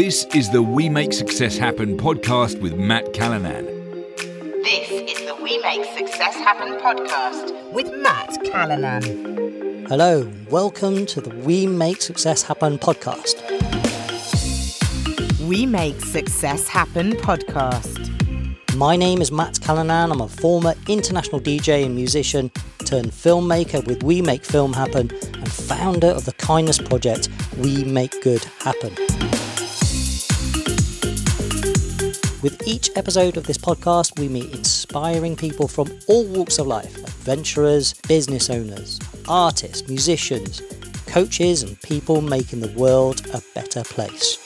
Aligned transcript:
This 0.00 0.24
is 0.34 0.48
the 0.48 0.62
We 0.62 0.88
Make 0.88 1.12
Success 1.12 1.58
Happen 1.58 1.98
podcast 1.98 2.58
with 2.62 2.74
Matt 2.74 3.12
Callanan. 3.12 3.66
This 4.64 4.90
is 4.90 5.26
the 5.26 5.36
We 5.42 5.58
Make 5.58 5.84
Success 5.94 6.36
Happen 6.36 6.78
podcast 6.78 7.74
with 7.74 7.92
Matt 7.96 8.42
Callanan. 8.50 9.84
Hello, 9.88 10.26
welcome 10.48 11.04
to 11.04 11.20
the 11.20 11.28
We 11.44 11.66
Make 11.66 12.00
Success 12.00 12.40
Happen 12.42 12.78
podcast. 12.78 13.36
We 15.46 15.66
Make 15.66 16.00
Success 16.00 16.66
Happen 16.66 17.12
podcast. 17.12 17.98
My 18.76 18.96
name 18.96 19.20
is 19.20 19.30
Matt 19.30 19.60
Callanan. 19.60 20.12
I'm 20.12 20.22
a 20.22 20.28
former 20.28 20.72
international 20.88 21.42
DJ 21.42 21.84
and 21.84 21.94
musician 21.94 22.50
turned 22.86 23.10
filmmaker 23.10 23.86
with 23.86 24.02
We 24.02 24.22
Make 24.22 24.46
Film 24.46 24.72
Happen 24.72 25.10
and 25.10 25.52
founder 25.52 26.08
of 26.08 26.24
the 26.24 26.32
kindness 26.32 26.78
project 26.78 27.28
We 27.58 27.84
Make 27.84 28.22
Good 28.22 28.44
Happen. 28.60 28.96
With 32.42 32.66
each 32.66 32.90
episode 32.96 33.36
of 33.36 33.46
this 33.46 33.58
podcast, 33.58 34.18
we 34.18 34.26
meet 34.26 34.54
inspiring 34.54 35.36
people 35.36 35.68
from 35.68 35.90
all 36.08 36.24
walks 36.24 36.58
of 36.58 36.66
life 36.66 36.96
adventurers, 36.96 37.92
business 38.08 38.48
owners, 38.48 38.98
artists, 39.28 39.86
musicians, 39.86 40.62
coaches, 41.06 41.62
and 41.62 41.78
people 41.82 42.22
making 42.22 42.60
the 42.60 42.72
world 42.78 43.26
a 43.34 43.42
better 43.54 43.84
place. 43.84 44.38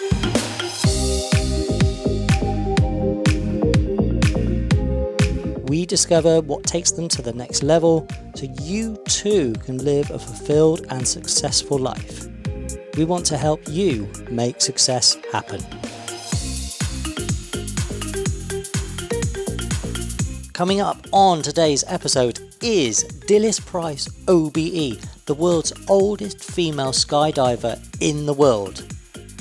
We 5.69 5.87
discover 5.87 6.41
what 6.41 6.65
takes 6.65 6.91
them 6.91 7.07
to 7.11 7.23
the 7.23 7.33
next 7.33 7.63
level 7.63 8.09
so 8.35 8.47
you 8.61 8.97
too 9.07 9.53
can 9.65 9.79
live 9.79 10.11
a 10.11 10.19
fulfilled 10.19 10.85
and 10.91 11.07
successful 11.07 11.79
life. 11.79 12.27
We 12.97 13.05
want 13.05 13.25
to 13.27 13.39
help 13.39 13.61
you 13.69 14.11
make 14.31 14.61
success 14.61 15.17
happen. 15.31 15.61
Coming 20.55 20.81
up 20.81 21.09
on 21.11 21.43
today's 21.43 21.83
episode 21.89 22.39
is 22.63 23.03
Dilys 23.27 23.61
Price 23.67 24.09
OBE, 24.29 25.01
the 25.27 25.35
world's 25.35 25.73
oldest 25.89 26.45
female 26.45 26.93
skydiver 26.93 27.77
in 28.01 28.25
the 28.25 28.33
world. 28.33 28.87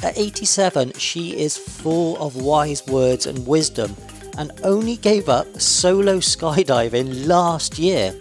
At 0.01 0.17
87, 0.17 0.93
she 0.93 1.39
is 1.39 1.55
full 1.55 2.17
of 2.17 2.35
wise 2.35 2.83
words 2.87 3.27
and 3.27 3.45
wisdom 3.45 3.95
and 4.39 4.53
only 4.63 4.97
gave 4.97 5.29
up 5.29 5.45
solo 5.61 6.17
skydiving 6.17 7.27
last 7.27 7.77
year. 7.77 8.11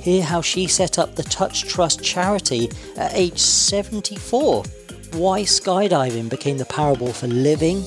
Hear 0.00 0.22
how 0.22 0.40
she 0.40 0.66
set 0.66 0.98
up 0.98 1.14
the 1.14 1.24
Touch 1.24 1.64
Trust 1.64 2.02
charity 2.02 2.70
at 2.96 3.12
age 3.12 3.38
74, 3.38 4.64
why 5.12 5.42
skydiving 5.42 6.30
became 6.30 6.56
the 6.56 6.64
parable 6.64 7.12
for 7.12 7.26
living, 7.26 7.84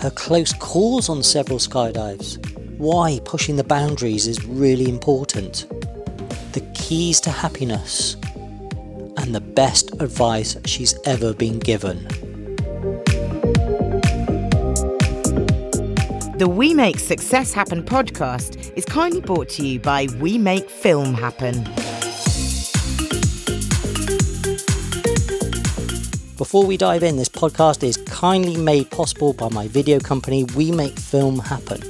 her 0.00 0.10
close 0.10 0.54
calls 0.54 1.10
on 1.10 1.22
several 1.22 1.58
skydives, 1.58 2.38
why 2.78 3.20
pushing 3.26 3.56
the 3.56 3.64
boundaries 3.64 4.26
is 4.26 4.42
really 4.46 4.88
important, 4.88 5.66
the 6.52 6.62
keys 6.74 7.20
to 7.20 7.30
happiness, 7.30 8.14
and 9.18 9.34
the 9.34 9.42
best 9.42 9.92
advice 10.00 10.56
she's 10.64 10.98
ever 11.04 11.34
been 11.34 11.58
given. 11.58 12.02
The 16.38 16.48
We 16.48 16.72
Make 16.72 16.98
Success 16.98 17.52
Happen 17.52 17.82
podcast 17.82 18.72
is 18.74 18.86
kindly 18.86 19.20
brought 19.20 19.50
to 19.50 19.66
you 19.66 19.78
by 19.78 20.08
We 20.18 20.38
Make 20.38 20.70
Film 20.70 21.12
Happen. 21.12 21.62
Before 26.40 26.64
we 26.64 26.78
dive 26.78 27.02
in, 27.02 27.18
this 27.18 27.28
podcast 27.28 27.82
is 27.82 27.98
kindly 27.98 28.56
made 28.56 28.90
possible 28.90 29.34
by 29.34 29.50
my 29.50 29.68
video 29.68 30.00
company, 30.00 30.44
We 30.56 30.72
Make 30.72 30.98
Film 30.98 31.38
Happen. 31.38 31.82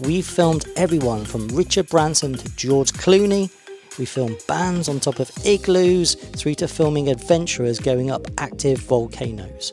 We've 0.00 0.26
filmed 0.26 0.64
everyone 0.74 1.24
from 1.24 1.46
Richard 1.46 1.88
Branson 1.88 2.34
to 2.34 2.56
George 2.56 2.90
Clooney. 2.94 3.48
We 4.00 4.04
filmed 4.04 4.42
bands 4.48 4.88
on 4.88 4.98
top 4.98 5.20
of 5.20 5.30
igloos 5.46 6.16
through 6.16 6.56
to 6.56 6.66
filming 6.66 7.10
adventurers 7.10 7.78
going 7.78 8.10
up 8.10 8.26
active 8.38 8.78
volcanoes. 8.78 9.70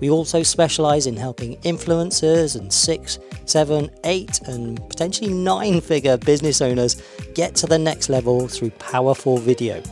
We 0.00 0.08
also 0.08 0.44
specialise 0.44 1.06
in 1.06 1.16
helping 1.16 1.56
influencers 1.62 2.54
and 2.54 2.72
six, 2.72 3.18
seven, 3.44 3.90
eight, 4.04 4.40
and 4.42 4.76
potentially 4.88 5.34
nine 5.34 5.80
figure 5.80 6.16
business 6.16 6.60
owners 6.60 7.02
get 7.34 7.56
to 7.56 7.66
the 7.66 7.80
next 7.80 8.08
level 8.08 8.46
through 8.46 8.70
powerful 8.70 9.36
video. 9.38 9.82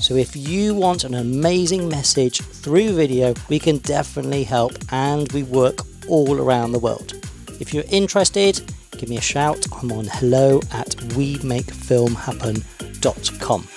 So, 0.00 0.16
if 0.16 0.34
you 0.36 0.74
want 0.74 1.04
an 1.04 1.14
amazing 1.14 1.88
message 1.88 2.40
through 2.40 2.94
video, 2.94 3.34
we 3.48 3.58
can 3.58 3.78
definitely 3.78 4.44
help 4.44 4.74
and 4.92 5.32
we 5.32 5.44
work 5.44 5.78
all 6.08 6.38
around 6.40 6.72
the 6.72 6.78
world. 6.78 7.14
If 7.60 7.72
you're 7.72 7.84
interested, 7.90 8.60
give 8.92 9.08
me 9.08 9.16
a 9.16 9.22
shout. 9.22 9.66
I'm 9.80 9.90
on 9.92 10.06
hello 10.06 10.58
at 10.72 10.90
wemakefilmhappen.com. 10.90 13.68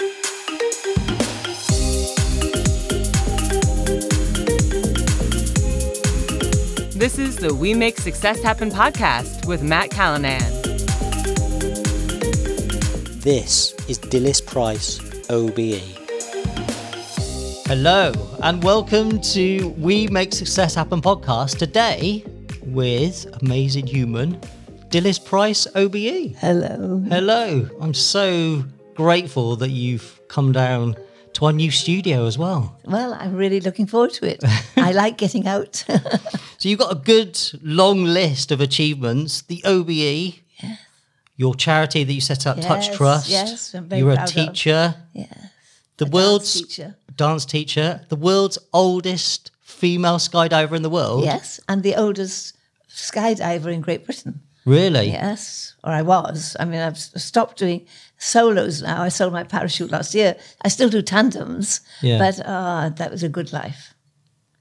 This 6.97 7.19
is 7.19 7.35
the 7.35 7.53
We 7.53 7.75
Make 7.75 8.00
Success 8.00 8.41
Happen 8.41 8.72
podcast 8.72 9.47
with 9.47 9.61
Matt 9.61 9.91
Callanan. 9.91 10.41
This 13.22 13.75
is 13.88 14.00
Dilys 14.00 14.44
Price 14.44 15.00
OBE. 15.29 16.06
Hello, 17.67 18.13
and 18.44 18.63
welcome 18.63 19.19
to 19.19 19.69
We 19.78 20.07
Make 20.07 20.33
Success 20.33 20.73
Happen 20.73 21.01
podcast. 21.01 21.57
Today, 21.57 22.23
with 22.63 23.25
amazing 23.41 23.88
human 23.88 24.39
Dilys 24.89 25.23
Price 25.23 25.67
OBE. 25.75 26.33
Hello. 26.38 27.03
Hello. 27.09 27.67
I'm 27.81 27.94
so 27.94 28.63
grateful 28.95 29.57
that 29.57 29.69
you've 29.69 30.19
come 30.29 30.53
down 30.53 30.95
to 31.33 31.45
our 31.45 31.51
new 31.51 31.69
studio 31.69 32.25
as 32.25 32.38
well. 32.38 32.79
Well, 32.85 33.13
I'm 33.13 33.35
really 33.35 33.59
looking 33.59 33.85
forward 33.85 34.11
to 34.13 34.25
it. 34.29 34.44
I 34.77 34.91
like 34.94 35.17
getting 35.17 35.45
out. 35.45 35.83
So 36.57 36.69
you've 36.69 36.79
got 36.79 36.91
a 36.94 37.00
good 37.00 37.38
long 37.61 38.06
list 38.06 38.51
of 38.51 38.61
achievements. 38.61 39.41
The 39.41 39.61
OBE, 39.66 39.89
yes. 40.63 40.79
your 41.35 41.53
charity 41.53 42.06
that 42.06 42.13
you 42.13 42.22
set 42.22 42.47
up, 42.47 42.61
Touch 42.61 42.95
Trust. 42.95 43.29
yes, 43.29 43.75
I'm 43.75 43.89
very 43.89 44.01
You're 44.01 44.11
a 44.11 44.16
proud 44.16 44.29
of. 44.29 44.33
teacher. 44.35 44.95
yeah. 45.13 45.25
The 45.97 46.06
world's 46.06 46.61
teacher. 46.61 46.95
Dance 47.17 47.45
teacher, 47.45 48.01
the 48.09 48.16
world's 48.16 48.57
oldest 48.73 49.51
female 49.61 50.17
skydiver 50.17 50.75
in 50.75 50.81
the 50.83 50.89
world. 50.89 51.23
Yes, 51.25 51.59
and 51.67 51.83
the 51.83 51.95
oldest 51.95 52.55
skydiver 52.89 53.72
in 53.73 53.81
Great 53.81 54.05
Britain. 54.05 54.39
Really? 54.66 55.07
Yes, 55.11 55.75
or 55.83 55.91
I 55.91 56.01
was. 56.01 56.56
I 56.59 56.66
mean, 56.66 56.81
I've 56.81 56.97
stopped 56.97 57.57
doing 57.57 57.85
solos 58.17 58.81
now. 58.81 59.01
I 59.01 59.09
sold 59.09 59.31
my 59.33 59.44
parachute 59.44 59.91
last 59.91 60.13
year. 60.13 60.35
I 60.63 60.67
still 60.67 60.89
do 60.89 61.01
tandems, 61.01 61.81
Yeah. 62.01 62.17
but 62.19 62.45
uh, 62.45 62.89
that 62.97 63.09
was 63.11 63.23
a 63.23 63.29
good 63.29 63.53
life. 63.53 63.94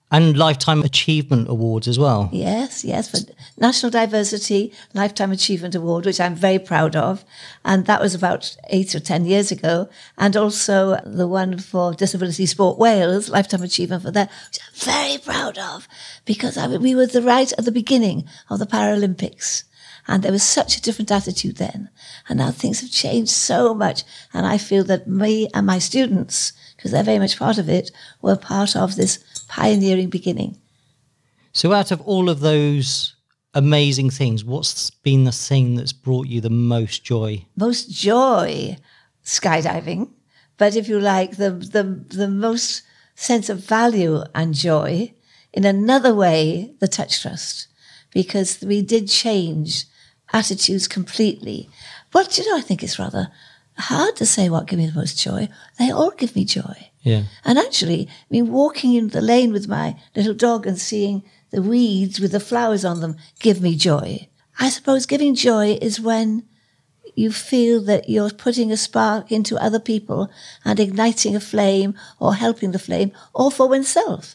And 0.09 0.39
lifetime 0.39 0.83
achievement 0.83 1.49
awards 1.49 1.89
as 1.89 1.99
well. 1.99 2.29
Yes, 2.33 2.85
yes, 2.85 3.11
for 3.11 3.19
National 3.59 3.91
Diversity 3.91 4.73
Lifetime 4.95 5.33
Achievement 5.33 5.75
Award, 5.75 6.07
which 6.07 6.21
I'm 6.21 6.37
very 6.37 6.61
proud 6.61 6.95
of. 6.95 7.25
And 7.65 7.87
that 7.87 8.01
was 8.01 8.15
about 8.15 8.57
eight 8.71 8.95
or 8.95 9.01
10 9.01 9.25
years 9.25 9.51
ago. 9.51 9.89
And 10.17 10.37
also 10.37 11.01
the 11.05 11.27
one 11.27 11.59
for 11.59 11.93
Disability 11.93 12.47
Sport 12.47 12.79
Wales, 12.79 13.29
Lifetime 13.29 13.63
Achievement 13.63 14.05
for 14.05 14.13
that, 14.13 14.31
which 14.47 14.61
I'm 14.61 14.75
very 14.75 15.19
proud 15.19 15.59
of 15.59 15.89
because 16.25 16.57
I, 16.57 16.69
we 16.69 16.95
were 16.95 17.07
the 17.07 17.23
right 17.23 17.53
at 17.53 17.65
the 17.65 17.73
beginning 17.73 18.29
of 18.49 18.61
the 18.61 18.67
Paralympics. 18.67 19.65
And 20.09 20.23
there 20.23 20.33
was 20.33 20.43
such 20.43 20.77
a 20.77 20.83
different 20.83 21.11
attitude 21.11 21.57
then. 21.57 21.91
And 22.29 22.39
now 22.39 22.53
things 22.53 22.81
have 22.81 22.91
changed 22.91 23.33
so 23.33 23.75
much. 23.75 24.05
And 24.33 24.47
I 24.47 24.57
feel 24.59 24.85
that 24.85 25.09
me 25.09 25.49
and 25.53 25.67
my 25.67 25.81
students, 25.81 26.53
because 26.77 26.93
they're 26.93 27.03
very 27.03 27.19
much 27.19 27.39
part 27.39 27.59
of 27.59 27.69
it, 27.69 27.91
were 28.23 28.37
part 28.37 28.77
of 28.77 28.97
this 28.97 29.19
pioneering 29.49 30.11
beginning. 30.11 30.59
So 31.53 31.73
out 31.73 31.91
of 31.91 32.01
all 32.03 32.29
of 32.29 32.41
those 32.41 33.15
amazing 33.55 34.11
things, 34.11 34.45
what's 34.45 34.91
been 34.91 35.25
the 35.25 35.33
thing 35.33 35.75
that's 35.75 35.93
brought 35.93 36.27
you 36.27 36.41
the 36.41 36.51
most 36.51 37.05
joy? 37.05 37.45
most 37.57 37.91
joy 37.91 38.77
skydiving, 39.25 40.11
but 40.59 40.77
if 40.77 40.89
you 40.89 41.01
like, 41.01 41.37
the, 41.37 41.51
the, 41.51 41.83
the 42.17 42.29
most 42.29 42.83
sense 43.15 43.49
of 43.49 43.65
value 43.65 44.23
and 44.35 44.55
joy 44.55 45.13
in 45.53 45.65
another 45.65 46.15
way, 46.15 46.75
the 46.81 46.89
touch 46.89 47.23
trust, 47.23 47.69
because 48.13 48.61
we 48.61 48.83
did 48.83 49.09
change 49.09 49.87
attitudes 50.33 50.87
completely. 50.87 51.69
Do 52.13 52.43
you 52.43 52.51
know, 52.51 52.59
I 52.59 52.63
think 52.63 52.83
it's 52.83 52.99
rather 52.99 53.29
hard 53.79 54.17
to 54.17 54.27
say 54.27 54.49
what 54.49 54.67
give 54.67 54.79
me 54.79 54.87
the 54.87 54.99
most 54.99 55.19
joy. 55.19 55.49
They 55.79 55.91
all 55.91 56.11
give 56.11 56.35
me 56.35 56.45
joy. 56.45 56.91
Yeah. 57.07 57.23
And 57.45 57.57
actually, 57.57 58.09
I 58.11 58.25
mean, 58.31 58.51
walking 58.51 58.95
in 58.95 59.11
the 59.11 59.21
lane 59.21 59.53
with 59.53 59.69
my 59.69 59.97
little 60.17 60.35
dog 60.35 60.67
and 60.67 60.77
seeing 60.77 61.23
the 61.51 61.63
weeds 61.63 62.19
with 62.19 62.33
the 62.33 62.41
flowers 62.41 62.85
on 62.85 63.01
them 63.01 63.17
give 63.39 63.63
me 63.63 63.77
joy. 63.77 64.29
I 64.59 64.71
suppose 64.71 65.07
giving 65.07 65.37
joy 65.37 65.79
is 65.81 66.01
when 66.01 66.49
you 67.15 67.31
feel 67.31 67.81
that 67.83 68.09
you're 68.09 68.31
putting 68.31 68.73
a 68.73 68.77
spark 68.77 69.31
into 69.31 69.57
other 69.57 69.79
people 69.79 70.33
and 70.65 70.81
igniting 70.81 71.37
a 71.37 71.41
flame 71.41 71.95
or 72.19 72.35
helping 72.35 72.73
the 72.73 72.79
flame 72.81 73.13
or 73.33 73.53
for 73.53 73.69
oneself. 73.69 74.35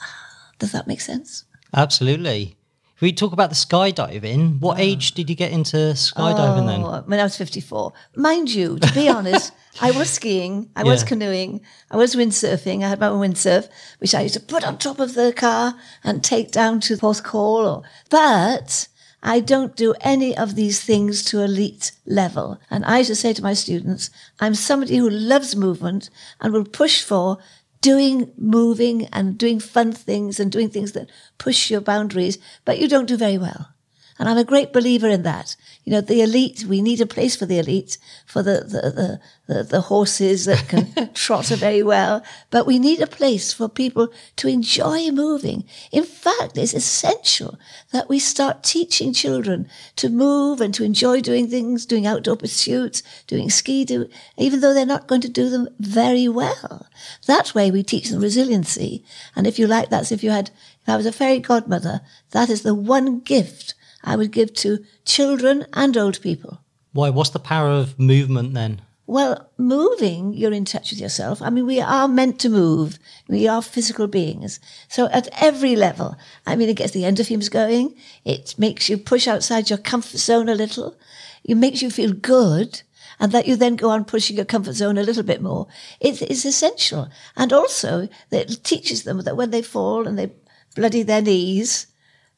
Ah, 0.00 0.52
does 0.58 0.72
that 0.72 0.86
make 0.86 1.02
sense? 1.02 1.44
Absolutely. 1.74 2.56
If 2.96 3.02
we 3.02 3.12
talk 3.12 3.32
about 3.32 3.50
the 3.50 3.56
skydiving, 3.56 4.60
what 4.60 4.78
age 4.78 5.12
did 5.12 5.28
you 5.28 5.34
get 5.34 5.50
into 5.50 5.76
skydiving 5.76 6.66
then? 6.66 6.82
Oh, 6.82 7.02
when 7.06 7.18
I 7.18 7.24
was 7.24 7.36
54. 7.36 7.92
Mind 8.14 8.54
you, 8.54 8.78
to 8.78 8.94
be 8.94 9.08
honest, 9.08 9.52
I 9.80 9.90
was 9.90 10.10
skiing, 10.10 10.70
I 10.76 10.84
was 10.84 11.02
canoeing, 11.02 11.60
I 11.90 11.96
was 11.96 12.14
windsurfing. 12.14 12.84
I 12.84 12.88
had 12.88 13.00
my 13.00 13.08
own 13.08 13.20
windsurf, 13.20 13.68
which 13.98 14.14
I 14.14 14.20
used 14.20 14.34
to 14.34 14.40
put 14.40 14.64
on 14.64 14.78
top 14.78 15.00
of 15.00 15.14
the 15.14 15.32
car 15.32 15.74
and 16.04 16.22
take 16.22 16.52
down 16.52 16.78
to 16.82 16.96
Porthcawl. 16.96 17.78
Or, 17.78 17.82
but 18.10 18.86
I 19.24 19.40
don't 19.40 19.74
do 19.74 19.94
any 20.00 20.36
of 20.36 20.54
these 20.54 20.80
things 20.80 21.24
to 21.24 21.40
elite 21.40 21.90
level. 22.06 22.60
And 22.70 22.84
I 22.84 22.98
used 22.98 23.08
to 23.08 23.16
say 23.16 23.32
to 23.32 23.42
my 23.42 23.54
students, 23.54 24.10
I'm 24.38 24.54
somebody 24.54 24.98
who 24.98 25.10
loves 25.10 25.56
movement 25.56 26.10
and 26.40 26.52
will 26.52 26.64
push 26.64 27.02
for 27.02 27.38
doing 27.84 28.32
moving 28.38 29.06
and 29.12 29.36
doing 29.36 29.60
fun 29.60 29.92
things 29.92 30.40
and 30.40 30.50
doing 30.50 30.70
things 30.70 30.92
that 30.92 31.10
push 31.36 31.70
your 31.70 31.82
boundaries, 31.82 32.38
but 32.64 32.78
you 32.78 32.88
don't 32.88 33.04
do 33.06 33.16
very 33.18 33.36
well. 33.38 33.73
And 34.16 34.28
I'm 34.28 34.38
a 34.38 34.44
great 34.44 34.72
believer 34.72 35.08
in 35.08 35.24
that. 35.24 35.56
You 35.82 35.90
know, 35.92 36.00
the 36.00 36.22
elite, 36.22 36.64
we 36.64 36.80
need 36.80 37.00
a 37.00 37.06
place 37.06 37.34
for 37.34 37.46
the 37.46 37.58
elite, 37.58 37.98
for 38.24 38.44
the, 38.44 38.60
the, 38.60 39.20
the, 39.48 39.54
the, 39.54 39.62
the 39.64 39.80
horses 39.82 40.44
that 40.44 40.68
can 40.68 41.12
trot 41.14 41.46
very 41.46 41.82
well. 41.82 42.22
But 42.50 42.64
we 42.64 42.78
need 42.78 43.00
a 43.00 43.08
place 43.08 43.52
for 43.52 43.68
people 43.68 44.12
to 44.36 44.46
enjoy 44.48 45.10
moving. 45.10 45.64
In 45.90 46.04
fact, 46.04 46.56
it's 46.56 46.74
essential 46.74 47.58
that 47.90 48.08
we 48.08 48.20
start 48.20 48.62
teaching 48.62 49.12
children 49.12 49.68
to 49.96 50.08
move 50.08 50.60
and 50.60 50.72
to 50.74 50.84
enjoy 50.84 51.20
doing 51.20 51.48
things, 51.48 51.84
doing 51.84 52.06
outdoor 52.06 52.36
pursuits, 52.36 53.02
doing 53.26 53.50
ski, 53.50 53.84
do, 53.84 54.08
even 54.38 54.60
though 54.60 54.72
they're 54.72 54.86
not 54.86 55.08
going 55.08 55.22
to 55.22 55.28
do 55.28 55.50
them 55.50 55.68
very 55.80 56.28
well. 56.28 56.86
That 57.26 57.52
way 57.52 57.72
we 57.72 57.82
teach 57.82 58.10
them 58.10 58.22
resiliency. 58.22 59.04
And 59.34 59.44
if 59.44 59.58
you 59.58 59.66
like, 59.66 59.90
that's 59.90 60.12
if 60.12 60.22
you 60.22 60.30
had, 60.30 60.50
if 60.82 60.88
I 60.88 60.96
was 60.96 61.06
a 61.06 61.12
fairy 61.12 61.40
godmother, 61.40 62.00
that 62.30 62.48
is 62.48 62.62
the 62.62 62.76
one 62.76 63.18
gift 63.18 63.74
I 64.04 64.16
would 64.16 64.30
give 64.30 64.54
to 64.54 64.84
children 65.04 65.66
and 65.72 65.96
old 65.96 66.20
people. 66.20 66.60
Why? 66.92 67.10
What's 67.10 67.30
the 67.30 67.40
power 67.40 67.70
of 67.70 67.98
movement 67.98 68.54
then? 68.54 68.82
Well, 69.06 69.50
moving, 69.58 70.32
you're 70.32 70.52
in 70.52 70.64
touch 70.64 70.90
with 70.90 71.00
yourself. 71.00 71.42
I 71.42 71.50
mean, 71.50 71.66
we 71.66 71.78
are 71.80 72.08
meant 72.08 72.38
to 72.40 72.48
move. 72.48 72.98
We 73.28 73.46
are 73.46 73.60
physical 73.60 74.06
beings. 74.06 74.60
So 74.88 75.08
at 75.10 75.28
every 75.42 75.76
level, 75.76 76.16
I 76.46 76.56
mean, 76.56 76.70
it 76.70 76.76
gets 76.76 76.92
the 76.92 77.02
endorphins 77.02 77.50
going. 77.50 77.96
It 78.24 78.54
makes 78.56 78.88
you 78.88 78.96
push 78.96 79.28
outside 79.28 79.68
your 79.68 79.78
comfort 79.78 80.18
zone 80.18 80.48
a 80.48 80.54
little. 80.54 80.96
It 81.42 81.56
makes 81.56 81.82
you 81.82 81.90
feel 81.90 82.14
good. 82.14 82.82
And 83.20 83.30
that 83.32 83.46
you 83.46 83.56
then 83.56 83.76
go 83.76 83.90
on 83.90 84.04
pushing 84.04 84.36
your 84.36 84.44
comfort 84.44 84.72
zone 84.72 84.98
a 84.98 85.02
little 85.02 85.22
bit 85.22 85.40
more. 85.42 85.68
It 86.00 86.22
is 86.22 86.44
essential. 86.44 87.08
And 87.36 87.52
also, 87.52 88.08
it 88.30 88.64
teaches 88.64 89.04
them 89.04 89.20
that 89.20 89.36
when 89.36 89.50
they 89.50 89.62
fall 89.62 90.08
and 90.08 90.18
they 90.18 90.32
bloody 90.74 91.02
their 91.02 91.22
knees, 91.22 91.86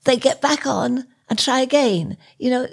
they 0.05 0.17
get 0.17 0.43
back 0.43 0.67
on 0.67 1.07
and 1.28 1.38
try 1.38 1.61
again. 1.61 2.17
You 2.38 2.50
know, 2.50 2.69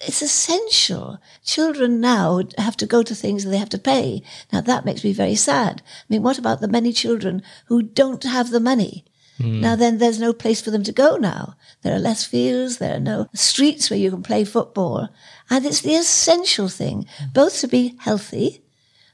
it's 0.00 0.22
essential. 0.22 1.18
Children 1.44 2.00
now 2.00 2.42
have 2.58 2.76
to 2.78 2.86
go 2.86 3.02
to 3.02 3.14
things 3.14 3.44
that 3.44 3.50
they 3.50 3.58
have 3.58 3.70
to 3.70 3.78
pay. 3.78 4.22
Now 4.52 4.60
that 4.62 4.84
makes 4.84 5.04
me 5.04 5.12
very 5.12 5.34
sad. 5.34 5.82
I 5.84 6.04
mean, 6.08 6.22
what 6.22 6.38
about 6.38 6.60
the 6.60 6.68
many 6.68 6.92
children 6.92 7.42
who 7.66 7.82
don't 7.82 8.22
have 8.24 8.50
the 8.50 8.60
money? 8.60 9.04
Hmm. 9.38 9.60
Now 9.60 9.74
then 9.76 9.98
there's 9.98 10.20
no 10.20 10.32
place 10.32 10.60
for 10.62 10.70
them 10.70 10.84
to 10.84 10.92
go 10.92 11.16
now. 11.16 11.56
There 11.82 11.94
are 11.94 11.98
less 11.98 12.24
fields, 12.24 12.78
there 12.78 12.96
are 12.96 13.00
no 13.00 13.28
streets 13.34 13.90
where 13.90 13.98
you 13.98 14.10
can 14.10 14.22
play 14.22 14.44
football. 14.44 15.08
And 15.50 15.66
it's 15.66 15.80
the 15.80 15.94
essential 15.94 16.68
thing, 16.68 17.06
both 17.32 17.60
to 17.60 17.68
be 17.68 17.96
healthy, 17.98 18.63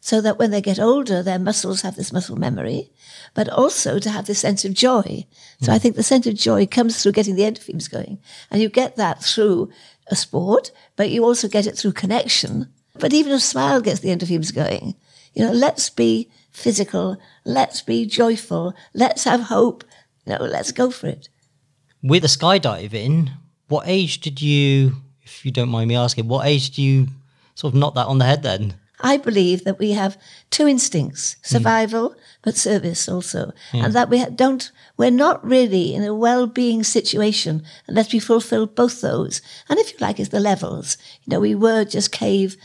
so 0.00 0.20
that 0.22 0.38
when 0.38 0.50
they 0.50 0.62
get 0.62 0.78
older, 0.78 1.22
their 1.22 1.38
muscles 1.38 1.82
have 1.82 1.94
this 1.94 2.12
muscle 2.12 2.36
memory, 2.36 2.90
but 3.34 3.48
also 3.50 3.98
to 3.98 4.10
have 4.10 4.26
this 4.26 4.38
sense 4.38 4.64
of 4.64 4.72
joy. 4.72 5.26
So 5.60 5.72
I 5.72 5.76
hmm. 5.76 5.82
think 5.82 5.96
the 5.96 6.02
sense 6.02 6.26
of 6.26 6.34
joy 6.34 6.66
comes 6.66 7.02
through 7.02 7.12
getting 7.12 7.36
the 7.36 7.42
endorphins 7.42 7.90
going. 7.90 8.18
And 8.50 8.62
you 8.62 8.70
get 8.70 8.96
that 8.96 9.22
through 9.22 9.70
a 10.10 10.16
sport, 10.16 10.72
but 10.96 11.10
you 11.10 11.24
also 11.24 11.48
get 11.48 11.66
it 11.66 11.76
through 11.76 11.92
connection. 11.92 12.72
But 12.98 13.12
even 13.12 13.32
a 13.32 13.40
smile 13.40 13.80
gets 13.80 14.00
the 14.00 14.08
endorphins 14.08 14.54
going. 14.54 14.94
You 15.34 15.44
know, 15.44 15.52
let's 15.52 15.90
be 15.90 16.30
physical. 16.50 17.18
Let's 17.44 17.82
be 17.82 18.06
joyful. 18.06 18.74
Let's 18.94 19.24
have 19.24 19.42
hope. 19.42 19.84
You 20.24 20.34
know, 20.34 20.44
let's 20.44 20.72
go 20.72 20.90
for 20.90 21.08
it. 21.08 21.28
With 22.02 22.22
the 22.22 22.28
skydiving, 22.28 23.30
what 23.68 23.86
age 23.86 24.20
did 24.20 24.40
you, 24.40 24.96
if 25.22 25.44
you 25.44 25.52
don't 25.52 25.68
mind 25.68 25.88
me 25.88 25.96
asking, 25.96 26.26
what 26.26 26.46
age 26.46 26.70
do 26.70 26.82
you 26.82 27.08
sort 27.54 27.74
of 27.74 27.78
knock 27.78 27.94
that 27.94 28.06
on 28.06 28.18
the 28.18 28.24
head 28.24 28.42
then? 28.42 28.74
I 29.02 29.16
believe 29.16 29.64
that 29.64 29.78
we 29.78 29.92
have 29.92 30.18
two 30.50 30.66
instincts, 30.66 31.34
hmm. 31.34 31.56
survival, 31.56 32.14
but 32.42 32.56
service 32.56 33.08
also. 33.08 33.52
Hmm. 33.70 33.84
And 33.84 33.92
that 33.94 34.08
we 34.10 34.24
don't, 34.26 34.70
we're 34.96 35.10
not 35.10 35.44
really 35.44 35.94
in 35.94 36.04
a 36.04 36.14
well-being 36.14 36.82
situation 36.84 37.62
unless 37.86 38.12
we 38.12 38.18
fulfill 38.18 38.66
both 38.66 39.00
those. 39.00 39.42
And 39.68 39.78
if 39.78 39.92
you 39.92 39.98
like, 40.00 40.20
it's 40.20 40.30
the 40.30 40.40
levels. 40.40 40.96
You 41.24 41.32
know, 41.32 41.40
we 41.40 41.54
were 41.54 41.84
just 41.84 42.12
cave, 42.12 42.56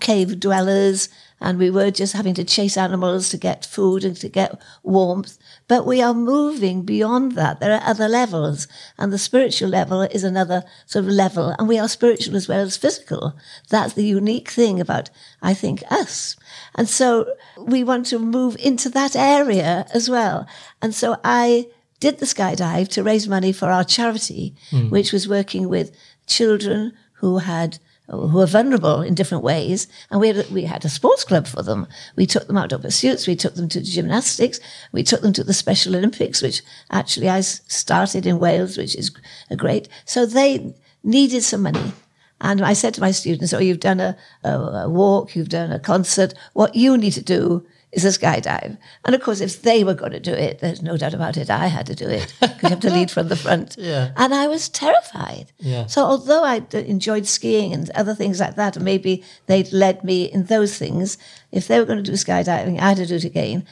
cave 0.00 0.40
dwellers 0.40 1.08
and 1.40 1.58
we 1.58 1.70
were 1.70 1.90
just 1.90 2.12
having 2.12 2.34
to 2.34 2.44
chase 2.44 2.76
animals 2.76 3.28
to 3.28 3.36
get 3.36 3.64
food 3.64 4.04
and 4.04 4.16
to 4.16 4.28
get 4.28 4.60
warmth. 4.82 5.38
But 5.68 5.86
we 5.86 6.02
are 6.02 6.14
moving 6.14 6.82
beyond 6.82 7.32
that. 7.32 7.60
There 7.60 7.72
are 7.72 7.82
other 7.84 8.08
levels 8.08 8.66
and 8.98 9.12
the 9.12 9.18
spiritual 9.18 9.68
level 9.68 10.02
is 10.02 10.24
another 10.24 10.64
sort 10.86 11.04
of 11.04 11.10
level 11.10 11.54
and 11.58 11.68
we 11.68 11.78
are 11.78 11.88
spiritual 11.88 12.36
as 12.36 12.48
well 12.48 12.60
as 12.60 12.76
physical. 12.76 13.34
That's 13.68 13.94
the 13.94 14.04
unique 14.04 14.50
thing 14.50 14.80
about, 14.80 15.10
I 15.40 15.54
think, 15.54 15.82
us. 15.90 16.36
And 16.74 16.88
so 16.88 17.32
we 17.56 17.84
want 17.84 18.06
to 18.06 18.18
move 18.18 18.56
into 18.58 18.88
that 18.90 19.14
area 19.14 19.86
as 19.94 20.10
well. 20.10 20.46
And 20.82 20.94
so 20.94 21.18
I 21.22 21.68
did 22.00 22.18
the 22.18 22.26
skydive 22.26 22.88
to 22.88 23.02
raise 23.02 23.28
money 23.28 23.52
for 23.52 23.66
our 23.66 23.84
charity, 23.84 24.54
hmm. 24.70 24.90
which 24.90 25.12
was 25.12 25.28
working 25.28 25.68
with 25.68 25.96
children 26.26 26.92
who 27.14 27.38
had 27.38 27.78
who 28.08 28.40
are 28.40 28.46
vulnerable 28.46 29.02
in 29.02 29.14
different 29.14 29.44
ways, 29.44 29.86
and 30.10 30.20
we 30.20 30.28
had, 30.28 30.50
we 30.50 30.64
had 30.64 30.84
a 30.84 30.88
sports 30.88 31.24
club 31.24 31.46
for 31.46 31.62
them. 31.62 31.86
We 32.16 32.26
took 32.26 32.46
them 32.46 32.56
outdoor 32.56 32.78
pursuits, 32.78 33.26
we 33.26 33.36
took 33.36 33.54
them 33.54 33.68
to 33.68 33.82
gymnastics, 33.82 34.60
we 34.92 35.02
took 35.02 35.20
them 35.20 35.32
to 35.34 35.44
the 35.44 35.52
Special 35.52 35.94
Olympics, 35.94 36.40
which 36.40 36.62
actually 36.90 37.28
I 37.28 37.40
started 37.40 38.26
in 38.26 38.38
Wales, 38.38 38.78
which 38.78 38.94
is 38.94 39.10
a 39.50 39.56
great. 39.56 39.88
So 40.04 40.24
they 40.24 40.74
needed 41.02 41.42
some 41.42 41.62
money. 41.62 41.92
And 42.40 42.62
I 42.62 42.72
said 42.72 42.94
to 42.94 43.00
my 43.00 43.10
students, 43.10 43.52
oh, 43.52 43.58
you've 43.58 43.80
done 43.80 44.00
a, 44.00 44.16
a, 44.44 44.50
a 44.50 44.88
walk, 44.88 45.34
you've 45.34 45.48
done 45.48 45.72
a 45.72 45.80
concert. 45.80 46.34
What 46.52 46.76
you 46.76 46.96
need 46.96 47.12
to 47.12 47.22
do 47.22 47.66
is 47.92 48.04
a 48.04 48.08
skydive. 48.08 48.76
And 49.04 49.14
of 49.14 49.22
course, 49.22 49.40
if 49.40 49.62
they 49.62 49.82
were 49.82 49.94
going 49.94 50.12
to 50.12 50.20
do 50.20 50.32
it, 50.32 50.58
there's 50.58 50.82
no 50.82 50.96
doubt 50.96 51.14
about 51.14 51.36
it, 51.36 51.48
I 51.50 51.68
had 51.68 51.86
to 51.86 51.94
do 51.94 52.08
it 52.08 52.34
because 52.40 52.62
you 52.62 52.68
have 52.68 52.80
to 52.80 52.90
lead 52.90 53.10
from 53.10 53.28
the 53.28 53.36
front. 53.36 53.76
Yeah. 53.88 54.10
And 54.16 54.34
I 54.34 54.48
was 54.48 54.68
terrified. 54.68 55.52
Yeah. 55.58 55.86
So 55.86 56.02
although 56.04 56.44
I 56.44 56.66
enjoyed 56.72 57.26
skiing 57.26 57.72
and 57.72 57.88
other 57.90 58.14
things 58.14 58.40
like 58.40 58.56
that, 58.56 58.76
and 58.76 58.84
maybe 58.84 59.24
they'd 59.46 59.72
led 59.72 60.04
me 60.04 60.24
in 60.24 60.44
those 60.44 60.76
things, 60.76 61.16
if 61.52 61.68
they 61.68 61.78
were 61.78 61.86
going 61.86 62.02
to 62.02 62.10
do 62.10 62.16
skydiving, 62.16 62.78
I 62.78 62.88
had 62.90 62.98
to 62.98 63.06
do 63.06 63.14
it 63.14 63.24
again. 63.24 63.64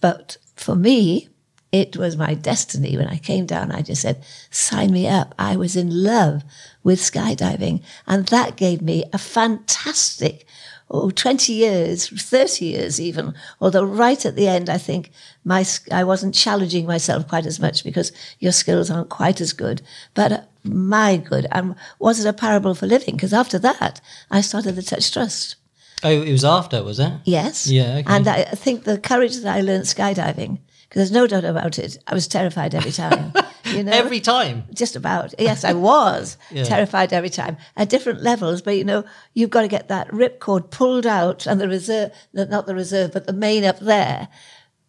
But 0.00 0.38
for 0.56 0.74
me, 0.74 1.28
it 1.72 1.96
was 1.96 2.16
my 2.16 2.34
destiny. 2.34 2.96
When 2.96 3.06
I 3.06 3.18
came 3.18 3.46
down, 3.46 3.70
I 3.70 3.82
just 3.82 4.02
said, 4.02 4.24
sign 4.50 4.92
me 4.92 5.06
up. 5.06 5.34
I 5.38 5.56
was 5.56 5.76
in 5.76 6.02
love 6.02 6.42
with 6.82 6.98
skydiving. 6.98 7.82
And 8.06 8.26
that 8.28 8.56
gave 8.56 8.82
me 8.82 9.04
a 9.12 9.18
fantastic, 9.18 10.46
oh, 10.90 11.10
20 11.10 11.52
years, 11.52 12.08
30 12.08 12.64
years 12.64 13.00
even. 13.00 13.34
Although 13.60 13.84
right 13.84 14.24
at 14.24 14.36
the 14.36 14.48
end, 14.48 14.68
I 14.68 14.78
think 14.78 15.10
my, 15.44 15.64
I 15.90 16.04
wasn't 16.04 16.34
challenging 16.34 16.86
myself 16.86 17.28
quite 17.28 17.46
as 17.46 17.60
much 17.60 17.84
because 17.84 18.12
your 18.38 18.52
skills 18.52 18.90
aren't 18.90 19.08
quite 19.08 19.40
as 19.40 19.52
good. 19.52 19.82
But 20.14 20.32
uh, 20.32 20.40
my 20.64 21.16
good. 21.16 21.46
And 21.52 21.74
was 21.98 22.24
it 22.24 22.28
a 22.28 22.32
parable 22.32 22.74
for 22.74 22.86
living? 22.86 23.16
Because 23.16 23.32
after 23.32 23.58
that, 23.60 24.00
I 24.30 24.40
started 24.40 24.76
the 24.76 24.82
Touch 24.82 25.12
Trust. 25.12 25.56
Oh, 26.02 26.10
it 26.10 26.32
was 26.32 26.44
after, 26.44 26.82
was 26.82 26.98
it? 26.98 27.12
Yes. 27.24 27.66
Yeah, 27.66 27.98
okay. 27.98 28.04
And 28.06 28.26
I 28.26 28.42
I 28.42 28.54
think 28.54 28.84
the 28.84 28.98
courage 28.98 29.36
that 29.36 29.54
I 29.54 29.60
learned 29.60 29.84
skydiving, 29.84 30.58
because 30.90 30.98
there's 31.08 31.12
no 31.12 31.26
doubt 31.26 31.44
about 31.44 31.78
it, 31.78 31.96
I 32.06 32.12
was 32.14 32.28
terrified 32.28 32.74
every 32.74 32.92
time. 32.92 33.32
You 33.62 33.84
know, 33.84 33.92
Every 33.92 34.20
time. 34.20 34.64
just 34.72 34.96
about. 34.96 35.32
Yes, 35.38 35.64
I 35.64 35.74
was 35.74 36.36
Yeah. 36.50 36.64
terrified 36.64 37.12
every 37.12 37.28
time 37.28 37.56
at 37.76 37.88
different 37.90 38.20
levels. 38.22 38.62
But 38.62 38.76
you 38.78 38.84
know, 38.84 39.04
you've 39.34 39.50
got 39.50 39.60
to 39.60 39.68
get 39.68 39.86
that 39.88 40.08
ripcord 40.08 40.70
pulled 40.70 41.06
out 41.06 41.46
and 41.46 41.60
the 41.60 41.68
reserve, 41.68 42.10
not 42.32 42.66
the 42.66 42.74
reserve, 42.74 43.12
but 43.12 43.26
the 43.26 43.32
main 43.34 43.62
up 43.64 43.78
there. 43.78 44.28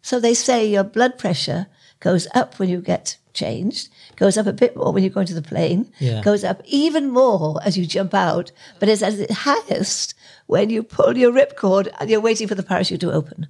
So 0.00 0.18
they 0.18 0.34
say 0.34 0.66
your 0.66 0.82
blood 0.84 1.16
pressure 1.18 1.66
goes 2.00 2.26
up 2.34 2.58
when 2.58 2.70
you 2.70 2.80
get 2.80 3.18
changed, 3.34 3.90
goes 4.16 4.36
up 4.38 4.46
a 4.46 4.52
bit 4.54 4.74
more 4.74 4.90
when 4.92 5.04
you 5.04 5.10
go 5.10 5.20
into 5.20 5.34
the 5.34 5.42
plane, 5.42 5.92
Yeah. 6.00 6.22
goes 6.22 6.42
up 6.42 6.62
even 6.64 7.10
more 7.10 7.60
as 7.64 7.76
you 7.78 7.86
jump 7.86 8.14
out, 8.14 8.50
but 8.80 8.88
it's 8.88 9.02
at 9.02 9.12
its 9.14 9.34
highest 9.34 10.14
when 10.46 10.70
you 10.70 10.82
pull 10.82 11.16
your 11.16 11.30
ripcord 11.30 11.88
and 12.00 12.08
you're 12.10 12.20
waiting 12.20 12.48
for 12.48 12.56
the 12.56 12.64
parachute 12.64 13.00
to 13.02 13.12
open. 13.12 13.46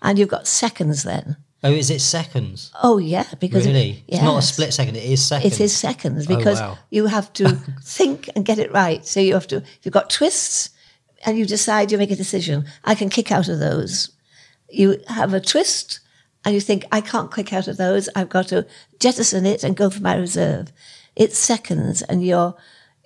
And 0.00 0.16
you've 0.18 0.28
got 0.28 0.46
seconds 0.46 1.02
then. 1.02 1.36
Oh, 1.62 1.70
is 1.70 1.90
it 1.90 2.00
seconds? 2.00 2.72
Oh 2.82 2.96
yeah, 2.98 3.26
because 3.38 3.66
Really? 3.66 4.02
It's 4.08 4.22
not 4.22 4.38
a 4.38 4.42
split 4.42 4.72
second, 4.72 4.96
it 4.96 5.04
is 5.04 5.22
seconds. 5.24 5.60
It 5.60 5.64
is 5.64 5.76
seconds 5.76 6.26
oh, 6.28 6.36
because 6.36 6.60
Oh, 6.60 6.68
wow. 6.70 6.78
you 6.90 7.06
have 7.06 7.32
to 7.34 7.48
think 7.82 8.30
and 8.34 8.44
get 8.46 8.58
it 8.58 8.72
right. 8.72 9.04
So 9.06 9.20
you 9.20 9.34
have 9.34 9.46
to, 9.48 9.62
you've 9.82 9.92
got 9.92 10.08
twists 10.08 10.70
and 11.26 11.36
you 11.38 11.44
decide, 11.44 11.92
you 11.92 11.98
make 11.98 12.10
a 12.10 12.16
decision. 12.16 12.64
I 12.84 12.94
can 12.94 13.10
kick 13.10 13.30
out 13.30 13.48
of 13.48 13.58
those. 13.58 14.10
You 14.70 15.02
have 15.08 15.34
a 15.34 15.40
twist 15.40 16.00
and 16.46 16.54
you 16.54 16.60
think, 16.62 16.84
I 16.90 17.02
can't 17.02 17.34
kick 17.34 17.52
out 17.52 17.68
of 17.68 17.76
those. 17.76 18.08
I've 18.16 18.30
got 18.30 18.48
to 18.48 18.66
jettison 18.98 19.44
it 19.44 19.62
and 19.62 19.76
go 19.76 19.90
for 19.90 20.00
my 20.00 20.16
reserve. 20.16 20.72
It's 21.14 21.36
seconds 21.36 22.00
and 22.00 22.24
you're, 22.24 22.54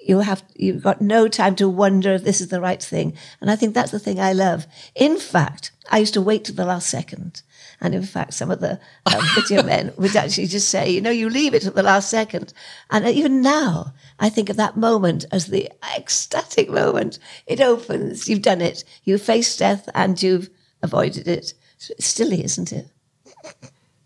you 0.01 0.21
have, 0.21 0.45
you've 0.55 0.83
got 0.85 1.01
no 1.01 1.27
time 1.27 1.57
to 1.57 1.69
wonder 1.69 2.13
if 2.13 2.23
this 2.23 2.41
is 2.41 2.49
the 2.49 2.61
right 2.61 2.81
thing. 2.81 3.17
And 3.41 3.51
I 3.51 3.57
think 3.57 3.75
that's 3.75 3.91
the 3.91 3.99
thing 3.99 4.21
I 4.21 4.33
love. 4.33 4.69
In 4.95 5.19
fact, 5.19 5.73
I 5.91 5.99
used 5.99 6.15
to 6.15 6.23
wait 6.23 6.45
to 6.45 6.53
the 6.53 6.67
last 6.67 6.89
second. 6.89 7.43
And 7.81 7.95
in 7.95 8.03
fact, 8.03 8.35
some 8.35 8.51
of 8.51 8.61
the 8.61 8.81
um, 9.07 9.23
video 9.35 9.63
men 9.63 9.93
would 9.97 10.17
actually 10.17 10.47
just 10.47 10.69
say, 10.69 10.91
you 10.91 11.01
know, 11.01 11.11
you 11.11 11.29
leave 11.29 11.55
it 11.55 11.67
at 11.67 11.75
the 11.75 11.83
last 11.83 12.11
second. 12.11 12.53
And 12.91 13.07
even 13.07 13.41
now, 13.41 13.93
I 14.19 14.29
think 14.29 14.49
of 14.49 14.57
that 14.57 14.77
moment 14.77 15.25
as 15.33 15.47
the 15.47 15.71
ecstatic 15.97 16.71
moment. 16.71 17.19
It 17.47 17.61
opens, 17.61 18.29
you've 18.29 18.43
done 18.43 18.61
it, 18.61 18.85
you've 19.05 19.23
faced 19.23 19.59
death 19.59 19.89
and 19.95 20.21
you've 20.23 20.51
avoided 20.83 21.29
it. 21.29 21.55
It's 21.77 22.07
silly, 22.07 22.45
isn't 22.45 22.73
it? 22.73 22.89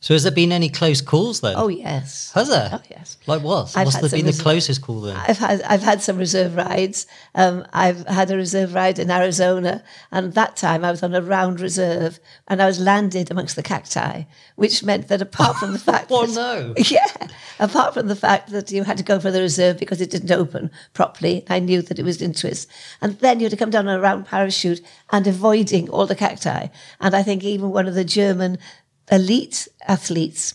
So 0.00 0.14
has 0.14 0.23
there 0.23 0.31
been 0.33 0.52
any 0.52 0.69
close 0.69 1.00
calls 1.00 1.40
then? 1.40 1.55
Oh, 1.57 1.67
yes. 1.67 2.31
Has 2.33 2.49
there? 2.49 2.71
Oh, 2.73 2.81
yes. 2.88 3.17
Like 3.26 3.43
what? 3.43 3.76
I've 3.76 3.87
What's 3.87 3.97
had 3.97 4.05
the, 4.05 4.23
been 4.23 4.33
closest 4.33 4.81
call 4.81 5.00
then? 5.00 5.17
I've 5.17 5.38
had 5.38 5.61
I've 5.62 5.83
had 5.83 6.00
some 6.02 6.19
reserve 6.19 6.55
rides. 6.55 7.07
Um, 7.35 7.67
I've 7.73 8.07
had 8.07 8.31
a 8.31 8.37
reserve 8.37 8.75
ride 8.75 9.00
in 9.00 9.11
Arizona, 9.11 9.83
and 10.12 10.35
that 10.35 10.57
time 10.57 10.85
I 10.85 10.93
was 10.93 11.02
on 11.02 11.14
a 11.17 11.21
round 11.21 11.61
reserve, 11.61 12.21
and 12.47 12.62
I 12.62 12.67
was 12.67 12.78
landed 12.78 13.31
amongst 13.31 13.57
the 13.57 13.62
cacti, 13.62 14.23
which 14.55 14.85
meant 14.85 15.09
that 15.09 15.21
apart 15.21 15.57
from 15.57 15.73
the 15.73 15.78
fact, 15.90 16.07
Oh, 16.11 16.26
that, 16.26 16.35
no. 16.35 16.75
yeah, 16.88 17.28
apart 17.59 17.95
from 17.95 18.07
the 18.07 18.17
fact 18.17 18.50
that 18.50 18.71
you 18.71 18.85
had 18.85 18.99
to 18.99 19.05
go 19.05 19.19
for 19.19 19.33
the 19.33 19.40
reserve 19.40 19.78
because 19.78 20.00
it 20.00 20.11
didn't 20.11 20.31
open 20.31 20.71
properly, 20.95 21.45
I 21.50 21.59
knew 21.59 21.83
that 21.83 21.99
it 21.99 22.05
was 22.05 22.23
in 22.23 22.35
twist, 22.35 22.69
and 23.02 23.19
then 23.19 23.40
you 23.40 23.47
had 23.47 23.50
to 23.50 23.57
come 23.57 23.71
down 23.71 23.88
on 23.88 23.97
a 23.97 24.00
round 24.00 24.26
parachute 24.26 24.81
and 25.11 25.26
avoiding 25.26 25.90
all 25.90 26.07
the 26.07 26.14
cacti, 26.14 26.69
and 27.00 27.17
I 27.17 27.25
think 27.25 27.43
even 27.43 27.71
one 27.71 27.88
of 27.88 27.95
the 27.95 28.05
German 28.05 28.59
elite 29.11 29.69
athletes 29.87 30.55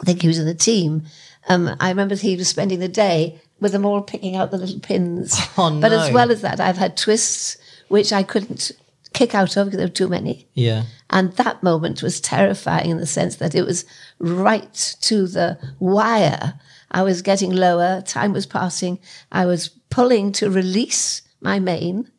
I 0.00 0.04
think 0.04 0.20
he 0.22 0.28
was 0.28 0.38
in 0.38 0.46
the 0.46 0.54
team. 0.54 1.04
Um, 1.48 1.74
I 1.80 1.88
remember 1.88 2.14
he 2.16 2.36
was 2.36 2.48
spending 2.48 2.80
the 2.80 2.88
day 2.88 3.40
with 3.60 3.72
them 3.72 3.86
all 3.86 4.02
picking 4.02 4.36
out 4.36 4.50
the 4.50 4.58
little 4.58 4.80
pins. 4.80 5.34
Oh, 5.58 5.80
But 5.80 5.92
as 5.92 6.12
well 6.12 6.30
as 6.30 6.42
that, 6.42 6.60
I've 6.60 6.76
had 6.76 6.96
twists 6.98 7.56
which 7.88 8.12
I 8.12 8.22
couldn't 8.22 8.72
kick 9.14 9.34
out 9.34 9.56
of 9.56 9.66
because 9.66 9.78
there 9.78 9.86
were 9.86 9.92
too 9.92 10.08
many. 10.08 10.48
yeah. 10.54 10.82
And 11.08 11.32
that 11.34 11.62
moment 11.62 12.02
was 12.02 12.20
terrifying 12.20 12.90
in 12.90 12.98
the 12.98 13.06
sense 13.06 13.36
that 13.36 13.54
it 13.54 13.62
was 13.62 13.84
right 14.18 14.96
to 15.02 15.26
the 15.28 15.56
wire. 15.78 16.60
I 16.90 17.02
was 17.02 17.22
getting 17.22 17.52
lower, 17.52 18.02
time 18.02 18.32
was 18.32 18.44
passing. 18.44 18.98
I 19.30 19.46
was 19.46 19.68
pulling 19.88 20.32
to 20.32 20.50
release 20.50 21.22
my 21.40 21.60
main 21.60 22.10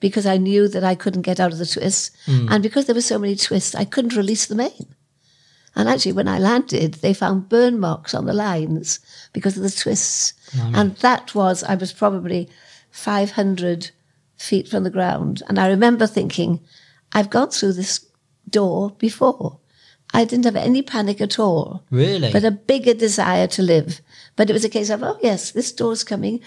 because 0.00 0.26
I 0.26 0.36
knew 0.36 0.68
that 0.68 0.84
I 0.84 0.94
couldn't 0.94 1.22
get 1.22 1.40
out 1.40 1.52
of 1.52 1.58
the 1.58 1.66
twist. 1.66 2.16
Hmm. 2.26 2.46
And 2.50 2.62
because 2.62 2.86
there 2.86 2.94
were 2.94 3.00
so 3.00 3.18
many 3.18 3.36
twists, 3.36 3.74
I 3.74 3.84
couldn't 3.84 4.16
release 4.16 4.46
the 4.46 4.54
main. 4.54 4.94
And 5.74 5.88
actually, 5.88 6.12
when 6.12 6.28
I 6.28 6.38
landed, 6.38 6.94
they 6.94 7.14
found 7.14 7.48
burn 7.48 7.78
marks 7.78 8.14
on 8.14 8.26
the 8.26 8.32
lines 8.32 9.00
because 9.32 9.56
of 9.56 9.62
the 9.62 9.70
twists. 9.70 10.34
And 10.74 10.96
that 10.96 11.34
was, 11.34 11.62
I 11.62 11.76
was 11.76 11.92
probably 11.92 12.48
500 12.90 13.90
feet 14.36 14.68
from 14.68 14.82
the 14.82 14.90
ground. 14.90 15.42
And 15.48 15.58
I 15.58 15.68
remember 15.68 16.06
thinking, 16.06 16.60
I've 17.12 17.30
gone 17.30 17.50
through 17.50 17.74
this 17.74 18.04
door 18.48 18.90
before. 18.98 19.60
I 20.14 20.24
didn't 20.24 20.46
have 20.46 20.56
any 20.56 20.82
panic 20.82 21.20
at 21.20 21.38
all. 21.38 21.84
Really? 21.90 22.32
But 22.32 22.44
a 22.44 22.50
bigger 22.50 22.94
desire 22.94 23.46
to 23.48 23.62
live. 23.62 24.00
But 24.36 24.48
it 24.48 24.54
was 24.54 24.64
a 24.64 24.70
case 24.70 24.90
of, 24.90 25.02
oh, 25.02 25.18
yes, 25.22 25.52
this 25.52 25.70
door's 25.70 26.02
coming. 26.02 26.40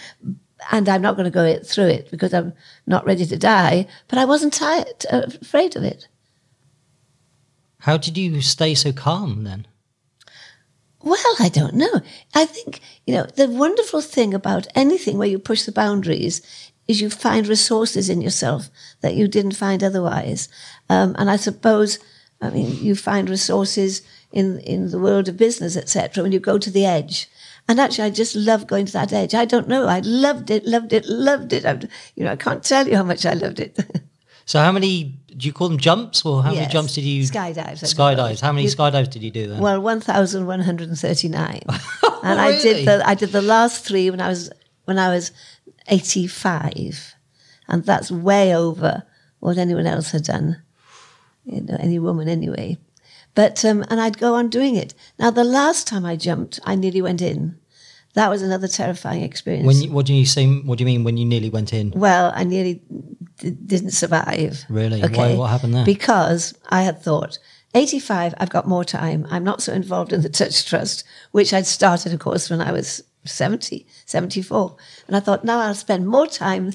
And 0.71 0.87
I'm 0.87 1.01
not 1.01 1.15
going 1.15 1.25
to 1.25 1.31
go 1.31 1.43
it, 1.43 1.65
through 1.65 1.87
it 1.87 2.11
because 2.11 2.33
I'm 2.33 2.53
not 2.85 3.05
ready 3.05 3.25
to 3.25 3.37
die. 3.37 3.87
But 4.07 4.19
I 4.19 4.25
wasn't 4.25 4.53
tired, 4.53 5.05
uh, 5.09 5.23
afraid 5.41 5.75
of 5.75 5.83
it. 5.83 6.07
How 7.79 7.97
did 7.97 8.17
you 8.17 8.41
stay 8.41 8.75
so 8.75 8.91
calm 8.91 9.43
then? 9.43 9.67
Well, 11.03 11.35
I 11.39 11.49
don't 11.49 11.73
know. 11.73 12.01
I 12.35 12.45
think, 12.45 12.79
you 13.07 13.15
know, 13.15 13.23
the 13.23 13.49
wonderful 13.49 14.01
thing 14.01 14.35
about 14.35 14.67
anything 14.75 15.17
where 15.17 15.27
you 15.27 15.39
push 15.39 15.63
the 15.63 15.71
boundaries 15.71 16.41
is 16.87 17.01
you 17.01 17.09
find 17.09 17.47
resources 17.47 18.09
in 18.09 18.21
yourself 18.21 18.69
that 19.01 19.15
you 19.15 19.27
didn't 19.27 19.55
find 19.55 19.83
otherwise. 19.83 20.47
Um, 20.89 21.15
and 21.17 21.29
I 21.29 21.37
suppose, 21.37 21.97
I 22.39 22.51
mean, 22.51 22.77
you 22.83 22.95
find 22.95 23.29
resources 23.29 24.03
in, 24.31 24.59
in 24.59 24.91
the 24.91 24.99
world 24.99 25.27
of 25.27 25.37
business, 25.37 25.75
etc., 25.75 26.21
when 26.21 26.31
you 26.31 26.39
go 26.39 26.57
to 26.57 26.69
the 26.69 26.85
edge. 26.85 27.27
And 27.71 27.79
actually, 27.79 28.03
I 28.03 28.09
just 28.09 28.35
love 28.35 28.67
going 28.67 28.85
to 28.87 28.91
that 28.91 29.13
edge. 29.13 29.33
I 29.33 29.45
don't 29.45 29.69
know. 29.69 29.87
I 29.87 29.99
loved 29.99 30.51
it, 30.51 30.65
loved 30.65 30.91
it, 30.91 31.05
loved 31.05 31.53
it. 31.53 31.65
I, 31.65 31.79
you 32.17 32.25
know, 32.25 32.33
I 32.33 32.35
can't 32.35 32.61
tell 32.61 32.85
you 32.85 32.97
how 32.97 33.03
much 33.03 33.25
I 33.25 33.31
loved 33.33 33.61
it. 33.61 33.79
So 34.45 34.59
how 34.59 34.73
many 34.73 35.17
do 35.37 35.47
you 35.47 35.53
call 35.53 35.69
them 35.69 35.77
jumps 35.77 36.25
or 36.25 36.43
how 36.43 36.53
many 36.53 36.67
jumps 36.67 36.95
did 36.95 37.05
you 37.05 37.23
Skydives, 37.23 37.81
Skydives. 37.83 38.41
How 38.41 38.51
many 38.51 38.65
You- 38.65 38.75
skydives 38.75 39.09
did 39.09 39.23
you 39.23 39.31
do 39.31 39.47
then? 39.47 39.59
Well, 39.59 39.79
one 39.79 40.01
thousand 40.01 40.45
one 40.47 40.59
hundred 40.59 40.89
and 40.89 40.99
thirty 40.99 41.29
nine, 41.29 41.61
and 42.23 42.41
I 42.41 42.59
did 42.59 42.85
the 42.85 43.07
I 43.07 43.13
did 43.13 43.31
the 43.31 43.41
last 43.41 43.85
three 43.85 44.09
when 44.09 44.19
I 44.19 44.27
was 44.27 44.51
when 44.83 44.99
I 44.99 45.07
was 45.07 45.31
eighty 45.87 46.27
five, 46.27 47.15
and 47.69 47.85
that's 47.85 48.11
way 48.11 48.53
over 48.53 49.03
what 49.39 49.57
anyone 49.57 49.87
else 49.87 50.11
had 50.11 50.23
done, 50.23 50.61
you 51.45 51.61
know, 51.61 51.77
any 51.79 51.99
woman 51.99 52.27
anyway. 52.27 52.77
But 53.35 53.63
um, 53.63 53.85
and 53.89 54.01
I'd 54.01 54.17
go 54.17 54.33
on 54.33 54.49
doing 54.49 54.75
it. 54.75 54.93
Now 55.17 55.31
the 55.31 55.45
last 55.45 55.87
time 55.87 56.03
I 56.05 56.17
jumped, 56.17 56.59
I 56.65 56.75
nearly 56.75 57.01
went 57.01 57.21
in. 57.21 57.60
That 58.13 58.29
was 58.29 58.41
another 58.41 58.67
terrifying 58.67 59.23
experience. 59.23 59.65
when 59.67 59.81
you, 59.81 59.91
what 59.91 60.05
do 60.05 60.13
you 60.13 60.25
say? 60.25 60.45
What 60.47 60.77
do 60.77 60.81
you 60.83 60.85
mean 60.85 61.03
when 61.03 61.17
you 61.17 61.25
nearly 61.25 61.49
went 61.49 61.73
in? 61.73 61.91
Well, 61.91 62.31
I 62.35 62.43
nearly 62.43 62.81
d- 63.37 63.51
didn't 63.51 63.91
survive. 63.91 64.65
Really? 64.69 65.01
Why- 65.01 65.35
what 65.35 65.49
happened 65.49 65.73
there? 65.73 65.85
Because 65.85 66.53
I 66.69 66.81
had 66.83 67.01
thought, 67.01 67.39
85, 67.73 68.33
I've 68.37 68.49
got 68.49 68.67
more 68.67 68.83
time. 68.83 69.25
I'm 69.29 69.43
not 69.45 69.61
so 69.61 69.71
involved 69.73 70.11
in 70.11 70.21
the 70.21 70.29
Touch 70.29 70.65
Trust, 70.65 71.03
which 71.31 71.53
I'd 71.53 71.65
started, 71.65 72.13
of 72.13 72.19
course, 72.19 72.49
when 72.49 72.59
I 72.61 72.71
was 72.73 73.01
70, 73.23 73.85
74. 74.05 74.75
And 75.07 75.15
I 75.15 75.21
thought, 75.21 75.45
now 75.45 75.59
I'll 75.59 75.73
spend 75.73 76.05
more 76.07 76.27
time 76.27 76.73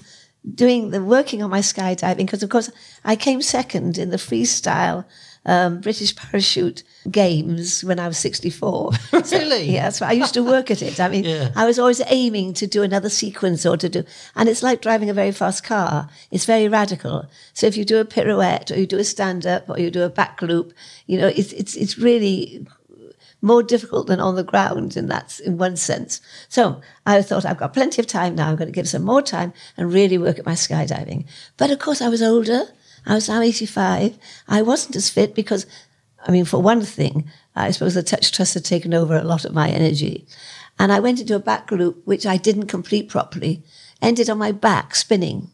doing 0.55 0.91
the 0.91 1.03
working 1.03 1.43
on 1.43 1.51
my 1.51 1.59
skydiving 1.59 2.19
because, 2.19 2.43
of 2.43 2.49
course, 2.51 2.71
I 3.05 3.15
came 3.17 3.43
second 3.43 3.99
in 3.99 4.11
the 4.11 4.17
freestyle 4.17 5.05
um, 5.47 5.81
British 5.81 6.15
parachute 6.15 6.83
games 7.11 7.83
when 7.85 7.99
I 8.01 8.09
was 8.09 8.19
64. 8.19 8.93
So, 9.25 9.39
Really? 9.39 9.71
yeah, 9.73 9.89
so 9.91 10.05
I 10.05 10.13
used 10.13 10.35
to 10.35 10.43
work 10.43 10.71
at 10.71 10.83
it. 10.83 11.01
I 11.01 11.09
mean, 11.09 11.25
Yeah. 11.25 11.51
I 11.57 11.65
was 11.67 11.79
always 11.79 12.03
aiming 12.07 12.53
to 12.55 12.67
do 12.67 12.83
another 12.83 13.09
sequence 13.09 13.65
or 13.65 13.77
to 13.77 13.89
do, 13.89 14.03
and 14.35 14.49
it's 14.49 14.63
like 14.63 14.83
driving 14.83 15.09
a 15.09 15.15
very 15.15 15.33
fast 15.33 15.65
car. 15.65 16.09
It's 16.31 16.45
very 16.45 16.69
radical. 16.69 17.27
So 17.55 17.67
if 17.67 17.77
you 17.77 17.85
do 17.85 17.99
a 17.99 18.05
pirouette 18.05 18.71
or 18.71 18.79
you 18.79 18.87
do 18.87 18.99
a 18.99 19.05
stand 19.05 19.47
up 19.47 19.69
or 19.71 19.79
you 19.79 19.91
do 19.91 20.03
a 20.03 20.09
back 20.11 20.43
loop, 20.43 20.73
you 21.07 21.19
know, 21.19 21.29
it's, 21.29 21.53
it's, 21.53 21.75
it's 21.77 21.97
really 21.99 22.67
more 23.43 23.63
difficult 23.63 24.07
than 24.09 24.19
on 24.21 24.35
the 24.35 24.43
ground 24.43 24.97
in 24.97 25.07
that, 25.09 25.39
in 25.41 25.59
one 25.59 25.77
sense. 25.77 26.21
So 26.49 26.81
I 27.05 27.23
thought 27.23 27.45
I've 27.45 27.59
got 27.59 27.75
plenty 27.75 28.01
of 28.03 28.07
time 28.07 28.35
now. 28.35 28.49
I'm 28.49 28.57
going 28.57 28.67
to 28.69 28.73
give 28.81 28.89
some 28.89 29.05
more 29.05 29.23
time 29.23 29.53
and 29.77 29.93
really 29.93 30.19
work 30.19 30.39
at 30.39 30.47
my 30.47 30.55
skydiving. 30.55 31.27
But 31.57 31.71
of 31.71 31.79
course 31.79 32.01
I 32.03 32.09
was 32.09 32.23
older. 32.23 32.63
I 33.07 33.15
was 33.15 33.29
now 33.29 33.41
85. 33.41 34.19
I 34.49 34.63
wasn't 34.63 34.97
as 34.97 35.09
fit 35.09 35.35
because 35.35 35.67
I 36.27 36.33
mean, 36.33 36.45
for 36.45 36.61
one 36.61 36.83
thing, 36.83 37.31
I 37.55 37.71
suppose 37.71 37.95
the 37.95 38.03
touch 38.03 38.33
trust 38.33 38.55
had 38.55 38.65
taken 38.65 38.93
over 38.93 39.17
a 39.17 39.23
lot 39.25 39.45
of 39.45 39.55
my 39.55 39.71
energy. 39.71 40.27
And 40.79 40.93
I 40.93 41.01
went 41.01 41.21
into 41.21 41.37
a 41.37 41.41
back 41.41 41.71
loop, 41.71 42.05
which 42.05 42.27
I 42.27 42.37
didn't 42.37 42.67
complete 42.67 43.09
properly, 43.09 43.63
ended 44.03 44.29
on 44.29 44.39
my 44.39 44.53
back 44.53 44.95
spinning. 44.95 45.51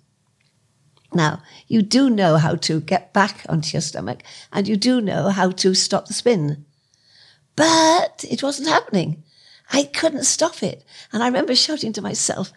Now, 1.12 1.42
you 1.68 1.82
do 1.82 2.08
know 2.08 2.38
how 2.38 2.54
to 2.54 2.80
get 2.80 3.12
back 3.12 3.44
onto 3.48 3.74
your 3.74 3.82
stomach 3.82 4.22
and 4.50 4.66
you 4.66 4.76
do 4.76 5.00
know 5.00 5.28
how 5.28 5.50
to 5.50 5.74
stop 5.74 6.06
the 6.06 6.14
spin. 6.14 6.64
But 7.54 8.24
it 8.28 8.42
wasn't 8.42 8.68
happening. 8.68 9.22
I 9.70 9.84
couldn't 9.84 10.24
stop 10.24 10.62
it. 10.62 10.84
And 11.12 11.22
I 11.22 11.26
remember 11.26 11.54
shouting 11.54 11.92
to 11.92 12.02
myself, 12.02 12.50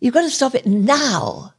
You've 0.00 0.14
got 0.14 0.22
to 0.22 0.30
stop 0.30 0.54
it 0.54 0.66
now. 0.66 1.52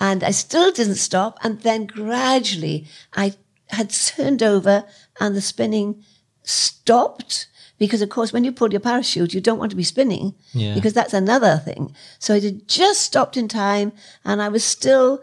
And 0.00 0.22
I 0.22 0.30
still 0.30 0.70
didn't 0.72 0.96
stop. 0.96 1.38
And 1.42 1.60
then 1.62 1.86
gradually 1.86 2.86
I 3.14 3.34
had 3.68 3.90
turned 3.90 4.42
over 4.42 4.84
and 5.20 5.34
the 5.34 5.40
spinning 5.40 6.02
stopped. 6.42 7.48
Because, 7.78 8.00
of 8.00 8.08
course, 8.08 8.32
when 8.32 8.42
you 8.42 8.52
pull 8.52 8.70
your 8.70 8.80
parachute, 8.80 9.34
you 9.34 9.40
don't 9.42 9.58
want 9.58 9.68
to 9.70 9.76
be 9.76 9.82
spinning 9.82 10.34
Yeah. 10.54 10.74
because 10.74 10.94
that's 10.94 11.12
another 11.12 11.58
thing. 11.62 11.94
So 12.18 12.34
it 12.34 12.42
had 12.42 12.66
just 12.68 13.02
stopped 13.02 13.36
in 13.36 13.48
time 13.48 13.92
and 14.24 14.40
I 14.40 14.48
was 14.48 14.64
still 14.64 15.20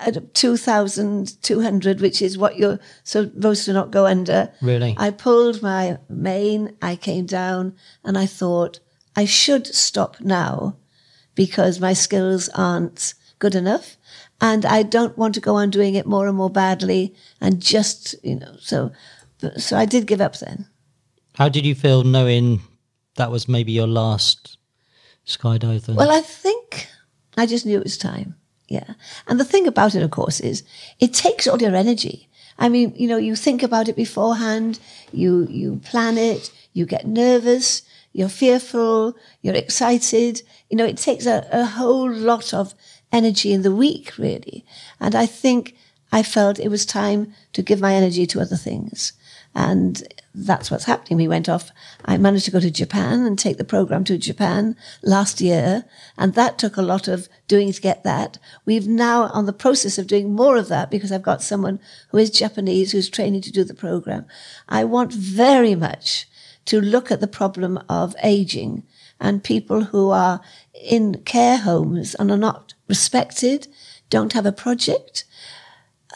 at 0.00 0.32
2,200, 0.34 2.00
which 2.00 2.22
is 2.22 2.38
what 2.38 2.56
you're 2.56 2.78
supposed 3.04 3.64
to 3.64 3.72
not 3.72 3.90
go 3.90 4.06
under. 4.06 4.50
Really? 4.60 4.94
I 4.96 5.10
pulled 5.10 5.60
my 5.62 5.98
main, 6.08 6.76
I 6.80 6.96
came 6.96 7.26
down, 7.26 7.74
and 8.04 8.16
I 8.16 8.26
thought, 8.26 8.80
I 9.16 9.24
should 9.24 9.66
stop 9.66 10.20
now 10.20 10.76
because 11.34 11.80
my 11.80 11.92
skills 11.92 12.48
aren't 12.54 13.14
good 13.38 13.54
enough. 13.54 13.96
And 14.40 14.64
I 14.64 14.82
don't 14.82 15.18
want 15.18 15.34
to 15.34 15.40
go 15.40 15.56
on 15.56 15.70
doing 15.70 15.94
it 15.94 16.06
more 16.06 16.28
and 16.28 16.36
more 16.36 16.50
badly 16.50 17.14
and 17.40 17.60
just, 17.60 18.14
you 18.22 18.36
know, 18.36 18.54
so, 18.60 18.92
so 19.56 19.76
I 19.76 19.84
did 19.84 20.06
give 20.06 20.20
up 20.20 20.38
then. 20.38 20.66
How 21.34 21.48
did 21.48 21.66
you 21.66 21.74
feel 21.74 22.04
knowing 22.04 22.60
that 23.16 23.30
was 23.30 23.48
maybe 23.48 23.72
your 23.72 23.86
last 23.86 24.58
skydive? 25.26 25.94
Well, 25.94 26.10
I 26.10 26.20
think 26.20 26.88
I 27.36 27.46
just 27.46 27.66
knew 27.66 27.78
it 27.78 27.84
was 27.84 27.98
time. 27.98 28.36
Yeah. 28.68 28.94
And 29.26 29.40
the 29.40 29.44
thing 29.44 29.66
about 29.66 29.94
it, 29.94 30.02
of 30.02 30.10
course, 30.10 30.40
is 30.40 30.62
it 31.00 31.14
takes 31.14 31.46
all 31.46 31.60
your 31.60 31.74
energy. 31.74 32.28
I 32.58 32.68
mean, 32.68 32.92
you 32.96 33.08
know, 33.08 33.16
you 33.16 33.34
think 33.36 33.62
about 33.62 33.88
it 33.88 33.96
beforehand, 33.96 34.78
you, 35.12 35.46
you 35.48 35.80
plan 35.84 36.18
it, 36.18 36.50
you 36.72 36.86
get 36.86 37.06
nervous, 37.06 37.82
you're 38.12 38.28
fearful, 38.28 39.16
you're 39.42 39.54
excited. 39.54 40.42
You 40.70 40.76
know, 40.76 40.84
it 40.84 40.96
takes 40.96 41.26
a, 41.26 41.46
a 41.52 41.64
whole 41.64 42.10
lot 42.10 42.52
of 42.52 42.74
energy 43.12 43.52
in 43.52 43.62
the 43.62 43.74
week, 43.74 44.16
really. 44.18 44.64
And 45.00 45.14
I 45.14 45.26
think 45.26 45.76
I 46.12 46.22
felt 46.22 46.58
it 46.58 46.68
was 46.68 46.86
time 46.86 47.34
to 47.52 47.62
give 47.62 47.80
my 47.80 47.94
energy 47.94 48.26
to 48.26 48.40
other 48.40 48.56
things. 48.56 49.12
And 49.54 50.06
that's 50.34 50.70
what's 50.70 50.84
happening. 50.84 51.16
We 51.16 51.26
went 51.26 51.48
off. 51.48 51.70
I 52.04 52.16
managed 52.16 52.44
to 52.44 52.50
go 52.50 52.60
to 52.60 52.70
Japan 52.70 53.24
and 53.24 53.38
take 53.38 53.56
the 53.56 53.64
program 53.64 54.04
to 54.04 54.16
Japan 54.16 54.76
last 55.02 55.40
year. 55.40 55.84
And 56.16 56.34
that 56.34 56.58
took 56.58 56.76
a 56.76 56.82
lot 56.82 57.08
of 57.08 57.28
doing 57.48 57.72
to 57.72 57.80
get 57.80 58.04
that. 58.04 58.38
We've 58.64 58.86
now 58.86 59.24
on 59.28 59.46
the 59.46 59.52
process 59.52 59.98
of 59.98 60.06
doing 60.06 60.32
more 60.32 60.56
of 60.56 60.68
that 60.68 60.90
because 60.90 61.10
I've 61.10 61.22
got 61.22 61.42
someone 61.42 61.80
who 62.10 62.18
is 62.18 62.30
Japanese 62.30 62.92
who's 62.92 63.08
training 63.08 63.40
to 63.42 63.52
do 63.52 63.64
the 63.64 63.74
program. 63.74 64.26
I 64.68 64.84
want 64.84 65.12
very 65.12 65.74
much 65.74 66.28
to 66.66 66.80
look 66.80 67.10
at 67.10 67.20
the 67.20 67.26
problem 67.26 67.82
of 67.88 68.14
aging 68.22 68.84
and 69.20 69.44
people 69.44 69.84
who 69.84 70.10
are 70.10 70.40
in 70.74 71.22
care 71.24 71.58
homes 71.58 72.14
and 72.14 72.30
are 72.30 72.36
not 72.36 72.74
respected, 72.88 73.68
don't 74.10 74.32
have 74.32 74.46
a 74.46 74.52
project, 74.52 75.24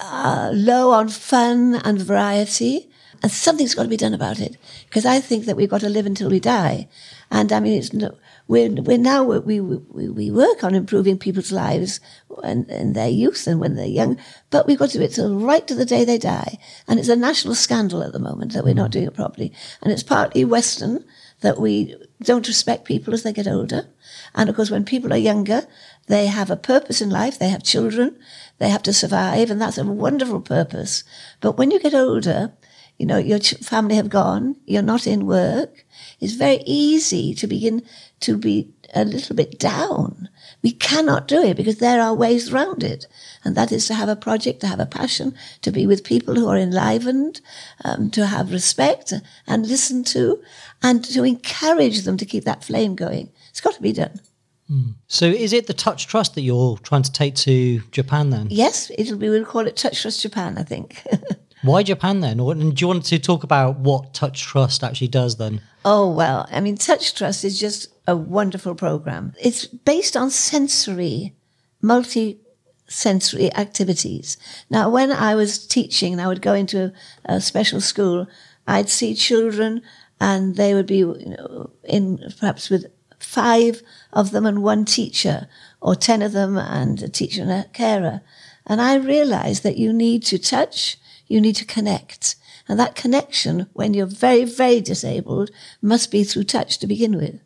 uh, 0.00 0.50
low 0.52 0.90
on 0.90 1.08
fun 1.08 1.80
and 1.84 2.00
variety. 2.00 2.88
And 3.22 3.30
something's 3.30 3.76
got 3.76 3.84
to 3.84 3.88
be 3.88 3.96
done 3.96 4.14
about 4.14 4.40
it 4.40 4.56
because 4.88 5.06
I 5.06 5.20
think 5.20 5.44
that 5.44 5.56
we've 5.56 5.70
got 5.70 5.82
to 5.82 5.88
live 5.88 6.06
until 6.06 6.28
we 6.28 6.40
die. 6.40 6.88
And 7.30 7.52
I 7.52 7.60
mean, 7.60 7.78
it's 7.78 7.92
no, 7.92 8.16
we're, 8.48 8.68
we're 8.70 8.98
now, 8.98 9.22
we, 9.22 9.60
we, 9.60 10.08
we 10.08 10.30
work 10.30 10.64
on 10.64 10.74
improving 10.74 11.18
people's 11.18 11.52
lives 11.52 12.00
in, 12.42 12.64
in 12.68 12.94
their 12.94 13.08
youth 13.08 13.46
and 13.46 13.60
when 13.60 13.76
they're 13.76 13.86
young, 13.86 14.18
but 14.50 14.66
we've 14.66 14.78
got 14.78 14.90
to 14.90 14.98
do 14.98 15.04
it 15.04 15.12
till 15.12 15.38
right 15.38 15.66
to 15.68 15.74
the 15.74 15.84
day 15.84 16.04
they 16.04 16.18
die. 16.18 16.58
And 16.88 16.98
it's 16.98 17.08
a 17.08 17.16
national 17.16 17.54
scandal 17.54 18.02
at 18.02 18.12
the 18.12 18.18
moment 18.18 18.52
that 18.52 18.64
we're 18.64 18.74
not 18.74 18.90
doing 18.90 19.06
it 19.06 19.14
properly. 19.14 19.52
And 19.82 19.92
it's 19.92 20.02
partly 20.02 20.44
Western 20.44 21.04
that 21.42 21.60
we 21.60 21.94
don't 22.22 22.48
respect 22.48 22.84
people 22.84 23.14
as 23.14 23.22
they 23.22 23.32
get 23.32 23.46
older. 23.46 23.88
And 24.34 24.48
of 24.48 24.56
course, 24.56 24.70
when 24.70 24.84
people 24.84 25.12
are 25.12 25.18
younger, 25.18 25.66
they 26.06 26.26
have 26.26 26.50
a 26.50 26.56
purpose 26.56 27.00
in 27.00 27.10
life. 27.10 27.38
They 27.38 27.48
have 27.48 27.62
children. 27.62 28.18
They 28.58 28.70
have 28.70 28.82
to 28.84 28.92
survive. 28.92 29.50
And 29.50 29.60
that's 29.60 29.78
a 29.78 29.84
wonderful 29.84 30.40
purpose. 30.40 31.04
But 31.40 31.58
when 31.58 31.70
you 31.70 31.78
get 31.78 31.94
older, 31.94 32.52
you 32.98 33.06
know, 33.06 33.18
your 33.18 33.40
family 33.40 33.96
have 33.96 34.08
gone, 34.08 34.56
you're 34.64 34.82
not 34.82 35.06
in 35.06 35.26
work. 35.26 35.84
It's 36.20 36.34
very 36.34 36.62
easy 36.66 37.34
to 37.34 37.46
begin 37.46 37.82
to 38.20 38.36
be 38.36 38.72
a 38.94 39.04
little 39.04 39.34
bit 39.34 39.58
down. 39.58 40.28
We 40.62 40.72
cannot 40.72 41.26
do 41.26 41.42
it 41.42 41.56
because 41.56 41.78
there 41.78 42.00
are 42.00 42.14
ways 42.14 42.52
around 42.52 42.84
it. 42.84 43.06
And 43.44 43.56
that 43.56 43.72
is 43.72 43.86
to 43.86 43.94
have 43.94 44.08
a 44.08 44.16
project, 44.16 44.60
to 44.60 44.66
have 44.68 44.80
a 44.80 44.86
passion, 44.86 45.34
to 45.62 45.72
be 45.72 45.86
with 45.86 46.04
people 46.04 46.34
who 46.34 46.48
are 46.48 46.56
enlivened, 46.56 47.40
um, 47.84 48.10
to 48.10 48.26
have 48.26 48.52
respect 48.52 49.12
and 49.46 49.66
listen 49.66 50.04
to, 50.04 50.42
and 50.82 51.04
to 51.04 51.24
encourage 51.24 52.02
them 52.02 52.16
to 52.16 52.26
keep 52.26 52.44
that 52.44 52.64
flame 52.64 52.94
going. 52.94 53.30
It's 53.50 53.60
got 53.60 53.74
to 53.74 53.82
be 53.82 53.92
done. 53.92 54.20
Hmm. 54.68 54.90
So 55.06 55.26
is 55.26 55.52
it 55.52 55.66
the 55.66 55.74
Touch 55.74 56.06
Trust 56.06 56.34
that 56.34 56.42
you're 56.42 56.78
trying 56.78 57.02
to 57.02 57.12
take 57.12 57.34
to 57.36 57.80
Japan 57.90 58.30
then? 58.30 58.48
Yes, 58.50 58.90
it'll 58.96 59.18
be, 59.18 59.28
we'll 59.28 59.44
call 59.44 59.66
it 59.66 59.76
Touch 59.76 60.02
Trust 60.02 60.22
Japan, 60.22 60.56
I 60.58 60.62
think. 60.62 61.02
Why 61.62 61.82
Japan 61.82 62.20
then? 62.20 62.40
Or, 62.40 62.52
and 62.52 62.74
do 62.74 62.80
you 62.80 62.88
want 62.88 63.04
to 63.04 63.18
talk 63.18 63.44
about 63.44 63.78
what 63.78 64.14
Touch 64.14 64.42
Trust 64.42 64.82
actually 64.82 65.08
does 65.08 65.36
then? 65.36 65.60
Oh, 65.84 66.10
well, 66.10 66.48
I 66.50 66.60
mean, 66.60 66.76
Touch 66.76 67.14
Trust 67.14 67.44
is 67.44 67.58
just 67.58 67.88
a 68.06 68.16
wonderful 68.16 68.74
program. 68.74 69.34
It's 69.40 69.66
based 69.66 70.16
on 70.16 70.30
sensory, 70.30 71.34
multi 71.80 72.40
sensory 72.88 73.52
activities. 73.54 74.36
Now, 74.70 74.90
when 74.90 75.12
I 75.12 75.34
was 75.34 75.66
teaching 75.66 76.12
and 76.12 76.20
I 76.20 76.26
would 76.26 76.42
go 76.42 76.54
into 76.54 76.92
a, 77.26 77.34
a 77.36 77.40
special 77.40 77.80
school, 77.80 78.26
I'd 78.66 78.88
see 78.88 79.14
children 79.14 79.82
and 80.22 80.54
they 80.54 80.72
would 80.72 80.86
be 80.86 80.98
you 80.98 81.34
know, 81.36 81.70
in 81.82 82.32
perhaps 82.38 82.70
with 82.70 82.86
five 83.18 83.82
of 84.12 84.30
them 84.30 84.46
and 84.46 84.62
one 84.62 84.84
teacher, 84.84 85.48
or 85.80 85.96
10 85.96 86.22
of 86.22 86.30
them 86.30 86.56
and 86.56 87.02
a 87.02 87.08
teacher 87.08 87.42
and 87.42 87.50
a 87.50 87.66
carer. 87.72 88.20
And 88.64 88.80
I 88.80 88.94
realized 88.94 89.64
that 89.64 89.78
you 89.78 89.92
need 89.92 90.22
to 90.26 90.38
touch, 90.38 90.96
you 91.26 91.40
need 91.40 91.56
to 91.56 91.64
connect. 91.64 92.36
And 92.68 92.78
that 92.78 92.94
connection, 92.94 93.66
when 93.72 93.94
you're 93.94 94.06
very, 94.06 94.44
very 94.44 94.80
disabled, 94.80 95.50
must 95.82 96.12
be 96.12 96.22
through 96.22 96.44
touch 96.44 96.78
to 96.78 96.86
begin 96.86 97.16
with. 97.16 97.40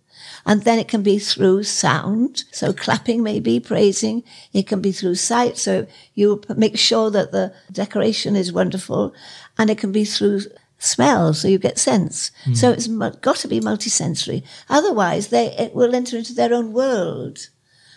And 0.44 0.64
then 0.64 0.79
it 0.79 0.87
can 0.87 1.03
be 1.03 1.18
through 1.18 1.62
sound. 1.62 2.44
So 2.53 2.74
clapping 2.74 3.22
maybe, 3.22 3.59
praising. 3.59 4.22
It 4.53 4.66
can 4.66 4.83
be 4.83 4.92
through 4.92 5.14
sight. 5.14 5.57
So 5.57 5.87
you 6.12 6.42
make 6.55 6.77
sure 6.77 7.11
that 7.11 7.33
the 7.33 7.55
decoration 7.72 8.37
is 8.37 8.53
wonderful. 8.53 9.14
And 9.57 9.70
it 9.70 9.79
can 9.79 9.92
be 9.92 10.05
through 10.05 10.42
smell. 10.78 11.34
So 11.34 11.48
you 11.48 11.58
get 11.58 11.78
sense. 11.78 12.30
Hmm. 12.44 12.54
So 12.54 12.70
it's 12.70 12.86
got 12.86 13.36
to 13.36 13.48
be 13.48 13.60
multisensory. 13.60 14.42
Otherwise 14.68 15.28
they, 15.28 15.46
it 15.56 15.74
will 15.74 15.94
enter 15.94 16.16
into 16.18 16.34
their 16.34 16.52
own 16.52 16.72
world 16.72 17.48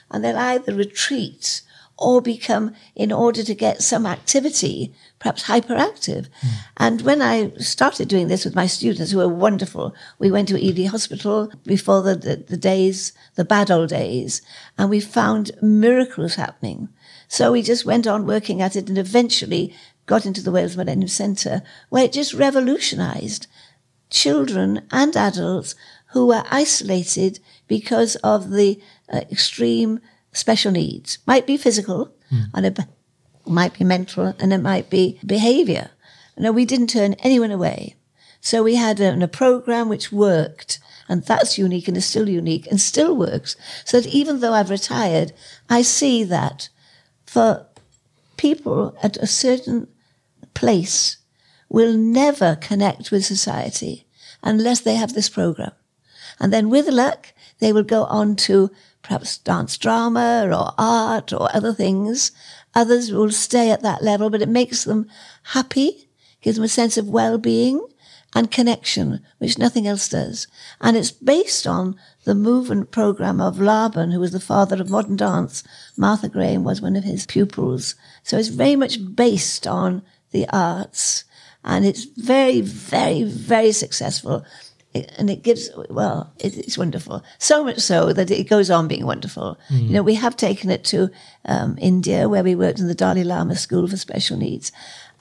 and 0.09 0.23
they'll 0.23 0.37
either 0.37 0.73
retreat 0.73 1.61
or 1.99 2.21
become, 2.21 2.73
in 2.95 3.11
order 3.11 3.43
to 3.43 3.53
get 3.53 3.81
some 3.81 4.05
activity, 4.05 4.93
perhaps 5.19 5.43
hyperactive. 5.43 6.27
Hmm. 6.41 6.47
And 6.77 7.01
when 7.01 7.21
I 7.21 7.51
started 7.57 8.07
doing 8.07 8.29
this 8.29 8.45
with 8.45 8.55
my 8.55 8.67
students, 8.67 9.11
who 9.11 9.17
were 9.17 9.27
wonderful, 9.27 9.93
we 10.17 10.31
went 10.31 10.47
to 10.47 10.57
Ely 10.57 10.87
Hospital 10.87 11.51
before 11.65 12.01
the, 12.01 12.15
the, 12.15 12.35
the 12.37 12.57
days, 12.57 13.11
the 13.35 13.43
bad 13.43 13.69
old 13.69 13.89
days, 13.89 14.41
and 14.77 14.89
we 14.89 15.01
found 15.01 15.51
miracles 15.61 16.35
happening. 16.35 16.87
So 17.27 17.51
we 17.51 17.61
just 17.61 17.85
went 17.85 18.07
on 18.07 18.25
working 18.25 18.61
at 18.61 18.77
it 18.77 18.87
and 18.87 18.97
eventually 18.97 19.75
got 20.09 20.25
into 20.25 20.41
the 20.41 20.51
Wales 20.51 20.75
Millennium 20.75 21.07
Centre, 21.07 21.61
where 21.89 22.05
it 22.05 22.11
just 22.11 22.33
revolutionized 22.33 23.45
children 24.09 24.81
and 24.89 25.15
adults 25.15 25.75
who 26.13 26.25
were 26.25 26.43
isolated 26.49 27.39
because 27.67 28.15
of 28.17 28.49
the 28.49 28.81
uh, 29.13 29.21
extreme 29.31 29.99
special 30.31 30.71
needs. 30.71 31.19
Might 31.27 31.45
be 31.45 31.57
physical, 31.57 32.11
and 32.55 32.65
it 32.65 32.79
might 33.45 33.77
be 33.77 33.85
mental, 33.85 34.33
and 34.39 34.51
it 34.51 34.63
might 34.71 34.89
be 34.89 35.19
behavior. 35.23 35.91
No, 36.35 36.51
we 36.51 36.65
didn't 36.65 36.89
turn 36.89 37.13
anyone 37.19 37.51
away. 37.51 37.95
So 38.41 38.63
we 38.63 38.75
had 38.75 38.99
a, 38.99 39.23
a 39.23 39.27
program 39.27 39.89
which 39.89 40.11
worked, 40.11 40.79
and 41.07 41.23
that's 41.23 41.59
unique 41.59 41.87
and 41.87 41.97
is 41.97 42.05
still 42.05 42.27
unique 42.27 42.65
and 42.65 42.81
still 42.81 43.15
works. 43.15 43.55
So 43.85 44.01
that 44.01 44.09
even 44.09 44.39
though 44.39 44.53
I've 44.53 44.71
retired, 44.71 45.33
I 45.69 45.83
see 45.83 46.23
that 46.23 46.69
for 47.27 47.67
people 48.37 48.97
at 49.03 49.17
a 49.17 49.27
certain 49.27 49.87
place 50.59 51.17
will 51.69 51.93
never 51.93 52.57
connect 52.57 53.11
with 53.11 53.25
society 53.25 54.05
unless 54.43 54.81
they 54.81 54.95
have 54.95 55.13
this 55.13 55.29
program. 55.29 55.71
And 56.37 56.51
then 56.51 56.69
with 56.69 56.89
luck, 56.89 57.33
they 57.59 57.71
will 57.71 57.83
go 57.83 58.03
on 58.03 58.35
to 58.47 58.69
perhaps 59.01 59.37
dance 59.37 59.77
drama 59.77 60.45
or 60.47 60.73
art 60.77 61.31
or 61.31 61.55
other 61.55 61.73
things. 61.73 62.31
Others 62.75 63.11
will 63.13 63.31
stay 63.31 63.71
at 63.71 63.81
that 63.83 64.03
level, 64.03 64.29
but 64.29 64.41
it 64.41 64.49
makes 64.49 64.83
them 64.83 65.07
happy, 65.43 66.09
gives 66.41 66.57
them 66.57 66.65
a 66.65 66.69
sense 66.69 66.97
of 66.97 67.07
well-being 67.07 67.85
and 68.35 68.51
connection, 68.51 69.21
which 69.39 69.57
nothing 69.57 69.87
else 69.87 70.09
does. 70.09 70.47
And 70.81 70.97
it's 70.97 71.11
based 71.11 71.65
on 71.65 71.95
the 72.25 72.35
movement 72.35 72.91
program 72.91 73.39
of 73.41 73.59
Laban, 73.61 74.11
who 74.11 74.19
was 74.19 74.31
the 74.31 74.39
father 74.39 74.79
of 74.81 74.89
modern 74.89 75.15
dance. 75.15 75.63
Martha 75.97 76.29
Graham 76.29 76.63
was 76.63 76.81
one 76.81 76.95
of 76.95 77.03
his 77.03 77.25
pupils. 77.25 77.95
So 78.23 78.37
it's 78.37 78.49
very 78.49 78.75
much 78.75 78.99
based 79.15 79.65
on 79.65 80.03
the 80.31 80.47
arts 80.51 81.23
and 81.63 81.85
it's 81.85 82.05
very, 82.05 82.61
very, 82.61 83.23
very 83.23 83.71
successful. 83.71 84.45
It- 84.93 85.11
and 85.19 85.29
it 85.29 85.43
gives, 85.43 85.69
well, 85.89 86.33
it, 86.39 86.57
it's 86.57 86.77
wonderful. 86.77 87.23
So 87.37 87.63
much 87.63 87.79
so 87.79 88.11
that 88.13 88.31
it 88.31 88.49
goes 88.49 88.71
on 88.71 88.87
being 88.87 89.05
wonderful. 89.05 89.57
You 89.69 89.89
know, 89.93 90.01
we 90.03 90.15
have 90.15 90.35
taken 90.35 90.69
it 90.71 90.83
to 90.85 91.11
um, 91.45 91.77
India 91.79 92.27
where 92.27 92.43
we 92.43 92.55
worked 92.55 92.79
in 92.79 92.87
the 92.87 92.95
Dalai 92.95 93.23
Lama 93.23 93.55
School 93.55 93.87
for 93.87 93.97
Special 93.97 94.35
Needs 94.37 94.71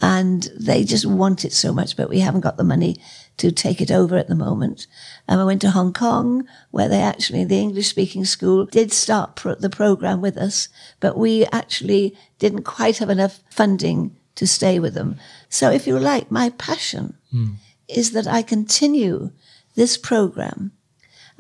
and 0.01 0.49
they 0.59 0.85
just 0.85 1.05
want 1.05 1.45
it 1.45 1.53
so 1.53 1.73
much, 1.73 1.97
but 1.97 2.09
we 2.09 2.21
haven't 2.21 2.43
got 2.43 2.57
the 2.57 2.65
money 2.65 2.97
to 3.37 3.51
take 3.51 3.81
it 3.81 3.91
over 3.91 4.17
at 4.17 4.29
the 4.29 4.35
moment. 4.35 4.87
And 5.27 5.41
I 5.41 5.45
went 5.45 5.61
to 5.63 5.71
Hong 5.73 5.93
Kong, 5.93 6.47
where 6.71 6.89
they 6.89 7.01
actually, 7.03 7.45
the 7.45 7.59
English 7.61 7.89
speaking 7.89 8.25
school 8.25 8.65
did 8.65 8.93
start 8.93 9.37
pro- 9.37 9.57
the 9.57 9.69
program 9.71 10.21
with 10.21 10.37
us, 10.37 10.69
but 11.01 11.19
we 11.19 11.45
actually 11.47 12.17
didn't 12.39 12.63
quite 12.63 12.99
have 12.99 13.11
enough 13.11 13.41
funding 13.51 14.15
to 14.39 14.47
stay 14.47 14.79
with 14.79 14.95
them. 14.95 15.17
So 15.49 15.71
if 15.71 15.85
you 15.85 15.99
like, 15.99 16.31
my 16.31 16.51
passion 16.51 17.17
hmm. 17.33 17.55
is 17.89 18.13
that 18.13 18.29
I 18.29 18.43
continue 18.43 19.33
this 19.75 19.97
program 19.97 20.71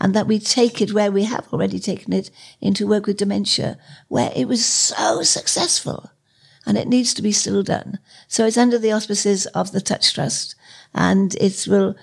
and 0.01 0.15
that 0.15 0.27
we 0.27 0.41
take 0.41 0.81
it 0.81 0.93
where 0.93 1.13
we 1.13 1.23
have 1.25 1.47
already 1.53 1.79
taken 1.79 2.13
it 2.13 2.31
into 2.61 2.89
work 2.89 3.07
with 3.07 3.19
dementia, 3.19 3.79
where 4.09 4.33
it 4.35 4.49
was 4.49 4.67
so 4.67 5.23
successful 5.23 6.11
and 6.67 6.77
it 6.77 6.89
needs 6.89 7.15
to 7.15 7.23
be 7.23 7.31
still 7.31 7.63
done. 7.63 8.01
So 8.27 8.47
it's 8.47 8.59
under 8.59 8.79
the 8.79 8.93
auspices 8.93 9.47
of 9.47 9.71
the 9.71 9.81
Touch 9.81 10.13
Trust, 10.13 10.57
and 10.93 11.37
it 11.37 11.67
will 11.69 11.95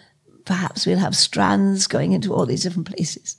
perhaps 0.46 0.86
we'll 0.86 1.00
have 1.00 1.16
strands 1.16 1.88
going 1.88 2.14
into 2.14 2.34
all 2.34 2.46
these 2.46 2.64
different 2.64 2.88
places. 2.88 3.36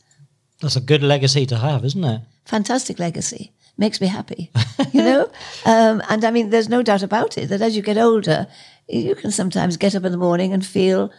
That's 0.61 0.77
a 0.77 0.81
good 0.81 1.03
legacy 1.03 1.47
to 1.47 1.57
have, 1.57 1.85
isn't 1.87 2.05
it? 2.05 2.21
Fantastic 2.45 2.99
legacy. 2.99 3.53
Makes 3.79 4.01
me 4.01 4.07
happy, 4.07 4.51
you 4.93 5.03
know? 5.03 5.31
um, 5.67 6.03
and 6.09 6.25
I 6.25 6.31
mean, 6.31 6.49
there's 6.51 6.69
no 6.69 6.83
doubt 6.83 7.03
about 7.03 7.37
it 7.37 7.49
that 7.49 7.61
as 7.61 7.77
you 7.77 7.83
get 7.83 7.99
older, 7.99 8.47
you 8.89 9.15
can 9.15 9.31
sometimes 9.31 9.77
get 9.77 9.95
up 9.95 10.05
in 10.05 10.13
the 10.13 10.19
morning 10.19 10.53
and 10.53 10.65
feel, 10.65 11.13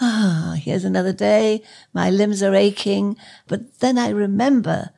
ah, 0.00 0.56
here's 0.58 0.84
another 0.84 1.12
day. 1.12 1.62
My 1.92 2.10
limbs 2.10 2.42
are 2.42 2.54
aching. 2.54 3.16
But 3.46 3.78
then 3.80 3.96
I 3.96 4.08
remember 4.08 4.90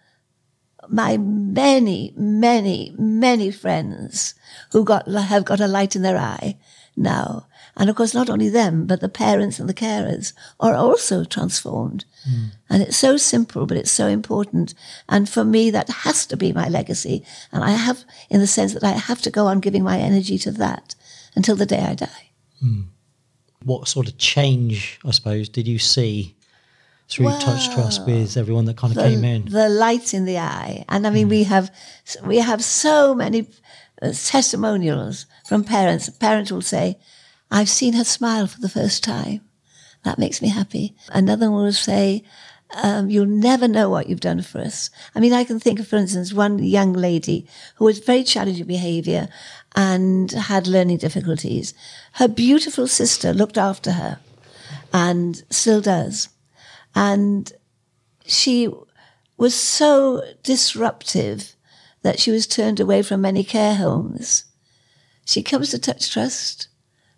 my 0.88 1.16
many, 1.16 2.12
many, 2.16 2.94
many 2.98 3.51
friends 3.51 4.35
who 4.72 4.85
got, 4.85 5.07
have 5.07 5.44
got 5.44 5.61
a 5.61 5.68
light 5.68 5.94
in 5.94 6.03
their 6.03 6.18
eye 6.18 6.57
now. 6.96 7.46
And 7.77 7.89
of 7.89 7.97
course, 7.97 8.15
not 8.15 8.29
only 8.29 8.49
them, 8.49 8.87
but 8.87 9.01
the 9.01 9.09
parents 9.09 9.59
and 9.59 9.69
the 9.69 9.75
carers 9.75 10.35
are 10.61 10.75
also 10.75 11.25
transformed. 11.25 12.05
Mm. 12.29 12.51
And 12.69 12.83
it's 12.83 12.97
so 12.97 13.17
simple, 13.17 13.67
but 13.67 13.79
it's 13.79 13.91
so 13.91 14.09
important. 14.09 14.75
And 15.09 15.29
for 15.29 15.45
me, 15.45 15.71
that 15.71 15.89
has 15.89 16.27
to 16.27 16.37
be 16.37 16.53
my 16.53 16.69
legacy. 16.69 17.25
And 17.51 17.65
I 17.65 17.71
have, 17.71 18.05
in 18.29 18.41
the 18.41 18.47
sense 18.47 18.75
that 18.75 18.85
I 18.85 18.93
have 18.93 19.23
to 19.23 19.31
go 19.31 19.47
on 19.47 19.61
giving 19.61 19.83
my 19.83 19.99
energy 19.99 20.39
to 20.39 20.51
that 20.53 20.95
until 21.35 21.57
the 21.57 21.67
day 21.67 21.81
I 21.81 21.95
die. 21.95 22.31
Mm. 22.63 22.87
What 23.65 23.89
sort 23.89 24.09
of 24.09 24.19
change, 24.19 24.99
I 25.05 25.13
suppose, 25.13 25.49
did 25.49 25.67
you 25.67 25.79
see 25.79 26.37
through 27.09 27.27
well, 27.27 27.41
touch 27.41 27.73
trust 27.75 28.07
with 28.07 28.37
everyone 28.37 28.65
that 28.65 28.77
kind 28.77 28.97
of 28.97 29.03
the, 29.03 29.09
came 29.09 29.25
in 29.25 29.45
the 29.45 29.69
light 29.69 30.15
in 30.15 30.25
the 30.25 30.39
eye 30.39 30.83
and 30.89 31.07
i 31.07 31.11
mean 31.11 31.27
mm. 31.27 31.31
we 31.31 31.43
have 31.43 31.71
we 32.25 32.39
have 32.39 32.65
so 32.65 33.15
many 33.15 33.47
uh, 34.01 34.13
testimonials 34.25 35.27
from 35.47 35.63
parents 35.63 36.09
parents 36.09 36.51
will 36.51 36.63
say 36.63 36.97
i've 37.53 37.69
seen 37.69 37.93
her 37.93 38.05
smile 38.05 38.49
for 38.49 38.61
the 38.61 38.69
first 38.69 39.05
time 39.05 39.41
that 40.03 40.19
makes 40.19 40.43
me 40.43 40.49
happy 40.49 40.97
another 41.12 41.49
one 41.51 41.62
will 41.62 41.73
say 41.73 42.25
um, 42.75 43.11
you'll 43.11 43.27
never 43.27 43.69
know 43.69 43.91
what 43.91 44.09
you've 44.09 44.21
done 44.21 44.43
for 44.43 44.59
us. 44.59 44.91
I 45.15 45.21
mean, 45.21 45.33
I 45.33 45.45
can 45.45 45.61
think 45.61 45.79
of, 45.79 45.87
for 45.87 45.97
instance, 45.97 46.33
one 46.33 46.59
young 46.59 46.93
lady 46.93 47.47
who 47.77 47.85
was 47.85 47.99
very 47.99 48.25
challenging 48.25 48.67
behavior 48.67 49.29
and 49.77 50.31
had 50.31 50.67
learning 50.67 50.99
difficulties. 50.99 51.75
Her 52.15 52.29
beautiful 52.29 52.87
sister 52.87 53.33
looked 53.33 53.59
after 53.59 53.93
her 53.93 54.21
and 54.93 55.43
still 55.51 55.81
does. 55.81 56.29
And 56.95 57.53
she 58.25 58.69
was 59.37 59.55
so 59.55 60.23
disruptive 60.43 61.55
that 62.03 62.19
she 62.19 62.31
was 62.31 62.47
turned 62.47 62.81
away 62.81 63.03
from 63.03 63.21
many 63.21 63.45
care 63.45 63.75
homes. 63.75 64.45
She 65.25 65.43
comes 65.43 65.71
to 65.71 65.79
Touch 65.79 66.11
Trust. 66.11 66.69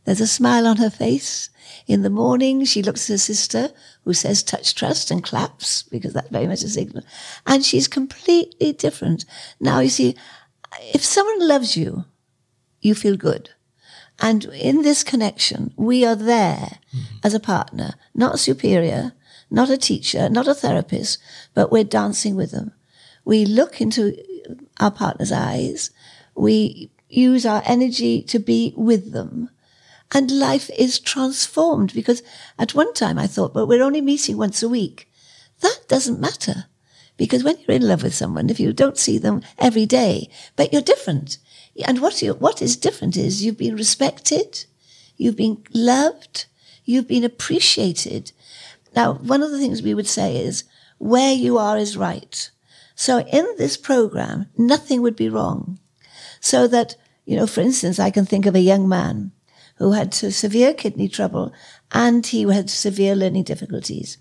There's 0.05 0.21
a 0.21 0.27
smile 0.27 0.67
on 0.67 0.77
her 0.79 0.91
face. 0.91 1.51
In 1.87 2.03
the 2.03 2.11
morning, 2.11 2.65
she 2.65 2.83
looks 2.83 3.09
at 3.09 3.15
her 3.15 3.19
sister 3.19 3.71
who 4.05 4.15
says 4.15 4.43
touch 4.43 4.75
trust 4.75 5.11
and 5.11 5.23
claps 5.23 5.83
because 5.83 6.13
that's 6.13 6.31
very 6.31 6.47
much 6.47 6.63
a 6.63 6.69
signal. 6.69 7.05
And 7.47 7.65
she's 7.65 7.89
completely 7.89 8.73
different. 8.73 9.25
Now, 9.61 9.81
you 9.81 9.89
see, 9.89 10.17
if 10.93 11.05
someone 11.05 11.47
loves 11.47 11.77
you, 11.77 12.05
you 12.81 12.95
feel 12.95 13.17
good. 13.17 13.51
And 14.21 14.45
in 14.45 14.83
this 14.83 15.03
connection, 15.03 15.73
we 15.77 16.05
are 16.05 16.15
there 16.15 16.79
mm-hmm. 16.95 17.17
as 17.23 17.35
a 17.35 17.41
partner, 17.41 17.95
not 18.15 18.39
superior, 18.39 19.13
not 19.51 19.71
a 19.71 19.77
teacher, 19.77 20.29
not 20.29 20.49
a 20.49 20.55
therapist, 20.55 21.19
but 21.55 21.73
we're 21.73 21.85
dancing 21.85 22.37
with 22.37 22.51
them. 22.53 22.73
We 23.25 23.45
look 23.45 23.81
into 23.81 24.17
our 24.79 24.91
partner's 24.91 25.33
eyes. 25.33 25.91
We 26.35 26.91
use 27.09 27.47
our 27.47 27.63
energy 27.65 28.23
to 28.23 28.39
be 28.39 28.75
with 28.77 29.13
them. 29.13 29.51
And 30.13 30.31
life 30.31 30.71
is 30.79 31.01
transformed 31.01 31.93
because 31.93 32.23
at 32.59 32.75
one 32.75 32.93
time 32.95 33.19
I 33.19 33.27
thought, 33.27 33.55
well, 33.55 33.67
we're 33.67 33.83
only 33.83 34.01
meeting 34.01 34.37
once 34.37 34.63
a 34.63 34.69
week. 34.69 35.11
That 35.61 35.81
doesn't 35.89 36.21
matter 36.21 36.67
because 37.17 37.43
when 37.43 37.57
you're 37.59 37.77
in 37.77 37.89
love 37.89 38.03
with 38.03 38.15
someone, 38.15 38.51
if 38.51 38.61
you 38.61 38.73
don't 38.73 38.99
see 38.99 39.19
them 39.19 39.43
every 39.59 39.87
day, 39.87 40.29
but 40.57 40.73
you're 40.73 40.83
different. 40.83 41.39
And 41.85 42.01
what, 42.01 42.23
you, 42.23 42.35
what 42.35 42.63
is 42.63 42.77
different 42.77 43.17
is 43.17 43.45
you've 43.45 43.59
been 43.59 43.77
respected, 43.77 44.65
you've 45.17 45.37
been 45.37 45.65
loved, 45.73 46.47
you've 46.85 47.09
been 47.09 47.25
appreciated, 47.25 48.33
now, 48.95 49.15
one 49.15 49.43
of 49.43 49.51
the 49.51 49.59
things 49.59 49.83
we 49.83 49.95
would 49.95 50.07
say 50.07 50.37
is 50.37 50.65
where 50.99 51.33
you 51.33 51.59
are 51.59 51.77
is 51.77 51.97
right. 51.97 52.51
So 52.95 53.21
in 53.21 53.47
this 53.59 53.77
program, 53.77 54.47
nothing 54.57 55.03
would 55.03 55.17
be 55.17 55.29
wrong. 55.29 55.79
So 56.41 56.69
that, 56.69 56.95
you 57.25 57.37
know, 57.37 57.47
for 57.47 57.61
instance, 57.61 57.99
I 57.99 58.11
can 58.11 58.25
think 58.25 58.47
of 58.47 58.55
a 58.55 58.61
young 58.61 58.89
man 58.89 59.33
who 59.77 59.93
had 59.93 60.15
severe 60.15 60.73
kidney 60.73 61.09
trouble 61.09 61.53
and 61.93 62.27
he 62.27 62.43
had 62.43 62.71
severe 62.71 63.15
learning 63.15 63.45
difficulties 63.45 64.19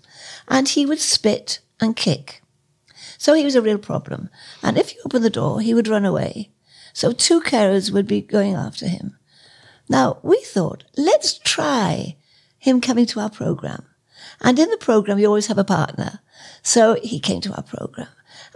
and 0.48 0.68
he 0.68 0.84
would 0.84 0.98
spit 0.98 1.60
and 1.80 1.96
kick. 1.96 2.42
So 3.18 3.34
he 3.34 3.44
was 3.44 3.54
a 3.54 3.62
real 3.62 3.78
problem. 3.78 4.30
And 4.62 4.76
if 4.76 4.94
you 4.94 5.00
opened 5.04 5.24
the 5.24 5.30
door, 5.30 5.60
he 5.60 5.74
would 5.74 5.88
run 5.88 6.04
away. 6.04 6.50
So 6.92 7.12
two 7.12 7.40
carers 7.40 7.90
would 7.90 8.06
be 8.06 8.20
going 8.20 8.54
after 8.54 8.86
him. 8.86 9.16
Now 9.88 10.18
we 10.22 10.40
thought, 10.42 10.84
let's 10.96 11.38
try 11.38 12.16
him 12.58 12.80
coming 12.80 13.06
to 13.06 13.20
our 13.20 13.30
program. 13.30 13.84
And 14.40 14.58
in 14.58 14.70
the 14.70 14.76
program, 14.76 15.18
you 15.18 15.26
always 15.26 15.46
have 15.46 15.58
a 15.58 15.64
partner. 15.64 16.20
So 16.62 16.94
he 17.02 17.20
came 17.20 17.40
to 17.42 17.54
our 17.54 17.62
program. 17.62 18.08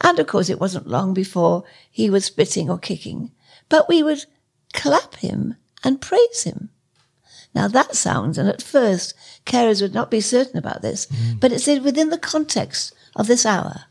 And 0.02 0.18
of 0.18 0.26
course, 0.26 0.48
it 0.48 0.60
wasn't 0.60 0.86
long 0.86 1.14
before 1.14 1.64
he 1.90 2.08
was 2.10 2.24
spitting 2.24 2.70
or 2.70 2.78
kicking, 2.78 3.32
but 3.68 3.88
we 3.88 4.02
would 4.02 4.24
clap 4.72 5.16
him 5.16 5.56
and 5.84 6.00
praise 6.00 6.44
him. 6.44 6.70
Now 7.54 7.68
that 7.68 7.96
sounds, 7.96 8.38
and 8.38 8.48
at 8.48 8.62
first, 8.62 9.14
carers 9.44 9.80
would 9.80 9.94
not 9.94 10.10
be 10.10 10.20
certain 10.20 10.58
about 10.58 10.82
this, 10.82 11.06
mm. 11.06 11.40
but 11.40 11.52
it's 11.52 11.66
within 11.66 12.10
the 12.10 12.18
context 12.18 12.94
of 13.16 13.26
this 13.26 13.46
hour, 13.46 13.84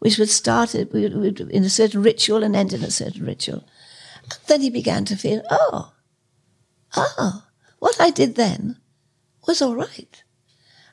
which 0.00 0.18
would 0.18 0.30
start 0.30 0.74
in 0.74 1.64
a 1.64 1.70
certain 1.70 2.02
ritual 2.02 2.42
and 2.42 2.54
end 2.56 2.72
in 2.72 2.82
a 2.82 2.90
certain 2.90 3.24
ritual. 3.24 3.64
And 4.22 4.38
then 4.46 4.60
he 4.60 4.70
began 4.70 5.04
to 5.06 5.16
feel, 5.16 5.42
oh, 5.50 5.92
oh, 6.96 7.44
what 7.78 8.00
I 8.00 8.10
did 8.10 8.34
then 8.34 8.78
was 9.46 9.62
all 9.62 9.74
right 9.74 10.22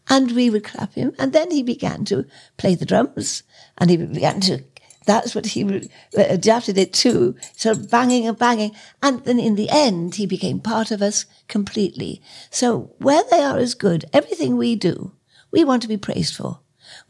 and 0.09 0.31
we 0.31 0.49
would 0.49 0.63
clap 0.63 0.93
him. 0.93 1.13
And 1.17 1.33
then 1.33 1.51
he 1.51 1.63
began 1.63 2.05
to 2.05 2.25
play 2.57 2.75
the 2.75 2.85
drums, 2.85 3.43
and 3.77 3.89
he 3.89 3.97
began 3.97 4.41
to. 4.41 4.63
That's 5.05 5.33
what 5.33 5.47
he 5.47 5.89
adapted 6.15 6.77
it 6.77 6.93
to. 6.93 7.35
So 7.55 7.75
banging 7.75 8.27
and 8.27 8.37
banging, 8.37 8.75
and 9.01 9.23
then 9.25 9.39
in 9.39 9.55
the 9.55 9.69
end, 9.69 10.15
he 10.15 10.25
became 10.25 10.59
part 10.59 10.91
of 10.91 11.01
us 11.01 11.25
completely. 11.47 12.21
So 12.49 12.93
where 12.99 13.23
they 13.31 13.41
are 13.41 13.59
is 13.59 13.73
good. 13.73 14.05
Everything 14.13 14.57
we 14.57 14.75
do, 14.75 15.13
we 15.51 15.63
want 15.63 15.81
to 15.81 15.87
be 15.87 15.97
praised 15.97 16.35
for. 16.35 16.59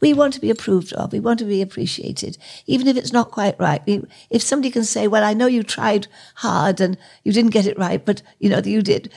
We 0.00 0.12
want 0.12 0.32
to 0.34 0.40
be 0.40 0.50
approved 0.50 0.92
of. 0.92 1.12
We 1.12 1.20
want 1.20 1.40
to 1.40 1.44
be 1.44 1.60
appreciated, 1.60 2.38
even 2.66 2.86
if 2.86 2.96
it's 2.96 3.12
not 3.12 3.32
quite 3.32 3.58
right. 3.58 3.82
if 4.30 4.42
somebody 4.42 4.70
can 4.70 4.84
say, 4.84 5.08
"Well, 5.08 5.24
I 5.24 5.34
know 5.34 5.46
you 5.46 5.62
tried 5.62 6.06
hard 6.36 6.80
and 6.80 6.96
you 7.24 7.32
didn't 7.32 7.50
get 7.50 7.66
it 7.66 7.78
right, 7.78 8.04
but 8.04 8.22
you 8.38 8.48
know 8.48 8.60
you 8.64 8.80
did," 8.82 9.10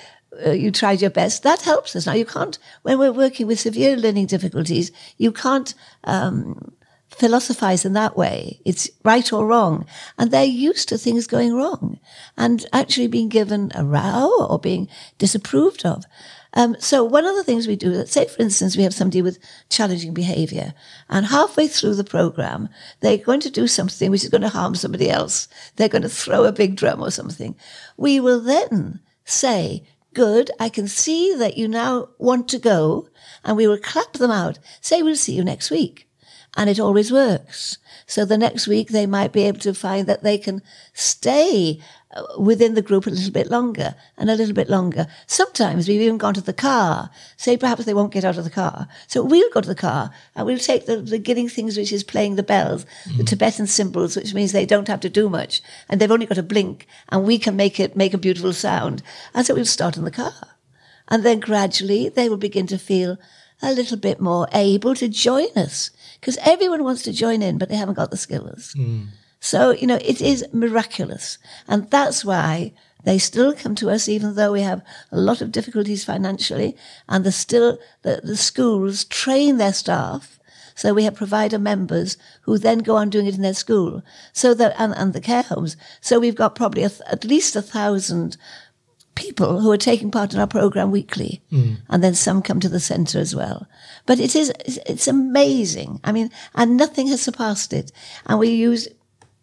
uh, 0.46 0.52
you 0.52 0.72
tried 0.72 1.02
your 1.02 1.10
best. 1.10 1.44
That 1.44 1.62
helps 1.62 1.96
us. 1.96 2.06
Now 2.06 2.14
you 2.14 2.26
can't, 2.26 2.58
when 2.82 3.00
we're 3.00 3.12
working 3.12 3.48
with 3.48 3.60
severe 3.60 3.96
learning 3.96 4.26
difficulties, 4.28 4.92
you 5.18 5.32
can't, 5.32 5.74
um, 6.04 6.74
philosophize 7.18 7.86
in 7.86 7.94
that 7.94 8.18
way. 8.18 8.60
It's 8.66 8.90
right 9.04 9.32
or 9.32 9.46
wrong. 9.46 9.86
And 10.18 10.32
they're 10.32 10.44
used 10.44 10.90
to 10.90 10.98
things 10.98 11.28
going 11.28 11.54
wrong 11.54 12.00
and 12.38 12.66
actually 12.74 13.08
being 13.08 13.30
given 13.30 13.72
a 13.74 13.86
row 13.86 14.48
or 14.50 14.60
being 14.60 14.88
disapproved 15.18 15.86
of. 15.86 16.04
Um, 16.54 16.78
so 16.80 17.04
one 17.04 17.26
of 17.26 17.36
the 17.36 17.44
things 17.44 17.68
we 17.68 17.76
do, 17.76 17.90
let's 17.90 18.14
say 18.14 18.28
for 18.28 18.42
instance, 18.42 18.78
we 18.78 18.84
have 18.84 18.94
somebody 18.94 19.22
with 19.22 19.40
challenging 19.70 20.14
behavior 20.14 20.74
and 21.10 21.26
halfway 21.26 21.68
through 21.68 21.96
the 21.96 22.04
program, 22.04 22.70
they're 23.02 23.18
going 23.18 23.42
to 23.42 23.50
do 23.50 23.68
something 23.68 24.10
which 24.10 24.24
is 24.24 24.30
going 24.30 24.42
to 24.42 24.50
harm 24.50 24.76
somebody 24.76 25.10
else. 25.10 25.50
They're 25.76 25.90
going 25.90 26.04
to 26.04 26.10
throw 26.10 26.46
a 26.46 26.54
big 26.54 26.76
drum 26.78 27.02
or 27.02 27.12
something. 27.12 27.56
We 27.98 28.20
will 28.22 28.40
then 28.40 29.02
say, 29.26 29.86
Good. 30.16 30.50
I 30.62 30.70
can 30.70 30.88
see 30.88 31.36
that 31.36 31.58
you 31.58 31.68
now 31.68 32.08
want 32.18 32.48
to 32.48 32.58
go. 32.58 33.10
And 33.44 33.58
we 33.58 33.68
will 33.68 33.78
clap 33.78 34.14
them 34.14 34.32
out. 34.32 34.60
Say, 34.80 35.04
we'll 35.04 35.18
see 35.18 35.34
you 35.34 35.44
next 35.44 35.70
week. 35.70 36.08
And 36.56 36.70
it 36.70 36.80
always 36.80 37.12
works. 37.12 37.78
So 38.08 38.24
the 38.24 38.38
next 38.38 38.68
week 38.68 38.90
they 38.90 39.06
might 39.06 39.34
be 39.34 39.44
able 39.44 39.60
to 39.60 39.74
find 39.74 40.08
that 40.08 40.24
they 40.24 40.38
can 40.38 40.62
stay 40.94 41.80
within 42.38 42.76
the 42.76 42.82
group 42.82 43.06
a 43.06 43.10
little 43.10 43.32
bit 43.32 43.50
longer 43.50 43.96
and 44.18 44.30
a 44.30 44.36
little 44.36 44.54
bit 44.54 44.70
longer. 44.70 45.08
Sometimes 45.28 45.88
we've 45.88 46.02
even 46.02 46.18
gone 46.18 46.34
to 46.36 46.42
the 46.42 46.54
car. 46.54 47.10
Say 47.36 47.58
perhaps 47.58 47.86
they 47.86 47.94
won't 47.94 48.14
get 48.14 48.24
out 48.24 48.38
of 48.38 48.44
the 48.44 48.50
car. 48.50 48.88
So 49.08 49.22
we'll 49.22 49.50
go 49.52 49.62
to 49.62 49.68
the 49.68 49.76
car 49.76 50.12
and 50.36 50.46
we'll 50.46 50.58
take 50.58 50.86
the, 50.86 50.98
the 50.98 51.18
giving 51.18 51.50
things, 51.50 51.78
which 51.78 51.92
is 51.92 52.04
playing 52.04 52.36
the 52.36 52.44
bells, 52.44 52.86
mm. 53.06 53.18
the 53.18 53.24
Tibetan 53.24 53.68
cymbals, 53.68 54.16
which 54.16 54.34
means 54.34 54.52
they 54.52 54.66
don't 54.66 54.88
have 54.88 55.02
to 55.02 55.10
do 55.10 55.30
much 55.30 55.62
and 55.90 56.00
they've 56.00 56.12
only 56.12 56.26
got 56.26 56.36
to 56.36 56.44
blink 56.44 56.88
and 57.10 57.26
we 57.26 57.38
can 57.38 57.56
make 57.56 57.80
it 57.80 57.96
make 57.96 58.14
a 58.14 58.20
beautiful 58.20 58.54
sound. 58.54 59.04
And 59.34 59.46
so 59.46 59.56
we'll 59.56 59.66
start 59.66 59.98
in 59.98 60.06
the 60.06 60.12
car. 60.12 60.34
And 61.10 61.24
then 61.24 61.40
gradually 61.40 62.10
they 62.10 62.30
will 62.30 62.38
begin 62.38 62.68
to 62.68 62.78
feel 62.78 63.18
a 63.62 63.74
little 63.74 63.98
bit 63.98 64.20
more 64.20 64.48
able 64.54 64.96
to 64.96 65.08
join 65.08 65.48
us 65.56 65.90
because 66.26 66.40
everyone 66.42 66.84
wants 66.84 67.04
to 67.04 67.14
join 67.14 67.44
in, 67.44 67.60
but 67.60 67.70
they 67.70 67.76
haven't 67.76 67.94
got 67.94 68.10
the 68.10 68.18
skills. 68.18 68.74
Mm. 68.76 69.10
So, 69.40 69.70
you 69.70 69.86
know, 69.86 70.00
it 70.02 70.22
is 70.22 70.44
miraculous. 70.52 71.38
And 71.68 71.88
that's 71.92 72.26
why 72.26 72.74
they 73.04 73.20
still 73.20 73.54
come 73.54 73.76
to 73.76 73.92
us, 73.92 74.10
even 74.10 74.34
though 74.34 74.54
we 74.54 74.62
have 74.62 74.82
a 75.12 75.20
lot 75.20 75.42
of 75.42 75.52
difficulties 75.52 76.04
financially. 76.04 76.76
And 77.08 77.24
the 77.24 77.32
still, 77.32 77.78
the, 78.02 78.22
the 78.24 78.38
schools 78.38 79.06
train 79.06 79.58
their 79.58 79.72
staff. 79.72 80.40
So 80.74 80.96
we 80.96 81.04
have 81.04 81.14
provider 81.14 81.60
members 81.60 82.18
who 82.42 82.58
then 82.58 82.80
go 82.80 82.96
on 82.96 83.12
doing 83.12 83.28
it 83.28 83.36
in 83.36 83.44
their 83.44 83.54
school. 83.54 84.02
So 84.34 84.56
that, 84.56 84.74
and, 84.80 84.96
and 84.96 85.14
the 85.14 85.22
care 85.22 85.44
homes. 85.44 85.78
So 86.02 86.20
we've 86.20 86.34
got 86.34 86.56
probably 86.56 86.86
a, 86.86 86.90
at 87.08 87.24
least 87.24 87.56
a 87.56 87.62
thousand 87.62 88.36
people 89.16 89.62
who 89.62 89.72
are 89.72 89.78
taking 89.78 90.12
part 90.12 90.34
in 90.34 90.40
our 90.40 90.48
program 90.48 90.92
weekly, 90.92 91.42
and 91.90 92.04
then 92.04 92.14
some 92.16 92.42
come 92.42 92.60
to 92.60 92.70
the 92.70 92.80
centre 92.80 93.20
as 93.20 93.34
well. 93.36 93.68
But 94.06 94.20
it 94.20 94.36
is 94.36 94.50
it's- 94.50 95.08
amazing. 95.08 96.00
I 96.04 96.12
mean, 96.12 96.30
and 96.54 96.78
nothing 96.78 97.08
has 97.08 97.22
surpassed 97.22 97.74
it. 97.74 97.92
And 98.26 98.40
we 98.40 98.50
use 98.50 98.88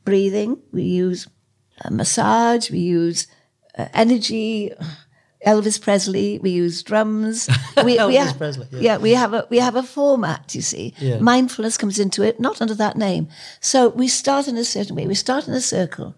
breathing, 0.04 0.58
we 0.72 0.82
use 0.82 1.26
uh, 1.84 1.90
massage, 1.90 2.70
we 2.70 2.78
use 2.80 3.26
uh, 3.78 3.88
energy. 3.94 4.72
Elvis 5.44 5.80
Presley, 5.80 6.38
we 6.38 6.50
use 6.50 6.84
drums. 6.84 7.48
We, 7.78 7.84
we 7.84 7.96
Elvis 7.98 8.26
ha- 8.28 8.34
Presley, 8.38 8.66
yeah. 8.70 8.80
yeah, 8.80 8.98
we 8.98 9.10
have 9.14 9.34
a 9.34 9.44
we 9.50 9.58
have 9.58 9.74
a 9.74 9.82
format. 9.82 10.54
You 10.54 10.62
see, 10.62 10.94
Yeah. 10.98 11.18
mindfulness 11.18 11.76
comes 11.76 11.98
into 11.98 12.22
it, 12.22 12.38
not 12.38 12.62
under 12.62 12.74
that 12.76 12.96
name. 12.96 13.26
So 13.60 13.88
we 13.88 14.06
start 14.06 14.46
in 14.46 14.56
a 14.56 14.64
certain 14.64 14.94
way. 14.94 15.06
We 15.08 15.16
start 15.16 15.48
in 15.48 15.54
a 15.54 15.60
circle, 15.60 16.14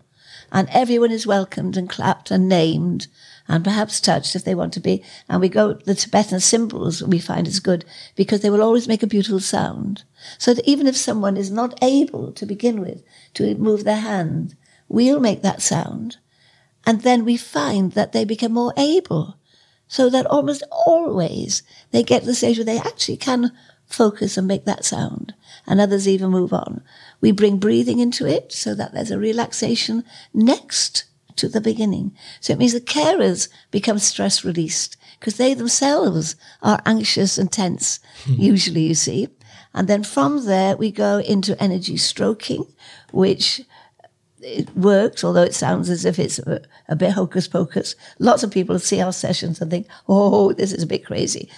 and 0.52 0.68
everyone 0.70 1.10
is 1.10 1.26
welcomed 1.26 1.76
and 1.78 1.88
clapped 1.88 2.30
and 2.30 2.50
named, 2.50 3.06
and 3.46 3.62
perhaps 3.64 4.00
touched 4.00 4.34
if 4.34 4.44
they 4.44 4.54
want 4.54 4.72
to 4.74 4.80
be. 4.80 5.02
And 5.28 5.40
we 5.40 5.48
go 5.48 5.74
the 5.74 5.94
Tibetan 5.94 6.40
cymbals 6.40 7.02
we 7.02 7.18
find 7.18 7.46
is 7.46 7.60
good 7.60 7.84
because 8.16 8.40
they 8.40 8.50
will 8.50 8.62
always 8.62 8.88
make 8.88 9.02
a 9.02 9.06
beautiful 9.06 9.40
sound. 9.40 10.04
So 10.38 10.54
that 10.54 10.66
even 10.66 10.86
if 10.86 10.96
someone 10.96 11.36
is 11.36 11.50
not 11.50 11.78
able 11.82 12.32
to 12.32 12.46
begin 12.46 12.80
with 12.80 13.02
to 13.34 13.54
move 13.56 13.84
their 13.84 14.00
hand, 14.00 14.56
we'll 14.88 15.20
make 15.20 15.42
that 15.42 15.62
sound, 15.62 16.18
and 16.86 17.02
then 17.02 17.24
we 17.24 17.36
find 17.36 17.92
that 17.92 18.12
they 18.12 18.24
become 18.24 18.52
more 18.52 18.72
able 18.76 19.38
so 19.88 20.10
that 20.10 20.26
almost 20.26 20.62
always 20.70 21.62
they 21.90 22.02
get 22.02 22.20
to 22.20 22.26
the 22.26 22.34
stage 22.34 22.58
where 22.58 22.64
they 22.64 22.78
actually 22.78 23.16
can 23.16 23.50
focus 23.86 24.36
and 24.36 24.46
make 24.46 24.64
that 24.64 24.84
sound, 24.84 25.34
and 25.66 25.80
others 25.80 26.08
even 26.08 26.30
move 26.30 26.52
on. 26.52 26.82
We 27.20 27.32
bring 27.32 27.58
breathing 27.58 27.98
into 27.98 28.26
it 28.26 28.52
so 28.52 28.74
that 28.74 28.92
there's 28.92 29.10
a 29.10 29.18
relaxation 29.18 30.04
next 30.32 31.04
to 31.36 31.48
the 31.48 31.60
beginning. 31.60 32.16
So 32.40 32.52
it 32.52 32.58
means 32.58 32.72
the 32.72 32.80
carers 32.80 33.48
become 33.70 33.98
stress 33.98 34.44
released 34.44 34.96
because 35.18 35.36
they 35.36 35.54
themselves 35.54 36.36
are 36.62 36.82
anxious 36.84 37.38
and 37.38 37.50
tense, 37.50 38.00
hmm. 38.24 38.34
usually, 38.34 38.82
you 38.82 38.94
see. 38.94 39.28
And 39.72 39.88
then 39.88 40.04
from 40.04 40.46
there, 40.46 40.76
we 40.76 40.90
go 40.90 41.18
into 41.18 41.60
energy 41.62 41.96
stroking, 41.96 42.66
which 43.10 43.60
uh, 44.02 44.08
it 44.40 44.76
works, 44.76 45.24
although 45.24 45.42
it 45.42 45.54
sounds 45.54 45.90
as 45.90 46.04
if 46.04 46.18
it's 46.18 46.38
a, 46.40 46.60
a 46.88 46.94
bit 46.94 47.12
hocus 47.12 47.48
pocus. 47.48 47.96
Lots 48.18 48.42
of 48.42 48.52
people 48.52 48.78
see 48.78 49.00
our 49.00 49.12
sessions 49.12 49.60
and 49.60 49.70
think, 49.70 49.88
oh, 50.08 50.52
this 50.52 50.72
is 50.72 50.82
a 50.82 50.86
bit 50.86 51.04
crazy. 51.04 51.50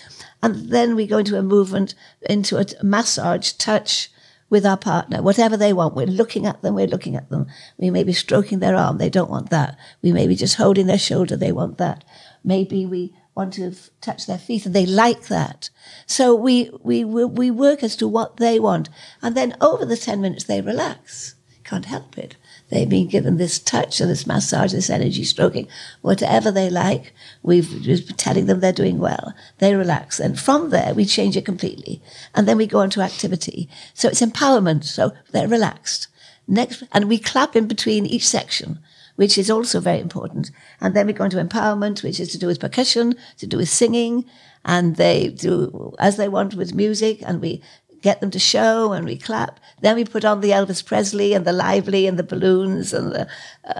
And 0.43 0.71
then 0.71 0.95
we 0.95 1.07
go 1.07 1.19
into 1.19 1.39
a 1.39 1.43
movement, 1.43 1.95
into 2.29 2.57
a 2.57 2.65
massage, 2.83 3.53
touch 3.53 4.11
with 4.49 4.65
our 4.65 4.77
partner, 4.77 5.23
whatever 5.23 5.57
they 5.57 5.73
want. 5.73 5.95
We're 5.95 6.07
looking 6.07 6.47
at 6.47 6.63
them, 6.63 6.75
we're 6.75 6.87
looking 6.87 7.17
at 7.17 7.31
them. 7.31 7.47
We 7.79 7.91
may 7.91 8.05
be 8.05 8.13
stroking 8.13 8.61
their 8.61 8.77
arm, 8.77 8.99
they 8.99 9.11
don't 9.11 9.31
want 9.31 9.51
that. 9.51 9.77
We 10.03 10.13
may 10.13 10.27
be 10.27 10.37
just 10.37 10.57
holding 10.57 10.87
their 10.87 10.99
shoulder, 10.99 11.37
they 11.37 11.53
want 11.53 11.79
that. 11.79 12.05
Maybe 12.45 12.87
we 12.87 13.15
want 13.35 13.55
to 13.55 13.69
f- 13.73 13.91
touch 14.01 14.27
their 14.27 14.39
feet 14.39 14.65
and 14.67 14.75
they 14.75 14.87
like 14.87 15.27
that. 15.27 15.71
So 16.07 16.35
we, 16.35 16.71
we, 16.83 17.05
we 17.05 17.25
we 17.25 17.51
work 17.51 17.83
as 17.83 17.97
to 17.97 18.09
what 18.09 18.39
they 18.39 18.59
want. 18.59 18.89
And 19.21 19.37
then 19.37 19.57
over 19.61 19.85
the 19.85 19.97
10 19.97 20.21
minutes, 20.21 20.45
they 20.45 20.61
relax. 20.61 21.35
Can't 21.65 21.85
help 21.85 22.17
it. 22.17 22.37
They've 22.69 22.89
been 22.89 23.07
given 23.07 23.37
this 23.37 23.59
touch 23.59 24.01
and 24.01 24.11
this 24.11 24.27
massage, 24.27 24.73
this 24.73 24.91
energy 24.91 25.23
stroking, 25.25 25.69
whatever 26.03 26.51
they 26.51 26.69
like. 26.69 27.13
We've 27.43 27.69
just 27.83 28.19
telling 28.19 28.47
them 28.47 28.59
they're 28.59 28.73
doing 28.73 28.99
well. 28.99 29.35
They 29.59 29.75
relax. 29.75 30.19
And 30.19 30.39
from 30.39 30.71
there, 30.71 30.93
we 30.93 31.05
change 31.05 31.37
it 31.37 31.45
completely. 31.45 32.03
And 32.35 32.49
then 32.49 32.57
we 32.57 32.67
go 32.67 32.81
on 32.81 32.91
to 32.91 33.03
activity. 33.03 33.69
So 33.95 34.09
it's 34.09 34.21
empowerment. 34.21 34.85
So 34.85 35.13
they're 35.31 35.49
relaxed. 35.49 36.09
Next, 36.49 36.83
and 36.93 37.09
we 37.09 37.19
clap 37.19 37.55
in 37.55 37.67
between 37.67 38.07
each 38.07 38.27
section, 38.27 38.81
which 39.15 39.39
is 39.39 39.51
also 39.51 39.81
very 39.81 40.01
important. 40.01 40.51
And 40.81 40.95
then 40.95 41.07
we 41.07 41.13
go 41.13 41.25
into 41.25 41.43
empowerment, 41.43 42.03
which 42.03 42.19
is 42.19 42.31
to 42.33 42.39
do 42.39 42.47
with 42.49 42.61
percussion, 42.61 43.15
to 43.39 43.47
do 43.47 43.59
with 43.59 43.69
singing. 43.69 44.25
And 44.65 44.97
they 44.97 45.29
do 45.29 45.95
as 46.01 46.17
they 46.17 46.29
want 46.29 46.55
with 46.55 46.75
music. 46.75 47.23
And 47.25 47.41
we 47.41 47.63
get 48.03 48.21
them 48.21 48.31
to 48.31 48.39
show 48.39 48.93
and 48.93 49.05
we 49.05 49.17
clap. 49.17 49.61
Then 49.81 49.97
we 49.97 50.05
put 50.05 50.25
on 50.25 50.41
the 50.41 50.51
Elvis 50.51 50.85
Presley 50.85 51.35
and 51.35 51.45
the 51.45 51.53
lively 51.53 52.07
and 52.07 52.19
the 52.19 52.23
balloons 52.23 52.93
and 52.93 53.13
the 53.13 53.29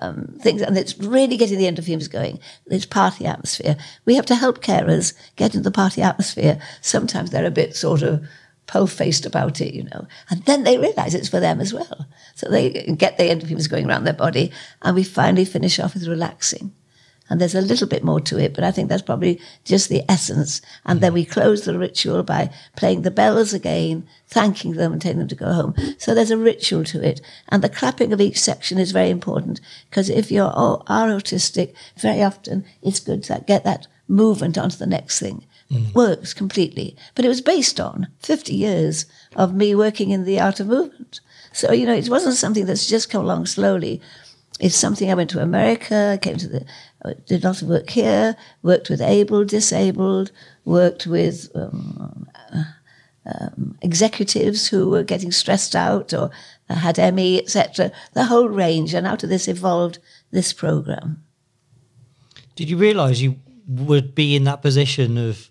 um, 0.03 0.37
things, 0.41 0.63
and 0.63 0.77
it's 0.77 0.99
really 0.99 1.37
getting 1.37 1.59
the 1.59 1.67
endorphins 1.67 2.11
going. 2.11 2.39
It's 2.67 2.87
party 2.87 3.27
atmosphere. 3.27 3.77
We 4.05 4.15
have 4.15 4.27
to 4.27 4.35
help 4.35 4.63
carers 4.63 5.15
get 5.37 5.55
into 5.55 5.69
the 5.69 5.75
party 5.75 6.03
atmosphere. 6.03 6.61
Sometimes 6.81 7.31
they're 7.31 7.47
a 7.47 7.51
bit 7.51 7.77
sort 7.77 8.03
of 8.03 8.27
po-faced 8.67 9.25
about 9.25 9.61
it, 9.61 9.75
you 9.75 9.85
know, 9.85 10.07
and 10.29 10.45
then 10.45 10.65
they 10.65 10.77
realise 10.77 11.15
it's 11.15 11.29
for 11.29 11.41
them 11.41 11.61
as 11.61 11.73
well. 11.73 12.07
So 12.35 12.49
they 12.49 12.71
get 12.99 13.17
the 13.17 13.25
endorphins 13.25 13.71
going 13.71 13.89
around 13.89 14.05
their 14.05 14.13
body, 14.13 14.51
and 14.83 14.97
we 14.97 15.05
finally 15.05 15.45
finish 15.45 15.79
off 15.79 15.95
with 15.95 16.09
relaxing. 16.09 16.73
And 17.29 17.41
there's 17.41 17.55
a 17.55 17.61
little 17.61 17.89
bit 17.89 18.05
more 18.05 18.21
to 18.21 18.39
it, 18.39 18.55
but 18.55 18.65
I 18.65 18.71
think 18.71 18.89
that's 18.89 19.03
probably 19.03 19.41
just 19.65 19.89
the 19.89 20.03
essence. 20.09 20.63
And 20.85 21.01
then 21.01 21.13
mm. 21.13 21.15
we 21.15 21.25
close 21.25 21.65
the 21.65 21.79
ritual 21.79 22.23
by 22.23 22.51
playing 22.77 23.03
the 23.03 23.11
bells 23.11 23.53
again, 23.53 24.07
thanking 24.29 24.73
them 24.73 24.93
and 24.93 25.03
telling 25.03 25.19
them 25.19 25.29
to 25.29 25.35
go 25.35 25.53
home. 25.53 25.75
So 25.99 26.15
there's 26.15 26.31
a 26.31 26.39
ritual 26.39 26.85
to 26.85 27.07
it. 27.07 27.21
And 27.49 27.63
the 27.63 27.69
clapping 27.69 28.13
of 28.13 28.21
each 28.21 28.41
section 28.41 28.79
is 28.79 28.93
very 28.93 29.11
important 29.11 29.61
because 29.91 30.09
if 30.09 30.31
you 30.31 30.43
oh, 30.43 30.83
are 30.87 31.09
autistic, 31.09 31.75
very 31.99 32.23
often 32.23 32.65
it's 32.83 33.01
good 33.01 33.25
to 33.25 33.43
get 33.47 33.65
that 33.65 33.87
movement 34.09 34.57
onto 34.57 34.77
the 34.77 34.87
next 34.87 35.19
thing. 35.19 35.45
Mm. 35.71 35.95
Works 35.95 36.33
completely. 36.33 36.97
But 37.15 37.25
it 37.25 37.29
was 37.29 37.41
based 37.41 37.81
on 37.81 38.09
50 38.21 38.55
years 38.55 39.07
of 39.35 39.55
me 39.55 39.75
working 39.75 40.11
in 40.11 40.25
the 40.25 40.41
art 40.41 40.61
of 40.61 40.69
movement. 40.69 41.21
So, 41.53 41.73
you 41.73 41.87
know, 41.87 41.95
it 41.95 42.09
wasn't 42.09 42.37
something 42.37 42.67
that's 42.67 42.87
just 42.87 43.11
come 43.11 43.25
along 43.25 43.47
slowly. 43.47 44.01
It's 44.61 44.77
something 44.77 45.11
I 45.11 45.15
went 45.15 45.31
to 45.31 45.43
America, 45.43 46.19
came 46.23 46.37
to 46.39 46.49
the, 46.49 46.67
uh, 47.05 47.15
did 47.27 47.45
lots 47.45 47.63
of 47.63 47.69
work 47.69 47.91
here, 47.91 48.37
worked 48.63 48.89
with 48.91 49.01
able, 49.01 49.45
disabled, 49.45 50.33
worked 50.65 51.07
with 51.07 51.49
um, 51.55 52.29
uh, 52.55 52.65
um, 53.27 53.77
executives 53.83 54.69
who 54.69 54.89
were 54.89 55.03
getting 55.03 55.33
stressed 55.33 55.75
out 55.77 56.15
or 56.15 56.31
had 56.69 56.99
ME, 57.15 57.41
etc. 57.41 57.93
The 58.13 58.25
whole 58.25 58.49
range, 58.49 58.95
and 58.95 59.07
out 59.07 59.23
of 59.23 59.29
this 59.29 59.49
evolved 59.49 59.99
this 60.31 60.53
program. 60.53 61.23
Did 62.55 62.71
you 62.71 62.77
realise 62.77 63.21
you 63.21 63.37
would 63.67 64.15
be 64.15 64.37
in 64.37 64.45
that 64.45 64.63
position 64.63 65.19
of 65.19 65.51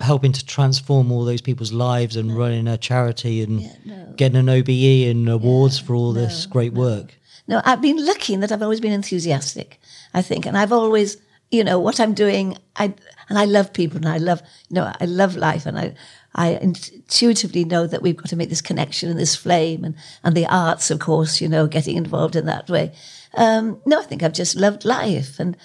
helping 0.00 0.32
to 0.32 0.44
transform 0.44 1.12
all 1.12 1.24
those 1.24 1.40
people's 1.40 1.72
lives 1.72 2.16
and 2.16 2.36
running 2.36 2.66
a 2.66 2.76
charity 2.76 3.42
and 3.42 4.16
getting 4.16 4.36
an 4.36 4.48
OBE 4.48 5.08
and 5.08 5.28
awards 5.28 5.78
for 5.78 5.94
all 5.94 6.12
this 6.12 6.46
great 6.46 6.72
work? 6.72 7.14
No, 7.48 7.60
I've 7.64 7.82
been 7.82 8.04
lucky 8.04 8.34
in 8.34 8.40
that 8.40 8.52
I've 8.52 8.62
always 8.62 8.80
been 8.80 8.92
enthusiastic, 8.92 9.80
I 10.14 10.22
think. 10.22 10.46
And 10.46 10.56
I've 10.56 10.72
always, 10.72 11.16
you 11.50 11.64
know, 11.64 11.78
what 11.78 12.00
I'm 12.00 12.14
doing, 12.14 12.56
I 12.76 12.94
and 13.28 13.38
I 13.38 13.44
love 13.44 13.72
people 13.72 13.96
and 13.96 14.08
I 14.08 14.18
love, 14.18 14.42
you 14.68 14.74
know, 14.76 14.92
I 15.00 15.04
love 15.04 15.36
life 15.36 15.66
and 15.66 15.78
I 15.78 15.94
I 16.34 16.50
intuitively 16.50 17.64
know 17.64 17.86
that 17.86 18.02
we've 18.02 18.16
got 18.16 18.28
to 18.28 18.36
make 18.36 18.48
this 18.48 18.62
connection 18.62 19.10
and 19.10 19.18
this 19.18 19.36
flame 19.36 19.84
and, 19.84 19.94
and 20.24 20.34
the 20.36 20.46
arts, 20.46 20.90
of 20.90 20.98
course, 20.98 21.40
you 21.40 21.48
know, 21.48 21.66
getting 21.66 21.96
involved 21.96 22.36
in 22.36 22.46
that 22.46 22.70
way. 22.70 22.92
Um, 23.34 23.80
no, 23.84 24.00
I 24.00 24.04
think 24.04 24.22
I've 24.22 24.32
just 24.32 24.56
loved 24.56 24.84
life. 24.84 25.38
And 25.38 25.56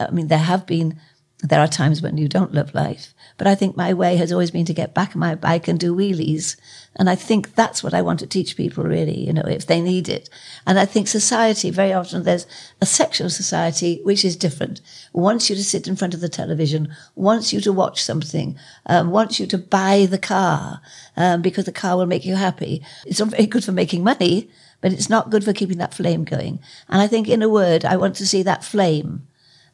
I 0.00 0.10
mean, 0.10 0.28
there 0.28 0.38
have 0.38 0.66
been, 0.66 1.00
there 1.40 1.60
are 1.60 1.68
times 1.68 2.00
when 2.00 2.16
you 2.16 2.28
don't 2.28 2.54
love 2.54 2.74
life, 2.74 3.13
but 3.36 3.46
I 3.46 3.54
think 3.54 3.76
my 3.76 3.92
way 3.92 4.16
has 4.16 4.30
always 4.30 4.52
been 4.52 4.64
to 4.66 4.72
get 4.72 4.94
back 4.94 5.16
on 5.16 5.20
my 5.20 5.34
bike 5.34 5.66
and 5.66 5.78
do 5.78 5.94
wheelies. 5.94 6.56
And 6.96 7.10
I 7.10 7.16
think 7.16 7.54
that's 7.54 7.82
what 7.82 7.92
I 7.92 8.02
want 8.02 8.20
to 8.20 8.26
teach 8.26 8.56
people, 8.56 8.84
really, 8.84 9.26
you 9.26 9.32
know, 9.32 9.42
if 9.42 9.66
they 9.66 9.80
need 9.80 10.08
it. 10.08 10.30
And 10.66 10.78
I 10.78 10.84
think 10.84 11.08
society, 11.08 11.70
very 11.70 11.92
often 11.92 12.22
there's 12.22 12.46
a 12.80 12.86
section 12.86 13.26
of 13.26 13.32
society 13.32 14.00
which 14.04 14.24
is 14.24 14.36
different, 14.36 14.80
wants 15.12 15.50
you 15.50 15.56
to 15.56 15.64
sit 15.64 15.88
in 15.88 15.96
front 15.96 16.14
of 16.14 16.20
the 16.20 16.28
television, 16.28 16.94
wants 17.16 17.52
you 17.52 17.60
to 17.62 17.72
watch 17.72 18.02
something, 18.02 18.56
um, 18.86 19.10
wants 19.10 19.40
you 19.40 19.46
to 19.48 19.58
buy 19.58 20.06
the 20.08 20.18
car 20.18 20.80
um, 21.16 21.42
because 21.42 21.64
the 21.64 21.72
car 21.72 21.96
will 21.96 22.06
make 22.06 22.24
you 22.24 22.36
happy. 22.36 22.82
It's 23.04 23.18
not 23.18 23.30
very 23.30 23.46
good 23.46 23.64
for 23.64 23.72
making 23.72 24.04
money, 24.04 24.48
but 24.80 24.92
it's 24.92 25.10
not 25.10 25.30
good 25.30 25.42
for 25.42 25.52
keeping 25.52 25.78
that 25.78 25.94
flame 25.94 26.24
going. 26.24 26.60
And 26.88 27.00
I 27.00 27.08
think, 27.08 27.28
in 27.28 27.42
a 27.42 27.48
word, 27.48 27.84
I 27.84 27.96
want 27.96 28.14
to 28.16 28.26
see 28.26 28.42
that 28.44 28.62
flame 28.62 29.26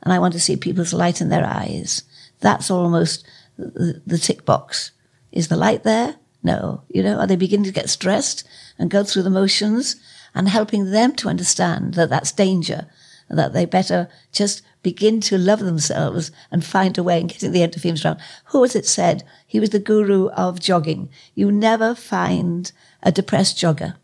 and 0.03 0.12
I 0.12 0.18
want 0.18 0.33
to 0.33 0.40
see 0.40 0.57
people's 0.57 0.92
light 0.92 1.20
in 1.20 1.29
their 1.29 1.44
eyes. 1.44 2.05
That's 2.40 2.70
almost 2.70 3.27
the, 3.61 4.03
the 4.07 4.18
tick 4.18 4.44
box. 4.44 4.92
Is 5.33 5.49
the 5.49 5.57
light 5.57 5.85
there? 5.85 6.16
No. 6.42 6.83
You 6.88 7.03
know, 7.03 7.18
are 7.18 7.27
they 7.27 7.37
beginning 7.37 7.66
to 7.66 7.73
get 7.73 7.90
stressed 7.90 8.46
and 8.79 8.90
go 8.90 9.05
through 9.05 9.23
the 9.23 9.31
motions 9.31 9.96
and 10.35 10.49
helping 10.49 10.90
them 10.90 11.14
to 11.16 11.29
understand 11.29 11.94
that 11.94 12.11
that's 12.11 12.33
danger 12.33 12.88
and 13.29 13.38
that 13.38 13.53
they 13.53 13.64
better 13.64 14.09
just 14.33 14.62
begin 14.83 15.20
to 15.20 15.38
love 15.38 15.61
themselves 15.61 16.33
and 16.51 16.64
find 16.64 16.96
a 16.96 17.03
way 17.03 17.20
and 17.20 17.29
getting 17.29 17.53
the 17.53 17.61
endorphins 17.61 18.05
around. 18.05 18.20
Who 18.46 18.61
was 18.61 18.75
it 18.75 18.87
said? 18.87 19.23
He 19.46 19.61
was 19.61 19.70
the 19.70 19.79
guru 19.79 20.29
of 20.31 20.61
jogging. 20.61 21.11
You 21.35 21.53
never 21.53 21.94
find 21.94 22.70
a 23.03 23.12
depressed 23.12 23.57
jogger. 23.57 23.96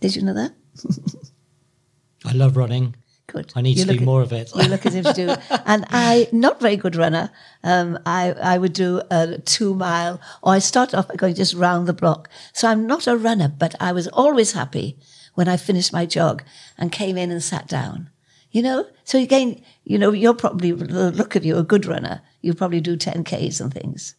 Did 0.00 0.16
you 0.16 0.22
know 0.22 0.34
that? 0.34 0.54
I 2.24 2.32
love 2.32 2.56
running. 2.56 2.96
Good. 3.28 3.52
I 3.56 3.60
need 3.60 3.76
You 3.76 3.84
to 3.84 3.92
do 3.92 3.98
at- 3.98 4.04
more 4.04 4.22
of 4.22 4.32
it. 4.32 4.50
You 4.54 4.68
look 4.68 4.86
as 4.86 4.94
if 4.94 5.04
you 5.04 5.12
do. 5.12 5.34
And 5.66 5.84
I, 5.90 6.28
not 6.32 6.60
very 6.60 6.76
good 6.76 6.94
runner. 6.94 7.30
Um, 7.64 7.98
I, 8.06 8.32
I 8.32 8.56
would 8.58 8.72
do 8.72 9.02
a 9.10 9.38
two 9.38 9.74
mile, 9.74 10.20
or 10.42 10.52
I 10.54 10.58
start 10.60 10.94
off 10.94 11.08
by 11.08 11.16
going 11.16 11.34
just 11.34 11.54
round 11.54 11.86
the 11.88 11.92
block. 11.92 12.28
So 12.52 12.68
I'm 12.68 12.86
not 12.86 13.06
a 13.08 13.16
runner, 13.16 13.48
but 13.48 13.74
I 13.80 13.90
was 13.92 14.06
always 14.08 14.52
happy 14.52 14.96
when 15.34 15.48
I 15.48 15.56
finished 15.56 15.92
my 15.92 16.06
jog 16.06 16.44
and 16.78 16.92
came 16.92 17.16
in 17.16 17.30
and 17.30 17.42
sat 17.42 17.66
down. 17.66 18.10
You 18.52 18.62
know? 18.62 18.86
So 19.04 19.18
again, 19.18 19.60
you 19.84 19.98
know, 19.98 20.12
you're 20.12 20.32
probably, 20.34 20.70
the 20.72 21.10
look 21.10 21.34
of 21.36 21.44
you, 21.44 21.56
a 21.58 21.62
good 21.64 21.84
runner. 21.84 22.22
You 22.42 22.54
probably 22.54 22.80
do 22.80 22.96
10Ks 22.96 23.60
and 23.60 23.74
things. 23.74 24.14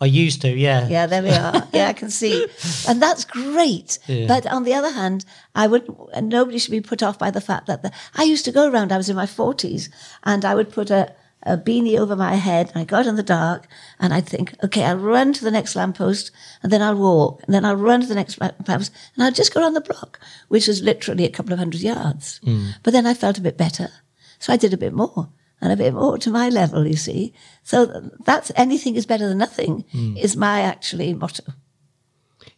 I 0.00 0.06
used 0.06 0.40
to, 0.42 0.48
yeah. 0.48 0.88
Yeah, 0.88 1.06
there 1.06 1.22
we 1.22 1.30
are. 1.30 1.68
Yeah, 1.74 1.88
I 1.88 1.92
can 1.92 2.08
see. 2.10 2.46
And 2.88 3.02
that's 3.02 3.24
great. 3.24 3.98
Yeah. 4.06 4.26
But 4.26 4.46
on 4.46 4.64
the 4.64 4.74
other 4.74 4.90
hand, 4.90 5.24
I 5.54 5.66
would, 5.66 5.86
nobody 6.20 6.58
should 6.58 6.72
be 6.72 6.80
put 6.80 7.02
off 7.02 7.18
by 7.18 7.30
the 7.30 7.40
fact 7.40 7.66
that 7.66 7.82
the, 7.82 7.92
I 8.16 8.24
used 8.24 8.44
to 8.46 8.52
go 8.52 8.68
around, 8.68 8.90
I 8.90 8.96
was 8.96 9.08
in 9.08 9.14
my 9.14 9.26
40s, 9.26 9.88
and 10.24 10.44
I 10.44 10.54
would 10.54 10.72
put 10.72 10.90
a, 10.90 11.14
a 11.44 11.56
beanie 11.56 11.98
over 11.98 12.16
my 12.16 12.34
head, 12.34 12.70
and 12.70 12.80
I 12.80 12.84
got 12.84 13.06
in 13.06 13.14
the 13.14 13.22
dark, 13.22 13.68
and 14.00 14.12
I'd 14.12 14.26
think, 14.26 14.54
okay, 14.64 14.84
I'll 14.84 14.96
run 14.96 15.32
to 15.34 15.44
the 15.44 15.50
next 15.50 15.76
lamppost, 15.76 16.32
and 16.62 16.72
then 16.72 16.82
I'll 16.82 16.96
walk, 16.96 17.42
and 17.44 17.54
then 17.54 17.64
I'll 17.64 17.76
run 17.76 18.00
to 18.00 18.06
the 18.06 18.16
next 18.16 18.40
lamppost, 18.40 18.92
and 19.14 19.24
I'll 19.24 19.32
just 19.32 19.54
go 19.54 19.60
around 19.60 19.74
the 19.74 19.80
block, 19.80 20.18
which 20.48 20.66
was 20.66 20.82
literally 20.82 21.24
a 21.24 21.30
couple 21.30 21.52
of 21.52 21.58
hundred 21.60 21.82
yards. 21.82 22.40
Mm. 22.44 22.74
But 22.82 22.92
then 22.92 23.06
I 23.06 23.14
felt 23.14 23.38
a 23.38 23.42
bit 23.42 23.56
better. 23.56 23.90
So 24.38 24.52
I 24.52 24.56
did 24.56 24.74
a 24.74 24.78
bit 24.78 24.92
more 24.92 25.28
and 25.60 25.72
a 25.72 25.76
bit 25.76 25.94
more 25.94 26.18
to 26.18 26.30
my 26.30 26.48
level, 26.48 26.86
you 26.86 26.96
see. 26.96 27.34
So 27.62 28.10
that's 28.24 28.50
anything 28.56 28.96
is 28.96 29.06
better 29.06 29.28
than 29.28 29.38
nothing 29.38 29.84
hmm. 29.92 30.16
is 30.16 30.36
my 30.36 30.62
actually 30.62 31.14
motto. 31.14 31.44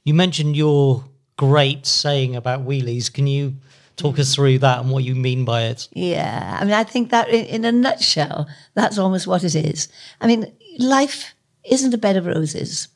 You 0.05 0.15
mentioned 0.15 0.57
your 0.57 1.05
great 1.37 1.87
saying 1.87 2.37
about 2.37 2.67
wheelies. 2.67 3.12
Can 3.12 3.27
you 3.27 3.57
talk 3.97 4.19
us 4.19 4.35
through 4.35 4.59
that 4.59 4.81
and 4.81 4.91
what 4.91 5.05
you 5.05 5.15
mean 5.15 5.45
by 5.45 5.62
it? 5.62 5.88
Yeah. 5.93 6.59
I 6.61 6.65
mean, 6.65 6.75
I 6.75 6.85
think 6.85 7.11
that 7.11 7.29
in, 7.29 7.47
in 7.47 7.65
a 7.65 7.73
nutshell, 7.73 8.49
that's 8.75 8.99
almost 8.99 9.27
what 9.27 9.45
it 9.45 9.55
is. 9.55 9.88
I 10.21 10.27
mean, 10.27 10.53
life 10.79 11.35
isn't 11.65 11.95
a 11.95 11.99
bed 11.99 12.17
of 12.17 12.27
roses. 12.27 12.88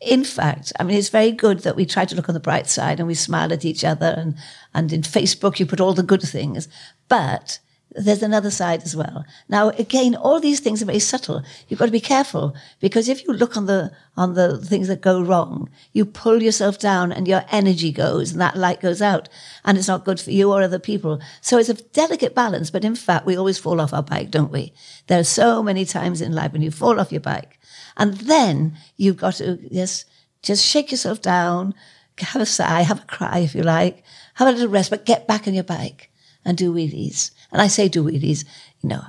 In 0.00 0.24
fact, 0.24 0.72
I 0.80 0.82
mean, 0.82 0.96
it's 0.96 1.10
very 1.10 1.30
good 1.30 1.60
that 1.60 1.76
we 1.76 1.84
try 1.84 2.06
to 2.06 2.14
look 2.14 2.28
on 2.28 2.34
the 2.34 2.40
bright 2.40 2.68
side 2.68 2.98
and 2.98 3.06
we 3.06 3.14
smile 3.14 3.52
at 3.52 3.66
each 3.66 3.84
other 3.84 4.14
and, 4.16 4.34
and 4.72 4.92
in 4.92 5.02
Facebook 5.02 5.58
you 5.58 5.66
put 5.66 5.80
all 5.80 5.92
the 5.92 6.02
good 6.02 6.22
things. 6.22 6.68
But 7.08 7.58
there's 7.92 8.22
another 8.22 8.50
side 8.50 8.82
as 8.84 8.94
well. 8.94 9.24
Now, 9.48 9.70
again, 9.70 10.14
all 10.14 10.38
these 10.38 10.60
things 10.60 10.80
are 10.80 10.86
very 10.86 11.00
subtle. 11.00 11.42
You've 11.68 11.80
got 11.80 11.86
to 11.86 11.92
be 11.92 12.00
careful 12.00 12.54
because 12.78 13.08
if 13.08 13.24
you 13.24 13.32
look 13.32 13.56
on 13.56 13.66
the 13.66 13.90
on 14.16 14.34
the 14.34 14.58
things 14.58 14.88
that 14.88 15.00
go 15.00 15.20
wrong, 15.20 15.68
you 15.92 16.04
pull 16.04 16.42
yourself 16.42 16.78
down 16.78 17.10
and 17.10 17.26
your 17.26 17.42
energy 17.50 17.90
goes 17.90 18.32
and 18.32 18.40
that 18.40 18.56
light 18.56 18.80
goes 18.80 19.02
out, 19.02 19.28
and 19.64 19.76
it's 19.76 19.88
not 19.88 20.04
good 20.04 20.20
for 20.20 20.30
you 20.30 20.52
or 20.52 20.62
other 20.62 20.78
people. 20.78 21.20
So 21.40 21.58
it's 21.58 21.68
a 21.68 21.74
delicate 21.74 22.34
balance. 22.34 22.70
But 22.70 22.84
in 22.84 22.94
fact, 22.94 23.26
we 23.26 23.36
always 23.36 23.58
fall 23.58 23.80
off 23.80 23.92
our 23.92 24.02
bike, 24.02 24.30
don't 24.30 24.52
we? 24.52 24.72
There 25.08 25.20
are 25.20 25.24
so 25.24 25.62
many 25.62 25.84
times 25.84 26.20
in 26.20 26.32
life 26.32 26.52
when 26.52 26.62
you 26.62 26.70
fall 26.70 27.00
off 27.00 27.12
your 27.12 27.20
bike, 27.20 27.58
and 27.96 28.14
then 28.14 28.76
you've 28.96 29.16
got 29.16 29.34
to 29.34 29.56
just 29.70 30.06
just 30.42 30.64
shake 30.64 30.90
yourself 30.90 31.20
down, 31.20 31.74
have 32.18 32.42
a 32.42 32.46
sigh, 32.46 32.82
have 32.82 33.02
a 33.02 33.06
cry 33.06 33.38
if 33.38 33.54
you 33.54 33.62
like, 33.62 34.04
have 34.34 34.48
a 34.48 34.52
little 34.52 34.68
rest, 34.68 34.90
but 34.90 35.04
get 35.04 35.26
back 35.26 35.46
on 35.46 35.54
your 35.54 35.64
bike 35.64 36.10
and 36.44 36.56
do 36.56 36.72
wheelies. 36.72 37.30
And 37.52 37.60
I 37.60 37.66
say 37.66 37.88
do 37.88 38.04
wheelies, 38.04 38.44
you 38.80 38.88
know, 38.88 39.02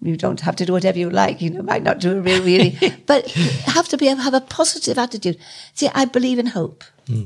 you 0.00 0.16
don't 0.16 0.40
have 0.40 0.56
to 0.56 0.66
do 0.66 0.72
whatever 0.72 0.98
you 0.98 1.10
like, 1.10 1.40
you 1.40 1.50
know, 1.50 1.62
might 1.62 1.82
not 1.82 1.98
do 1.98 2.18
a 2.18 2.20
real 2.20 2.42
wheelie, 2.42 3.06
but 3.06 3.34
you 3.36 3.48
have 3.66 3.88
to 3.88 3.96
be 3.96 4.06
have 4.06 4.34
a 4.34 4.40
positive 4.40 4.98
attitude. 4.98 5.38
See, 5.74 5.88
I 5.94 6.04
believe 6.04 6.38
in 6.38 6.46
hope. 6.46 6.84
Hmm. 7.06 7.24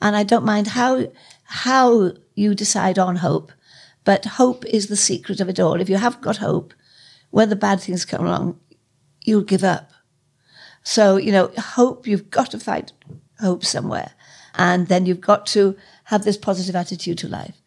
And 0.00 0.16
I 0.16 0.24
don't 0.24 0.44
mind 0.44 0.68
how 0.68 1.06
how 1.44 2.12
you 2.34 2.54
decide 2.54 2.98
on 2.98 3.16
hope, 3.16 3.52
but 4.04 4.24
hope 4.24 4.64
is 4.66 4.88
the 4.88 4.96
secret 4.96 5.40
of 5.40 5.48
it 5.48 5.60
all. 5.60 5.80
If 5.80 5.88
you 5.88 5.96
haven't 5.96 6.22
got 6.22 6.38
hope, 6.38 6.74
when 7.30 7.48
the 7.48 7.56
bad 7.56 7.80
things 7.80 8.04
come 8.04 8.26
along, 8.26 8.58
you'll 9.22 9.42
give 9.42 9.64
up. 9.64 9.90
So, 10.82 11.16
you 11.16 11.32
know, 11.32 11.50
hope, 11.58 12.06
you've 12.06 12.30
got 12.30 12.52
to 12.52 12.60
find 12.60 12.92
hope 13.40 13.64
somewhere. 13.64 14.12
And 14.54 14.86
then 14.86 15.04
you've 15.04 15.20
got 15.20 15.46
to 15.46 15.76
have 16.04 16.24
this 16.24 16.36
positive 16.36 16.76
attitude 16.76 17.18
to 17.18 17.28
life. 17.28 17.60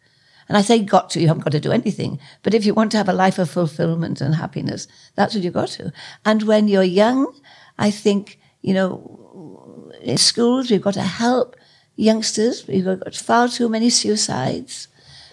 And 0.50 0.56
I 0.56 0.62
say 0.62 0.80
got 0.80 1.10
to, 1.10 1.20
you 1.20 1.28
haven't 1.28 1.44
got 1.44 1.52
to 1.52 1.60
do 1.60 1.70
anything. 1.70 2.18
But 2.42 2.54
if 2.54 2.66
you 2.66 2.74
want 2.74 2.90
to 2.90 2.96
have 2.96 3.08
a 3.08 3.12
life 3.12 3.38
of 3.38 3.48
fulfillment 3.48 4.20
and 4.20 4.34
happiness, 4.34 4.88
that's 5.14 5.32
what 5.32 5.44
you've 5.44 5.54
got 5.54 5.68
to. 5.68 5.92
And 6.24 6.42
when 6.42 6.66
you're 6.66 6.82
young, 6.82 7.32
I 7.78 7.92
think, 7.92 8.40
you 8.60 8.74
know, 8.74 9.92
in 10.02 10.18
schools, 10.18 10.68
we've 10.68 10.82
got 10.82 10.94
to 10.94 11.02
help 11.02 11.54
youngsters. 11.94 12.66
We've 12.66 12.84
got 12.84 13.14
far 13.14 13.46
too 13.46 13.68
many 13.68 13.90
suicides. 13.90 14.88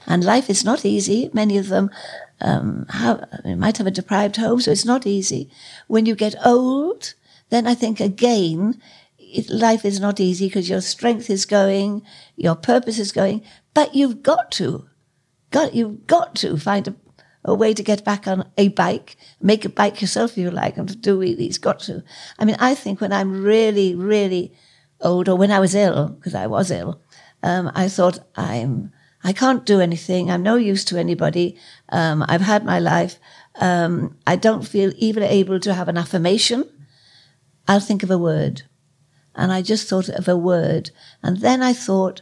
And 0.06 0.24
life 0.24 0.52
is 0.52 0.64
not 0.64 0.86
easy. 0.86 1.32
Many 1.34 1.58
of 1.58 1.70
them 1.70 1.90
um, 2.40 2.86
have, 2.90 3.28
might 3.44 3.80
have 3.80 3.88
a 3.88 3.92
deprived 3.92 4.36
home, 4.36 4.62
so 4.62 4.70
it's 4.70 4.86
not 4.86 5.08
easy. 5.08 5.50
When 5.88 6.06
you 6.06 6.14
get 6.14 6.36
old, 6.46 7.16
then 7.50 7.66
I 7.66 7.74
think 7.74 8.00
again, 8.00 8.80
it, 9.18 9.50
life 9.50 9.84
is 9.84 10.00
not 10.00 10.20
easy 10.20 10.48
because 10.48 10.70
your 10.70 10.82
strength 10.82 11.28
is 11.32 11.48
going, 11.48 12.04
your 12.36 12.54
purpose 12.54 13.00
is 13.00 13.12
going, 13.12 13.42
but 13.74 13.96
you've 13.96 14.22
got 14.22 14.52
to, 14.52 14.88
got 15.52 15.74
you've 15.74 16.08
got 16.08 16.36
to 16.36 16.58
find 16.58 16.88
a, 16.88 16.96
a 17.44 17.54
way 17.54 17.74
to 17.74 17.84
get 17.84 18.04
back 18.04 18.28
on 18.28 18.50
a 18.58 18.70
bike, 18.70 19.16
make 19.42 19.66
a 19.66 19.70
bike 19.70 20.02
yourself 20.02 20.32
if 20.32 20.38
you 20.38 20.52
like, 20.52 20.78
and 20.78 21.02
do 21.02 21.22
it. 21.22 21.36
these. 21.36 21.58
Got 21.58 21.80
to. 21.82 22.04
I 22.40 22.46
mean, 22.46 22.58
I 22.60 22.76
think 22.76 23.02
when 23.02 23.14
I'm 23.14 23.44
really, 23.44 23.96
really 23.96 24.54
old, 25.02 25.30
or 25.30 25.36
when 25.36 25.52
I 25.52 25.60
was 25.60 25.76
ill, 25.76 26.10
because 26.10 26.36
I 26.36 26.48
was 26.48 26.72
ill, 26.72 27.02
um, 27.44 27.72
I 27.76 27.88
thought 27.88 28.20
I'm. 28.36 28.92
I 29.24 29.34
can't 29.34 29.66
do 29.66 29.82
anything. 29.82 30.30
I'm 30.30 30.44
no 30.44 30.56
use 30.56 30.86
to 30.86 30.98
anybody. 30.98 31.58
Um, 31.90 32.24
I've 32.28 32.42
had 32.42 32.64
my 32.64 32.80
life. 32.80 33.20
Um, 33.60 34.16
I 34.28 34.36
don't 34.36 34.68
feel 34.68 34.94
even 34.98 35.24
able 35.24 35.60
to 35.60 35.74
have 35.74 35.88
an 35.88 35.98
affirmation. 35.98 36.64
I'll 37.68 37.80
think 37.80 38.04
of 38.04 38.12
a 38.12 38.18
word. 38.18 38.62
And 39.36 39.52
I 39.52 39.62
just 39.62 39.90
thought 39.90 40.08
of 40.08 40.28
a 40.28 40.38
word. 40.38 40.92
And 41.24 41.38
then 41.38 41.62
I 41.62 41.74
thought, 41.74 42.22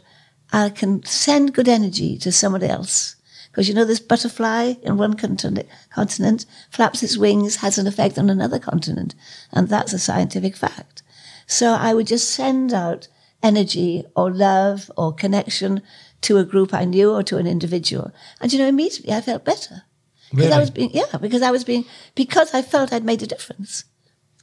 I 0.52 0.70
can 0.70 1.04
send 1.04 1.54
good 1.54 1.68
energy 1.68 2.16
to 2.18 2.32
somebody 2.32 2.66
else. 2.66 3.15
Because 3.56 3.70
you 3.70 3.74
know, 3.74 3.86
this 3.86 4.00
butterfly 4.00 4.74
in 4.82 4.98
one 4.98 5.14
continent, 5.14 5.66
continent 5.88 6.44
flaps 6.70 7.02
its 7.02 7.16
wings, 7.16 7.56
has 7.56 7.78
an 7.78 7.86
effect 7.86 8.18
on 8.18 8.28
another 8.28 8.58
continent. 8.58 9.14
And 9.50 9.66
that's 9.66 9.94
a 9.94 9.98
scientific 9.98 10.54
fact. 10.54 11.02
So 11.46 11.72
I 11.72 11.94
would 11.94 12.06
just 12.06 12.28
send 12.28 12.74
out 12.74 13.08
energy 13.42 14.04
or 14.14 14.30
love 14.30 14.90
or 14.94 15.14
connection 15.14 15.80
to 16.20 16.36
a 16.36 16.44
group 16.44 16.74
I 16.74 16.84
knew 16.84 17.12
or 17.14 17.22
to 17.22 17.38
an 17.38 17.46
individual. 17.46 18.12
And 18.42 18.52
you 18.52 18.58
know, 18.58 18.68
immediately 18.68 19.14
I 19.14 19.22
felt 19.22 19.46
better. 19.46 19.84
Because 20.30 20.48
I 20.48 20.48
Really? 20.50 20.60
was 20.60 20.70
being, 20.70 20.90
yeah, 20.92 21.16
because 21.18 21.40
I 21.40 21.50
was 21.50 21.64
being, 21.64 21.86
because 22.14 22.52
I 22.52 22.60
felt 22.60 22.92
I'd 22.92 23.04
made 23.04 23.22
a 23.22 23.26
difference. 23.26 23.84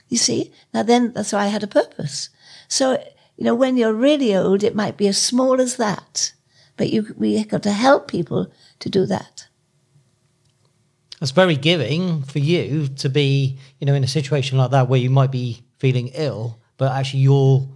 You 0.09 0.17
see? 0.17 0.51
Now 0.73 0.81
then, 0.81 1.13
that's 1.13 1.33
why 1.33 1.43
I 1.43 1.47
had 1.47 1.61
a 1.61 1.67
purpose. 1.67 2.29
So, 2.67 2.93
you 3.37 3.43
know, 3.43 3.53
when 3.53 3.77
you're 3.77 3.93
really 3.93 4.35
old, 4.35 4.63
it 4.63 4.73
might 4.75 4.97
be 4.97 5.07
as 5.07 5.19
small 5.19 5.61
as 5.61 5.75
that. 5.75 6.33
But 6.77 6.91
you, 6.91 7.13
we 7.17 7.37
have 7.37 7.49
got 7.49 7.63
to 7.63 7.71
help 7.71 8.07
people 8.07 8.51
to 8.79 8.89
do 8.89 9.05
that. 9.05 9.47
That's 11.19 11.31
very 11.31 11.55
giving 11.55 12.23
for 12.23 12.39
you 12.39 12.87
to 12.97 13.09
be, 13.09 13.57
you 13.79 13.85
know, 13.85 13.93
in 13.93 14.03
a 14.03 14.07
situation 14.07 14.57
like 14.57 14.71
that 14.71 14.89
where 14.89 14.99
you 14.99 15.09
might 15.09 15.31
be 15.31 15.63
feeling 15.77 16.09
ill, 16.15 16.59
but 16.77 16.91
actually 16.91 17.21
you're 17.21 17.67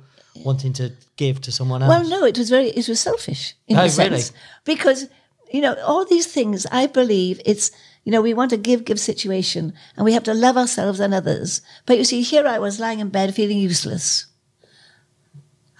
wanting 0.43 0.73
to 0.73 0.91
give 1.15 1.41
to 1.41 1.51
someone 1.51 1.81
else. 1.81 1.89
Well, 1.89 2.10
no, 2.10 2.25
it 2.25 2.38
was 2.38 2.49
very, 2.49 2.67
it 2.69 2.88
was 2.89 2.99
selfish 2.99 3.55
in 3.67 3.77
Oh, 3.77 3.86
a 3.86 3.89
sense. 3.89 4.12
really? 4.12 4.41
Because, 4.65 5.07
you 5.53 5.62
know, 5.62 5.75
all 5.86 6.05
these 6.05 6.27
things, 6.27 6.65
I 6.71 6.88
believe 6.88 7.39
it's, 7.45 7.71
you 8.03 8.12
know, 8.12 8.21
we 8.21 8.33
want 8.33 8.51
a 8.51 8.57
give, 8.57 8.83
give 8.83 8.99
situation 8.99 9.73
and 9.95 10.03
we 10.05 10.13
have 10.13 10.23
to 10.23 10.33
love 10.33 10.57
ourselves 10.57 10.99
and 10.99 11.13
others. 11.13 11.62
But 11.86 11.97
you 11.97 12.03
see, 12.03 12.21
here 12.21 12.45
I 12.47 12.60
was 12.60 12.79
lying 12.79 12.99
in 12.99 13.10
bed 13.10 13.33
feeling 13.33 13.60
useless. 13.60 14.25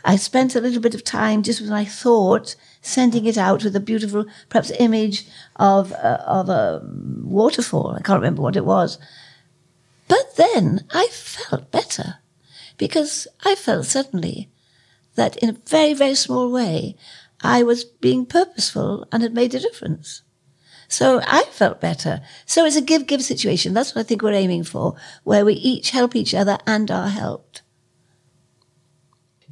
I 0.08 0.15
spent 0.15 0.56
a 0.56 0.62
little 0.62 0.82
bit 0.82 0.96
of 0.96 1.04
time 1.04 1.43
just 1.43 1.60
with 1.60 1.70
my 1.70 1.84
thought, 1.84 2.56
sending 2.82 3.26
it 3.26 3.38
out 3.38 3.65
with 3.65 3.76
a 3.76 3.82
beautiful, 3.82 4.26
perhaps 4.48 4.72
image 4.80 5.28
of, 5.58 5.91
uh, 5.91 6.20
of 6.26 6.48
a 6.48 6.82
waterfall. 7.24 7.91
I 7.91 8.02
can't 8.02 8.22
remember 8.22 8.41
what 8.41 8.56
it 8.56 8.63
was. 8.63 8.98
But 10.08 10.38
then 10.38 10.86
I 10.91 11.08
felt 11.12 11.72
better 11.72 12.20
because 12.78 13.28
I 13.43 13.56
felt 13.56 13.86
suddenly 13.86 14.50
that 15.15 15.36
in 15.38 15.50
a 15.50 15.60
very, 15.67 15.93
very 15.93 16.15
small 16.15 16.50
way, 16.50 16.96
I 17.41 17.63
was 17.63 17.84
being 17.84 18.26
purposeful 18.26 19.06
and 19.12 19.22
had 19.22 19.34
made 19.34 19.54
a 19.56 19.60
difference. 19.60 20.22
So 20.88 21.20
I 21.28 21.43
felt 21.52 21.82
better. 21.82 22.22
So 22.46 22.63
it's 22.63 22.78
a 22.78 22.82
give 22.82 23.08
give 23.08 23.22
situation. 23.22 23.74
That's 23.74 23.93
what 23.93 24.05
I 24.05 24.08
think 24.08 24.22
we're 24.22 24.32
aiming 24.32 24.64
for, 24.64 24.95
where 25.26 25.43
we 25.43 25.55
each 25.55 25.91
help 25.91 26.16
each 26.16 26.34
other 26.34 26.60
and 26.66 26.89
are 26.89 27.10
helped. 27.10 27.62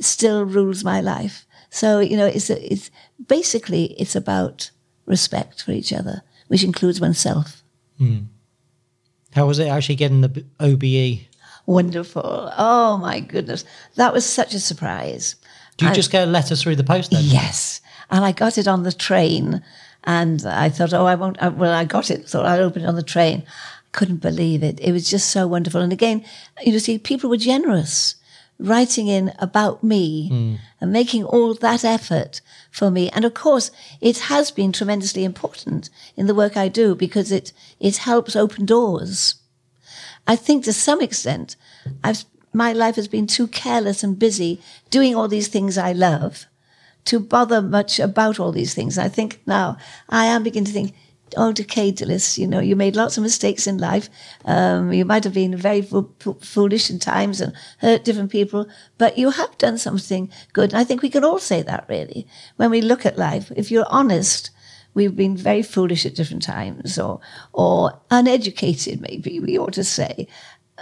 still 0.00 0.44
rules 0.44 0.84
my 0.84 1.00
life. 1.00 1.46
So, 1.68 2.00
you 2.00 2.16
know, 2.16 2.26
it's, 2.26 2.50
it's 2.50 2.90
basically, 3.28 3.92
it's 3.94 4.16
about 4.16 4.72
respect 5.06 5.62
for 5.62 5.72
each 5.72 5.92
other, 5.92 6.22
which 6.50 6.64
includes 6.64 7.00
oneself. 7.00 7.62
Mm. 8.00 8.26
How 9.34 9.46
was 9.46 9.60
it 9.60 9.68
actually 9.68 9.94
getting 9.94 10.20
the 10.20 10.44
OBE? 10.58 11.28
Wonderful. 11.64 12.50
Oh 12.58 12.96
my 12.96 13.20
goodness. 13.20 13.64
That 13.94 14.12
was 14.12 14.26
such 14.26 14.52
a 14.52 14.58
surprise. 14.58 15.36
Do 15.76 15.86
you 15.86 15.92
just 15.94 16.10
get 16.10 16.26
a 16.26 16.30
letter 16.30 16.56
through 16.56 16.74
the 16.74 16.82
post 16.82 17.12
then? 17.12 17.22
Yes. 17.24 17.80
And 18.10 18.24
I 18.24 18.32
got 18.32 18.58
it 18.58 18.66
on 18.66 18.82
the 18.82 18.90
train 18.90 19.62
and 20.02 20.44
I 20.44 20.70
thought, 20.70 20.92
oh, 20.92 21.06
I 21.06 21.14
won't. 21.14 21.40
I, 21.40 21.50
well, 21.50 21.72
I 21.72 21.84
got 21.84 22.10
it. 22.10 22.28
Thought 22.28 22.46
I'd 22.46 22.58
open 22.58 22.82
it 22.82 22.88
on 22.88 22.96
the 22.96 23.02
train. 23.04 23.44
Couldn't 23.92 24.16
believe 24.16 24.64
it. 24.64 24.80
It 24.80 24.90
was 24.90 25.08
just 25.08 25.30
so 25.30 25.46
wonderful. 25.46 25.80
And 25.80 25.92
again, 25.92 26.24
you 26.62 26.72
know, 26.72 26.78
see, 26.78 26.98
people 26.98 27.30
were 27.30 27.36
generous 27.36 28.16
writing 28.60 29.08
in 29.08 29.32
about 29.38 29.82
me 29.82 30.30
mm. 30.30 30.58
and 30.80 30.92
making 30.92 31.24
all 31.24 31.54
that 31.54 31.84
effort 31.84 32.40
for 32.70 32.90
me. 32.90 33.08
And 33.10 33.24
of 33.24 33.34
course, 33.34 33.70
it 34.00 34.18
has 34.18 34.50
been 34.50 34.72
tremendously 34.72 35.24
important 35.24 35.90
in 36.16 36.26
the 36.26 36.34
work 36.34 36.56
I 36.56 36.68
do 36.68 36.94
because 36.94 37.32
it, 37.32 37.52
it 37.78 37.98
helps 37.98 38.36
open 38.36 38.66
doors. 38.66 39.36
I 40.26 40.36
think 40.36 40.64
to 40.64 40.72
some 40.72 41.00
extent, 41.00 41.56
I've, 42.04 42.24
my 42.52 42.72
life 42.72 42.96
has 42.96 43.08
been 43.08 43.26
too 43.26 43.46
careless 43.48 44.02
and 44.02 44.18
busy 44.18 44.60
doing 44.90 45.14
all 45.14 45.28
these 45.28 45.48
things 45.48 45.78
I 45.78 45.92
love 45.92 46.46
to 47.06 47.18
bother 47.18 47.62
much 47.62 47.98
about 47.98 48.38
all 48.38 48.52
these 48.52 48.74
things. 48.74 48.98
I 48.98 49.08
think 49.08 49.40
now 49.46 49.76
I 50.08 50.26
am 50.26 50.42
beginning 50.42 50.66
to 50.66 50.72
think, 50.72 50.94
oh, 51.36 51.52
decadalist, 51.52 52.38
you 52.38 52.46
know, 52.46 52.60
you 52.60 52.76
made 52.76 52.96
lots 52.96 53.16
of 53.16 53.22
mistakes 53.22 53.66
in 53.66 53.78
life. 53.78 54.08
Um, 54.44 54.92
you 54.92 55.04
might 55.04 55.24
have 55.24 55.34
been 55.34 55.56
very 55.56 55.82
fo- 55.82 56.10
foolish 56.40 56.90
in 56.90 56.98
times 56.98 57.40
and 57.40 57.52
hurt 57.78 58.04
different 58.04 58.30
people, 58.30 58.66
but 58.98 59.18
you 59.18 59.30
have 59.30 59.56
done 59.58 59.78
something 59.78 60.30
good. 60.52 60.72
And 60.72 60.80
I 60.80 60.84
think 60.84 61.02
we 61.02 61.10
can 61.10 61.24
all 61.24 61.38
say 61.38 61.62
that 61.62 61.86
really. 61.88 62.26
When 62.56 62.70
we 62.70 62.80
look 62.80 63.04
at 63.06 63.18
life, 63.18 63.52
if 63.56 63.70
you're 63.70 63.86
honest, 63.88 64.50
we've 64.94 65.16
been 65.16 65.36
very 65.36 65.62
foolish 65.62 66.04
at 66.06 66.14
different 66.14 66.42
times 66.42 66.98
or, 66.98 67.20
or 67.52 68.00
uneducated, 68.10 69.00
maybe 69.00 69.40
we 69.40 69.58
ought 69.58 69.74
to 69.74 69.84
say. 69.84 70.26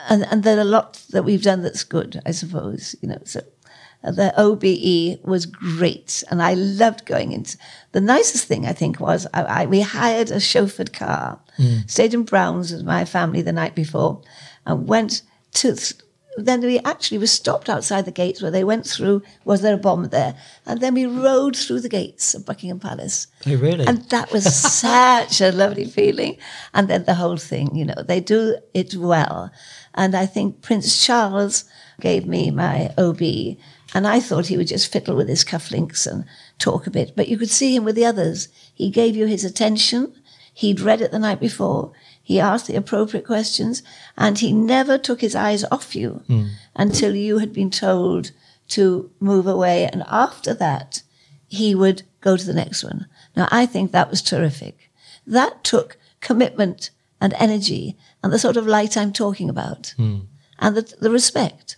And, 0.08 0.24
and 0.30 0.44
there 0.44 0.58
are 0.58 0.62
a 0.62 0.64
lot 0.64 1.02
that 1.10 1.24
we've 1.24 1.42
done 1.42 1.62
that's 1.62 1.84
good, 1.84 2.20
I 2.24 2.30
suppose, 2.30 2.94
you 3.02 3.08
know, 3.08 3.18
so 3.24 3.40
the 4.02 4.32
OBE 4.36 5.24
was 5.26 5.46
great, 5.46 6.22
and 6.30 6.40
I 6.42 6.54
loved 6.54 7.04
going 7.04 7.32
into. 7.32 7.58
The 7.92 8.00
nicest 8.00 8.46
thing 8.46 8.66
I 8.66 8.72
think 8.72 9.00
was 9.00 9.26
I, 9.34 9.42
I, 9.42 9.66
we 9.66 9.80
hired 9.80 10.30
a 10.30 10.36
chauffeured 10.36 10.92
car, 10.92 11.40
mm. 11.58 11.88
stayed 11.90 12.14
in 12.14 12.22
Browns 12.22 12.72
with 12.72 12.84
my 12.84 13.04
family 13.04 13.42
the 13.42 13.52
night 13.52 13.74
before, 13.74 14.22
and 14.64 14.86
went 14.86 15.22
to. 15.54 15.76
Then 16.36 16.60
we 16.60 16.78
actually 16.80 17.18
were 17.18 17.26
stopped 17.26 17.68
outside 17.68 18.04
the 18.04 18.12
gates 18.12 18.40
where 18.40 18.52
they 18.52 18.62
went 18.62 18.86
through. 18.86 19.22
Was 19.44 19.60
there 19.62 19.74
a 19.74 19.78
bomb 19.78 20.10
there? 20.10 20.36
And 20.64 20.80
then 20.80 20.94
we 20.94 21.04
rode 21.04 21.56
through 21.56 21.80
the 21.80 21.88
gates 21.88 22.32
of 22.32 22.46
Buckingham 22.46 22.78
Palace. 22.78 23.26
Oh, 23.44 23.56
really? 23.56 23.84
And 23.84 24.08
that 24.10 24.30
was 24.30 24.54
such 24.80 25.40
a 25.40 25.50
lovely 25.50 25.86
feeling. 25.86 26.36
And 26.72 26.86
then 26.86 27.06
the 27.06 27.14
whole 27.14 27.38
thing, 27.38 27.74
you 27.74 27.84
know, 27.84 28.04
they 28.06 28.20
do 28.20 28.56
it 28.72 28.94
well. 28.94 29.50
And 29.94 30.14
I 30.14 30.26
think 30.26 30.62
Prince 30.62 31.04
Charles 31.04 31.64
gave 32.00 32.24
me 32.24 32.52
my 32.52 32.94
OB 32.96 33.20
and 33.94 34.06
I 34.06 34.20
thought 34.20 34.46
he 34.46 34.56
would 34.56 34.68
just 34.68 34.92
fiddle 34.92 35.16
with 35.16 35.28
his 35.28 35.44
cufflinks 35.44 36.06
and 36.06 36.24
talk 36.58 36.86
a 36.86 36.90
bit. 36.90 37.12
But 37.16 37.28
you 37.28 37.38
could 37.38 37.50
see 37.50 37.74
him 37.74 37.84
with 37.84 37.96
the 37.96 38.04
others. 38.04 38.48
He 38.74 38.90
gave 38.90 39.16
you 39.16 39.26
his 39.26 39.44
attention. 39.44 40.12
He'd 40.52 40.80
read 40.80 41.00
it 41.00 41.10
the 41.10 41.18
night 41.18 41.40
before. 41.40 41.92
He 42.22 42.38
asked 42.38 42.66
the 42.66 42.76
appropriate 42.76 43.24
questions 43.24 43.82
and 44.16 44.38
he 44.38 44.52
never 44.52 44.98
took 44.98 45.22
his 45.22 45.34
eyes 45.34 45.64
off 45.70 45.96
you 45.96 46.22
mm. 46.28 46.50
until 46.76 47.14
you 47.14 47.38
had 47.38 47.54
been 47.54 47.70
told 47.70 48.32
to 48.68 49.10
move 49.20 49.46
away. 49.46 49.88
And 49.90 50.04
after 50.06 50.52
that, 50.54 51.02
he 51.46 51.74
would 51.74 52.02
go 52.20 52.36
to 52.36 52.44
the 52.44 52.52
next 52.52 52.84
one. 52.84 53.06
Now, 53.34 53.48
I 53.50 53.64
think 53.64 53.92
that 53.92 54.10
was 54.10 54.20
terrific. 54.20 54.90
That 55.26 55.64
took 55.64 55.96
commitment 56.20 56.90
and 57.18 57.32
energy 57.34 57.96
and 58.22 58.30
the 58.30 58.38
sort 58.38 58.58
of 58.58 58.66
light 58.66 58.98
I'm 58.98 59.12
talking 59.12 59.48
about 59.48 59.94
mm. 59.98 60.26
and 60.58 60.76
the, 60.76 60.94
the 61.00 61.10
respect. 61.10 61.77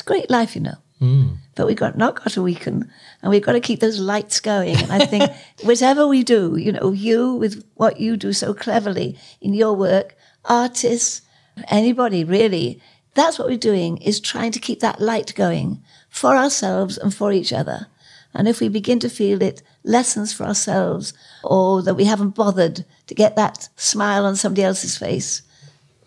It's 0.00 0.06
a 0.06 0.12
great 0.14 0.30
life, 0.30 0.54
you 0.54 0.62
know. 0.62 0.78
Mm. 1.02 1.36
But 1.54 1.66
we've 1.66 1.76
got 1.76 1.98
not 1.98 2.16
got 2.16 2.32
to 2.32 2.42
weaken 2.42 2.90
and 3.20 3.30
we've 3.30 3.44
got 3.44 3.52
to 3.52 3.60
keep 3.60 3.80
those 3.80 4.00
lights 4.00 4.40
going. 4.40 4.76
And 4.76 4.90
I 4.90 5.04
think 5.04 5.30
whatever 5.62 6.06
we 6.06 6.24
do, 6.24 6.56
you 6.56 6.72
know, 6.72 6.92
you 6.92 7.34
with 7.34 7.62
what 7.74 8.00
you 8.00 8.16
do 8.16 8.32
so 8.32 8.54
cleverly 8.54 9.18
in 9.42 9.52
your 9.52 9.74
work, 9.74 10.16
artists, 10.46 11.20
anybody 11.68 12.24
really, 12.24 12.80
that's 13.12 13.38
what 13.38 13.48
we're 13.48 13.58
doing 13.58 13.98
is 13.98 14.20
trying 14.20 14.52
to 14.52 14.58
keep 14.58 14.80
that 14.80 15.02
light 15.02 15.34
going 15.34 15.82
for 16.08 16.34
ourselves 16.34 16.96
and 16.96 17.14
for 17.14 17.30
each 17.30 17.52
other. 17.52 17.88
And 18.32 18.48
if 18.48 18.60
we 18.60 18.70
begin 18.70 19.00
to 19.00 19.10
feel 19.10 19.42
it 19.42 19.62
lessons 19.84 20.32
for 20.32 20.44
ourselves 20.44 21.12
or 21.44 21.82
that 21.82 21.96
we 21.96 22.06
haven't 22.06 22.30
bothered 22.30 22.86
to 23.06 23.14
get 23.14 23.36
that 23.36 23.68
smile 23.76 24.24
on 24.24 24.34
somebody 24.34 24.62
else's 24.62 24.96
face, 24.96 25.42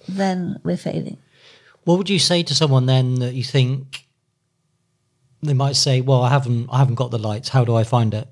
then 0.07 0.59
we're 0.63 0.77
failing. 0.77 1.19
What 1.85 1.97
would 1.97 2.09
you 2.09 2.19
say 2.19 2.43
to 2.43 2.55
someone 2.55 2.85
then 2.85 3.15
that 3.15 3.33
you 3.33 3.43
think 3.43 4.05
they 5.41 5.53
might 5.53 5.75
say, 5.75 6.01
"Well, 6.01 6.21
I 6.21 6.29
haven't, 6.29 6.69
I 6.71 6.77
haven't 6.77 6.95
got 6.95 7.11
the 7.11 7.19
lights. 7.19 7.49
How 7.49 7.65
do 7.65 7.75
I 7.75 7.83
find 7.83 8.13
it?" 8.13 8.27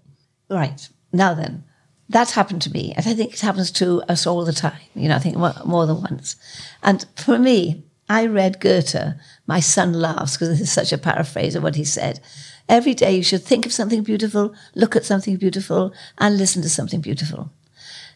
Right 0.49 0.88
now, 1.12 1.34
then 1.34 1.64
that's 2.12 2.32
happened 2.32 2.62
to 2.64 2.72
me, 2.72 2.93
and 2.95 3.08
I 3.08 3.14
think 3.14 3.34
it 3.34 3.39
happens 3.39 3.72
to 3.72 4.02
us 4.04 4.28
all 4.28 4.45
the 4.45 4.54
time. 4.54 4.80
You 4.95 5.10
know, 5.10 5.16
I 5.16 5.20
think 5.20 5.38
more, 5.38 5.86
than 5.86 6.02
once. 6.02 6.36
And 6.84 7.06
for 7.16 7.39
me, 7.39 7.86
I 8.10 8.26
read 8.26 8.60
Goethe. 8.60 9.16
My 9.47 9.60
son 9.60 9.93
laughs 9.93 10.34
because 10.34 10.49
this 10.49 10.62
is 10.62 10.72
such 10.72 10.91
a 10.91 10.97
paraphrase 10.97 11.56
of 11.56 11.64
what 11.64 11.76
he 11.76 11.86
said. 11.86 12.20
Every 12.68 12.93
day 12.93 13.16
you 13.16 13.24
should 13.24 13.43
think 13.43 13.66
of 13.66 13.74
something 13.74 14.04
beautiful, 14.04 14.54
look 14.76 14.95
at 14.95 15.06
something 15.06 15.38
beautiful, 15.38 15.93
and 16.18 16.38
listen 16.38 16.62
to 16.62 16.70
something 16.70 17.02
beautiful. 17.02 17.52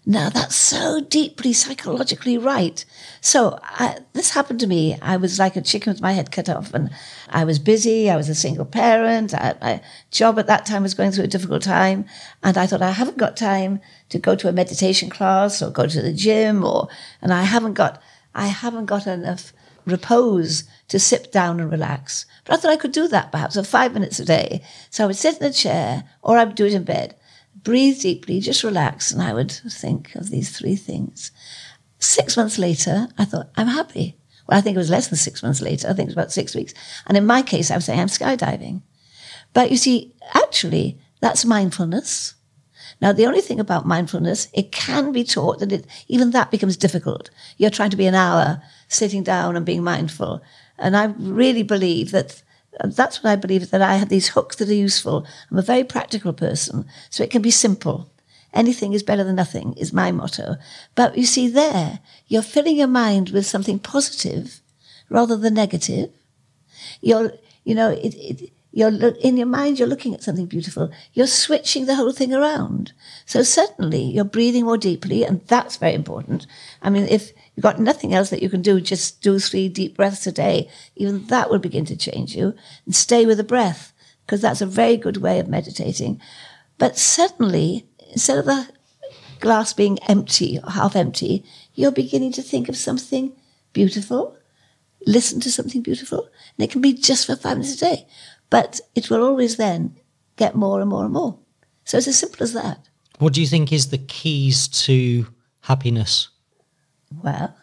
Now 0.07 0.29
that's 0.29 0.55
so 0.55 1.01
deeply 1.01 1.51
psychologically 1.51 2.37
right. 2.37 2.85
So 3.21 3.57
I, 3.63 3.97
this 4.13 4.31
happened 4.31 4.59
to 4.59 4.67
me. 4.67 4.97
I 5.01 5.17
was 5.17 5.39
like 5.39 5.55
a 5.55 5.61
chicken 5.61 5.91
with 5.91 6.01
my 6.01 6.11
head 6.11 6.31
cut 6.31 6.47
off, 6.47 6.75
and 6.75 6.91
I 7.29 7.43
was 7.43 7.57
busy. 7.57 8.07
I 8.07 8.15
was 8.15 8.29
a 8.29 8.35
single 8.35 8.65
parent. 8.65 9.33
I, 9.33 9.55
my 9.59 9.81
job 10.11 10.37
at 10.37 10.45
that 10.45 10.67
time 10.67 10.83
was 10.83 10.93
going 10.93 11.11
through 11.11 11.23
a 11.23 11.27
difficult 11.27 11.63
time, 11.63 12.05
and 12.43 12.55
I 12.55 12.67
thought 12.67 12.83
I 12.83 12.91
haven't 12.91 13.17
got 13.17 13.35
time 13.35 13.81
to 14.09 14.19
go 14.19 14.35
to 14.35 14.47
a 14.47 14.51
meditation 14.51 15.09
class 15.09 15.63
or 15.63 15.71
go 15.71 15.87
to 15.87 16.01
the 16.03 16.13
gym, 16.13 16.63
or 16.63 16.87
and 17.19 17.33
I 17.33 17.41
haven't 17.41 17.73
got 17.73 17.99
I 18.35 18.47
haven't 18.47 18.85
got 18.85 19.07
enough 19.07 19.53
repose 19.85 20.65
to 20.89 20.99
sit 20.99 21.31
down 21.31 21.59
and 21.59 21.71
relax. 21.71 22.27
But 22.43 22.53
I 22.53 22.57
thought 22.57 22.71
I 22.71 22.77
could 22.77 22.91
do 22.91 23.07
that 23.07 23.31
perhaps 23.31 23.55
for 23.55 23.63
five 23.63 23.95
minutes 23.95 24.19
a 24.19 24.25
day. 24.25 24.61
So 24.91 25.03
I 25.03 25.07
would 25.07 25.15
sit 25.15 25.39
in 25.39 25.47
a 25.47 25.51
chair, 25.51 26.03
or 26.21 26.37
I 26.37 26.43
would 26.43 26.55
do 26.55 26.65
it 26.65 26.75
in 26.75 26.83
bed 26.83 27.15
breathe 27.65 27.99
deeply, 27.99 28.39
just 28.39 28.63
relax, 28.63 29.11
and 29.11 29.21
I 29.21 29.33
would 29.33 29.51
think 29.51 30.15
of 30.15 30.29
these 30.29 30.57
three 30.57 30.77
things. 30.77 31.31
Six 31.99 32.37
months 32.37 32.57
later, 32.57 33.09
I 33.17 33.25
thought, 33.25 33.49
I'm 33.57 33.67
happy. 33.67 34.17
Well, 34.47 34.57
I 34.57 34.61
think 34.61 34.75
it 34.75 34.77
was 34.77 34.89
less 34.89 35.09
than 35.09 35.17
six 35.17 35.43
months 35.43 35.59
later. 35.59 35.89
I 35.89 35.93
think 35.93 36.07
it 36.07 36.11
was 36.11 36.15
about 36.15 36.31
six 36.31 36.55
weeks. 36.55 36.73
And 37.07 37.17
in 37.17 37.25
my 37.25 37.41
case, 37.41 37.71
I 37.71 37.75
was 37.75 37.85
saying 37.85 37.99
I'm 37.99 38.07
skydiving. 38.07 38.83
But 39.53 39.71
you 39.71 39.77
see, 39.77 40.13
actually, 40.33 40.99
that's 41.19 41.43
mindfulness. 41.43 42.35
Now, 43.01 43.11
the 43.11 43.25
only 43.25 43.41
thing 43.41 43.59
about 43.59 43.85
mindfulness, 43.85 44.47
it 44.53 44.71
can 44.71 45.11
be 45.11 45.23
taught, 45.23 45.61
and 45.61 45.71
it, 45.73 45.85
even 46.07 46.31
that 46.31 46.51
becomes 46.51 46.77
difficult. 46.77 47.29
You're 47.57 47.69
trying 47.69 47.89
to 47.89 47.97
be 47.97 48.05
an 48.05 48.15
hour 48.15 48.61
sitting 48.87 49.23
down 49.23 49.55
and 49.55 49.65
being 49.65 49.83
mindful. 49.83 50.41
And 50.77 50.95
I 50.95 51.05
really 51.17 51.63
believe 51.63 52.11
that 52.11 52.43
that's 52.83 53.23
what 53.23 53.31
I 53.31 53.35
believe 53.35 53.69
that 53.71 53.81
I 53.81 53.95
have 53.95 54.09
these 54.09 54.29
hooks 54.29 54.55
that 54.57 54.69
are 54.69 54.73
useful. 54.73 55.25
I'm 55.49 55.57
a 55.57 55.61
very 55.61 55.83
practical 55.83 56.33
person, 56.33 56.85
so 57.09 57.23
it 57.23 57.31
can 57.31 57.41
be 57.41 57.51
simple. 57.51 58.09
Anything 58.53 58.93
is 58.93 59.03
better 59.03 59.23
than 59.23 59.35
nothing 59.35 59.73
is 59.73 59.91
my 59.91 60.11
motto. 60.11 60.55
But 60.95 61.17
you 61.17 61.25
see, 61.25 61.49
there, 61.49 61.99
you're 62.27 62.41
filling 62.41 62.77
your 62.77 62.87
mind 62.87 63.29
with 63.29 63.45
something 63.45 63.79
positive 63.79 64.61
rather 65.09 65.35
than 65.35 65.53
negative. 65.53 66.09
You're, 67.01 67.33
you 67.65 67.75
know, 67.75 67.89
it, 67.89 68.15
it, 68.15 68.51
you're 68.71 68.89
in 68.89 69.37
your 69.37 69.47
mind, 69.47 69.79
you're 69.79 69.87
looking 69.87 70.13
at 70.13 70.23
something 70.23 70.47
beautiful. 70.47 70.91
You're 71.13 71.27
switching 71.27 71.85
the 71.85 71.95
whole 71.95 72.11
thing 72.11 72.33
around. 72.33 72.91
So 73.25 73.41
certainly 73.41 74.03
you're 74.03 74.25
breathing 74.25 74.65
more 74.65 74.77
deeply, 74.77 75.23
and 75.23 75.45
that's 75.47 75.77
very 75.77 75.93
important. 75.93 76.45
I 76.81 76.89
mean, 76.89 77.07
if 77.09 77.31
you've 77.55 77.63
got 77.63 77.79
nothing 77.79 78.13
else 78.13 78.29
that 78.29 78.41
you 78.41 78.49
can 78.49 78.61
do, 78.61 78.81
just 78.81 79.21
do 79.21 79.39
three 79.39 79.69
deep 79.69 79.95
breaths 79.95 80.27
a 80.27 80.31
day. 80.31 80.69
Even 80.95 81.25
that 81.27 81.49
will 81.49 81.59
begin 81.59 81.85
to 81.85 81.95
change 81.95 82.35
you. 82.35 82.53
And 82.85 82.95
stay 82.95 83.25
with 83.25 83.37
the 83.37 83.43
breath, 83.43 83.93
because 84.25 84.41
that's 84.41 84.61
a 84.61 84.65
very 84.65 84.97
good 84.97 85.17
way 85.17 85.39
of 85.39 85.47
meditating. 85.47 86.21
But 86.77 86.97
suddenly, 86.97 87.87
instead 88.11 88.37
of 88.37 88.45
the 88.45 88.67
glass 89.39 89.73
being 89.73 89.99
empty 90.07 90.59
or 90.63 90.71
half 90.71 90.95
empty, 90.95 91.43
you're 91.73 91.91
beginning 91.91 92.31
to 92.33 92.41
think 92.41 92.69
of 92.69 92.77
something 92.77 93.33
beautiful, 93.73 94.37
listen 95.05 95.39
to 95.41 95.51
something 95.51 95.81
beautiful, 95.81 96.29
and 96.57 96.65
it 96.65 96.71
can 96.71 96.81
be 96.81 96.93
just 96.93 97.25
for 97.25 97.35
five 97.35 97.57
minutes 97.57 97.75
a 97.75 97.85
day. 97.85 98.07
But 98.49 98.79
it 98.95 99.09
will 99.09 99.23
always 99.23 99.57
then 99.57 99.95
get 100.35 100.55
more 100.55 100.81
and 100.81 100.89
more 100.89 101.03
and 101.03 101.13
more. 101.13 101.39
So 101.83 101.97
it's 101.97 102.07
as 102.07 102.17
simple 102.17 102.43
as 102.43 102.53
that. 102.53 102.89
What 103.19 103.33
do 103.33 103.41
you 103.41 103.47
think 103.47 103.71
is 103.71 103.89
the 103.89 103.97
keys 103.97 104.67
to 104.67 105.27
happiness? 105.61 106.29
Well, 107.11 107.55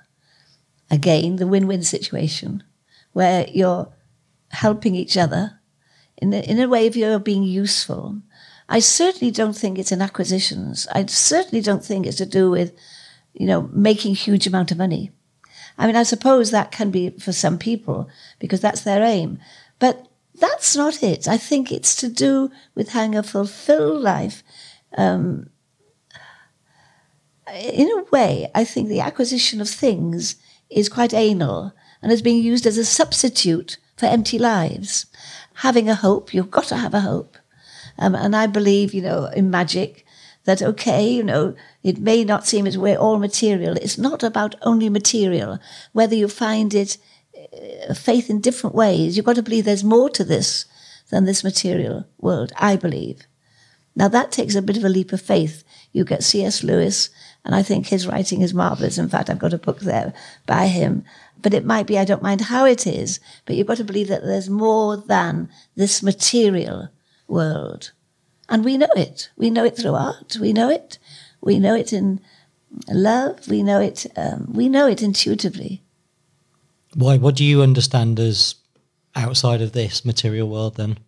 again, 0.90 1.36
the 1.36 1.46
win 1.46 1.66
win 1.66 1.82
situation 1.82 2.62
where 3.12 3.46
you're 3.48 3.92
helping 4.50 4.94
each 4.94 5.16
other 5.16 5.60
in 6.18 6.32
a, 6.32 6.40
in 6.40 6.60
a 6.60 6.68
way 6.68 6.86
of 6.86 6.96
you're 6.96 7.18
being 7.18 7.42
useful. 7.42 8.20
I 8.68 8.78
certainly 8.78 9.30
don't 9.30 9.56
think 9.56 9.78
it's 9.78 9.92
in 9.92 10.00
acquisitions. 10.00 10.86
I 10.92 11.04
certainly 11.06 11.60
don't 11.60 11.84
think 11.84 12.06
it's 12.06 12.16
to 12.18 12.26
do 12.26 12.50
with, 12.50 12.72
you 13.34 13.46
know, 13.46 13.68
making 13.72 14.14
huge 14.14 14.46
amount 14.46 14.70
of 14.70 14.78
money. 14.78 15.10
I 15.76 15.86
mean, 15.86 15.96
I 15.96 16.04
suppose 16.04 16.50
that 16.50 16.70
can 16.70 16.90
be 16.90 17.10
for 17.10 17.32
some 17.32 17.58
people 17.58 18.08
because 18.38 18.60
that's 18.60 18.82
their 18.82 19.02
aim. 19.02 19.38
But 19.78 20.06
that's 20.34 20.76
not 20.76 21.02
it. 21.02 21.28
I 21.28 21.36
think 21.36 21.70
it's 21.70 21.96
to 21.96 22.08
do 22.08 22.50
with 22.74 22.90
having 22.90 23.14
a 23.14 23.22
fulfilled 23.22 24.02
life. 24.02 24.42
Um, 24.96 25.50
in 27.50 27.88
a 27.90 28.02
way, 28.10 28.50
I 28.54 28.64
think 28.64 28.88
the 28.88 29.00
acquisition 29.00 29.60
of 29.60 29.68
things 29.68 30.36
is 30.70 30.88
quite 30.88 31.14
anal 31.14 31.72
and 32.00 32.12
is 32.12 32.22
being 32.22 32.42
used 32.42 32.66
as 32.66 32.78
a 32.78 32.84
substitute 32.84 33.78
for 33.96 34.06
empty 34.06 34.38
lives. 34.38 35.06
Having 35.56 35.88
a 35.88 35.94
hope, 35.94 36.32
you've 36.32 36.50
got 36.50 36.64
to 36.64 36.76
have 36.76 36.94
a 36.94 37.00
hope. 37.00 37.36
Um, 37.98 38.14
and 38.14 38.34
I 38.34 38.46
believe, 38.46 38.94
you 38.94 39.02
know, 39.02 39.26
in 39.26 39.50
magic, 39.50 40.06
that 40.44 40.62
okay, 40.62 41.08
you 41.08 41.22
know, 41.22 41.54
it 41.82 41.98
may 41.98 42.24
not 42.24 42.46
seem 42.46 42.66
as 42.66 42.78
we're 42.78 42.96
all 42.96 43.18
material. 43.18 43.76
It's 43.76 43.98
not 43.98 44.22
about 44.22 44.56
only 44.62 44.88
material. 44.88 45.58
Whether 45.92 46.16
you 46.16 46.28
find 46.28 46.74
it 46.74 46.98
uh, 47.88 47.94
faith 47.94 48.28
in 48.28 48.40
different 48.40 48.74
ways, 48.74 49.16
you've 49.16 49.26
got 49.26 49.36
to 49.36 49.42
believe 49.42 49.64
there's 49.64 49.84
more 49.84 50.10
to 50.10 50.24
this 50.24 50.64
than 51.10 51.24
this 51.24 51.44
material 51.44 52.06
world. 52.18 52.52
I 52.56 52.76
believe. 52.76 53.26
Now 53.94 54.08
that 54.08 54.32
takes 54.32 54.54
a 54.54 54.62
bit 54.62 54.76
of 54.76 54.84
a 54.84 54.88
leap 54.88 55.12
of 55.12 55.20
faith. 55.20 55.64
You 55.92 56.04
get 56.04 56.24
C.S. 56.24 56.64
Lewis, 56.64 57.10
and 57.44 57.54
I 57.54 57.62
think 57.62 57.86
his 57.86 58.06
writing 58.06 58.40
is 58.42 58.54
marvelous. 58.54 58.98
In 58.98 59.08
fact, 59.08 59.28
I've 59.28 59.38
got 59.38 59.52
a 59.52 59.58
book 59.58 59.80
there 59.80 60.12
by 60.46 60.66
him. 60.68 61.04
But 61.40 61.54
it 61.54 61.64
might 61.64 61.88
be 61.88 61.98
I 61.98 62.04
don't 62.04 62.22
mind 62.22 62.42
how 62.42 62.64
it 62.66 62.86
is, 62.86 63.18
but 63.46 63.56
you've 63.56 63.66
got 63.66 63.78
to 63.78 63.84
believe 63.84 64.08
that 64.08 64.22
there's 64.22 64.48
more 64.48 64.96
than 64.96 65.48
this 65.74 66.02
material 66.02 66.88
world. 67.26 67.90
And 68.48 68.64
we 68.64 68.78
know 68.78 68.90
it. 68.94 69.30
We 69.36 69.50
know 69.50 69.64
it 69.64 69.76
through 69.76 69.94
art. 69.94 70.36
We 70.40 70.52
know 70.52 70.70
it. 70.70 70.98
We 71.40 71.58
know 71.58 71.74
it 71.74 71.92
in 71.92 72.20
love. 72.88 73.48
We 73.48 73.62
know 73.62 73.80
it. 73.80 74.06
Um, 74.16 74.52
we 74.52 74.68
know 74.68 74.86
it 74.86 75.02
intuitively. 75.02 75.82
Why? 76.94 77.16
What 77.16 77.34
do 77.34 77.44
you 77.44 77.62
understand 77.62 78.20
as 78.20 78.54
outside 79.16 79.62
of 79.62 79.72
this 79.72 80.04
material 80.04 80.48
world? 80.48 80.76
Then 80.76 80.98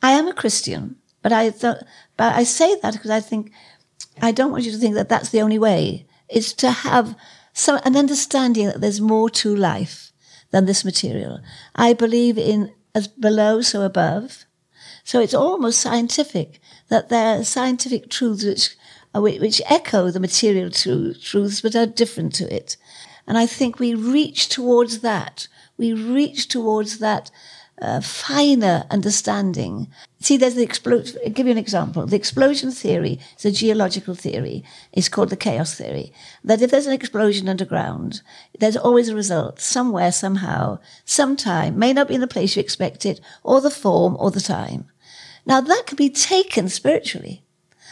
I 0.00 0.12
am 0.12 0.28
a 0.28 0.34
Christian, 0.34 0.96
but 1.22 1.32
I 1.32 1.50
don't, 1.50 1.82
but 2.16 2.34
I 2.34 2.44
say 2.44 2.78
that 2.80 2.94
because 2.94 3.10
I 3.10 3.20
think 3.20 3.52
I 4.20 4.32
don't 4.32 4.50
want 4.50 4.64
you 4.64 4.72
to 4.72 4.78
think 4.78 4.94
that 4.94 5.08
that's 5.08 5.30
the 5.30 5.42
only 5.42 5.58
way. 5.58 6.06
It's 6.28 6.52
to 6.54 6.70
have 6.70 7.16
some 7.52 7.80
an 7.84 7.96
understanding 7.96 8.66
that 8.66 8.80
there's 8.80 9.00
more 9.00 9.30
to 9.30 9.54
life 9.54 10.12
than 10.50 10.66
this 10.66 10.84
material. 10.84 11.40
I 11.74 11.92
believe 11.92 12.38
in 12.38 12.72
as 12.94 13.08
below, 13.08 13.60
so 13.60 13.82
above. 13.82 14.44
So 15.04 15.20
it's 15.20 15.34
almost 15.34 15.80
scientific 15.80 16.60
that 16.88 17.08
there 17.08 17.38
are 17.38 17.44
scientific 17.44 18.10
truths 18.10 18.44
which, 18.44 18.76
uh, 19.14 19.20
which 19.20 19.62
echo 19.68 20.10
the 20.10 20.20
material 20.20 20.70
truths 20.70 21.60
but 21.60 21.76
are 21.76 21.86
different 21.86 22.34
to 22.34 22.54
it. 22.54 22.76
And 23.26 23.38
I 23.38 23.46
think 23.46 23.78
we 23.78 23.94
reach 23.94 24.48
towards 24.48 25.00
that. 25.00 25.48
We 25.76 25.92
reach 25.92 26.48
towards 26.48 26.98
that 26.98 27.30
uh, 27.80 28.00
finer 28.00 28.84
understanding. 28.90 29.88
See, 30.20 30.36
there's 30.36 30.54
the 30.54 30.62
explosion. 30.62 31.20
Give 31.32 31.46
you 31.46 31.52
an 31.52 31.58
example. 31.58 32.06
The 32.06 32.16
explosion 32.16 32.70
theory 32.72 33.20
is 33.36 33.44
a 33.44 33.52
geological 33.52 34.14
theory. 34.14 34.64
It's 34.92 35.08
called 35.08 35.30
the 35.30 35.36
chaos 35.36 35.74
theory. 35.74 36.12
That 36.42 36.60
if 36.60 36.70
there's 36.70 36.86
an 36.86 36.92
explosion 36.92 37.48
underground, 37.48 38.22
there's 38.58 38.76
always 38.76 39.08
a 39.08 39.14
result 39.14 39.60
somewhere, 39.60 40.10
somehow, 40.10 40.80
sometime. 41.04 41.78
May 41.78 41.92
not 41.92 42.08
be 42.08 42.14
in 42.14 42.20
the 42.20 42.26
place 42.26 42.56
you 42.56 42.60
expect 42.60 43.06
it, 43.06 43.20
or 43.42 43.60
the 43.60 43.70
form, 43.70 44.16
or 44.18 44.30
the 44.30 44.40
time. 44.40 44.86
Now 45.46 45.60
that 45.60 45.84
can 45.86 45.96
be 45.96 46.10
taken 46.10 46.68
spiritually. 46.68 47.42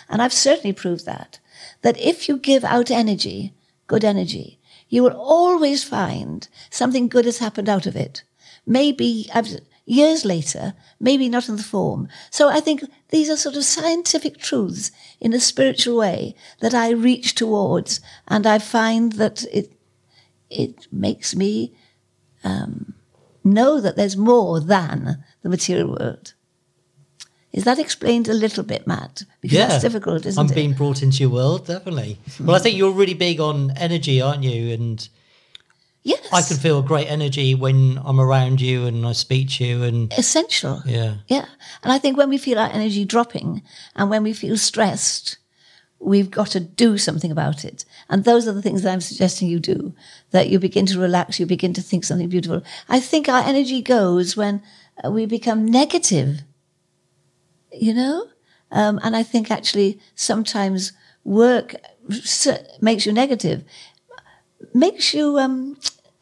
And 0.08 0.20
I've 0.20 0.32
certainly 0.32 0.72
proved 0.72 1.06
that. 1.06 1.38
That 1.82 1.98
if 1.98 2.28
you 2.28 2.38
give 2.38 2.64
out 2.64 2.90
energy, 2.90 3.54
good 3.86 4.04
energy, 4.04 4.58
you 4.88 5.02
will 5.02 5.16
always 5.16 5.82
find 5.82 6.46
something 6.70 7.08
good 7.08 7.24
has 7.24 7.38
happened 7.38 7.68
out 7.68 7.86
of 7.86 7.96
it. 7.96 8.22
Maybe 8.66 9.28
years 9.86 10.24
later, 10.24 10.74
maybe 11.00 11.28
not 11.28 11.48
in 11.48 11.56
the 11.56 11.62
form. 11.62 12.08
So 12.30 12.48
I 12.48 12.60
think 12.60 12.82
these 13.08 13.30
are 13.30 13.36
sort 13.36 13.56
of 13.56 13.64
scientific 13.64 14.36
truths 14.36 14.90
in 15.20 15.32
a 15.32 15.40
spiritual 15.40 15.96
way 15.96 16.34
that 16.60 16.74
I 16.74 16.90
reach 16.90 17.34
towards, 17.34 18.00
and 18.28 18.46
I 18.46 18.58
find 18.58 19.12
that 19.14 19.44
it 19.52 19.72
it 20.50 20.86
makes 20.92 21.34
me 21.34 21.74
um, 22.44 22.94
know 23.42 23.80
that 23.80 23.96
there's 23.96 24.16
more 24.16 24.60
than 24.60 25.24
the 25.42 25.48
material 25.48 25.90
world. 25.90 26.34
Is 27.52 27.64
that 27.64 27.78
explained 27.78 28.28
a 28.28 28.34
little 28.34 28.64
bit, 28.64 28.86
Matt? 28.86 29.22
Because 29.40 29.56
yeah, 29.56 29.66
that's 29.68 29.82
difficult, 29.82 30.26
isn't 30.26 30.44
it? 30.44 30.50
I'm 30.50 30.54
being 30.54 30.74
brought 30.74 31.02
into 31.02 31.22
your 31.22 31.30
world, 31.30 31.66
definitely. 31.66 32.18
Well, 32.38 32.54
I 32.54 32.58
think 32.58 32.76
you're 32.76 32.92
really 32.92 33.14
big 33.14 33.40
on 33.40 33.70
energy, 33.78 34.20
aren't 34.20 34.42
you? 34.42 34.74
And 34.74 35.08
yes, 36.06 36.32
I 36.32 36.42
can 36.42 36.56
feel 36.56 36.82
great 36.82 37.10
energy 37.10 37.54
when 37.54 38.00
I'm 38.04 38.20
around 38.20 38.60
you 38.60 38.86
and 38.86 39.04
I 39.06 39.12
speak 39.12 39.50
to 39.50 39.64
you. 39.64 39.82
And 39.82 40.12
essential. 40.12 40.82
yeah, 40.86 41.16
Yeah. 41.28 41.46
And 41.82 41.92
I 41.92 41.98
think 41.98 42.16
when 42.16 42.28
we 42.28 42.38
feel 42.38 42.58
our 42.58 42.70
energy 42.70 43.04
dropping 43.04 43.62
and 43.94 44.08
when 44.08 44.22
we 44.22 44.32
feel 44.32 44.56
stressed, 44.56 45.38
we've 45.98 46.30
got 46.30 46.48
to 46.48 46.60
do 46.60 46.98
something 46.98 47.32
about 47.32 47.64
it. 47.64 47.84
And 48.08 48.24
those 48.24 48.46
are 48.46 48.52
the 48.52 48.62
things 48.62 48.82
that 48.82 48.92
I'm 48.92 49.00
suggesting 49.00 49.48
you 49.48 49.58
do, 49.58 49.94
that 50.30 50.48
you 50.48 50.58
begin 50.58 50.86
to 50.86 51.00
relax, 51.00 51.40
you 51.40 51.46
begin 51.46 51.72
to 51.74 51.82
think 51.82 52.04
something 52.04 52.28
beautiful. 52.28 52.62
I 52.88 53.00
think 53.00 53.28
our 53.28 53.42
energy 53.42 53.82
goes 53.82 54.36
when 54.36 54.62
uh, 55.04 55.10
we 55.10 55.26
become 55.26 55.66
negative, 55.66 56.42
you 57.72 57.94
know? 57.94 58.28
Um, 58.70 59.00
and 59.02 59.16
I 59.16 59.22
think 59.22 59.50
actually 59.50 60.00
sometimes 60.14 60.92
work 61.24 61.74
makes 62.80 63.06
you 63.06 63.12
negative, 63.12 63.64
makes 64.74 65.14
you 65.14 65.38
um, 65.38 65.76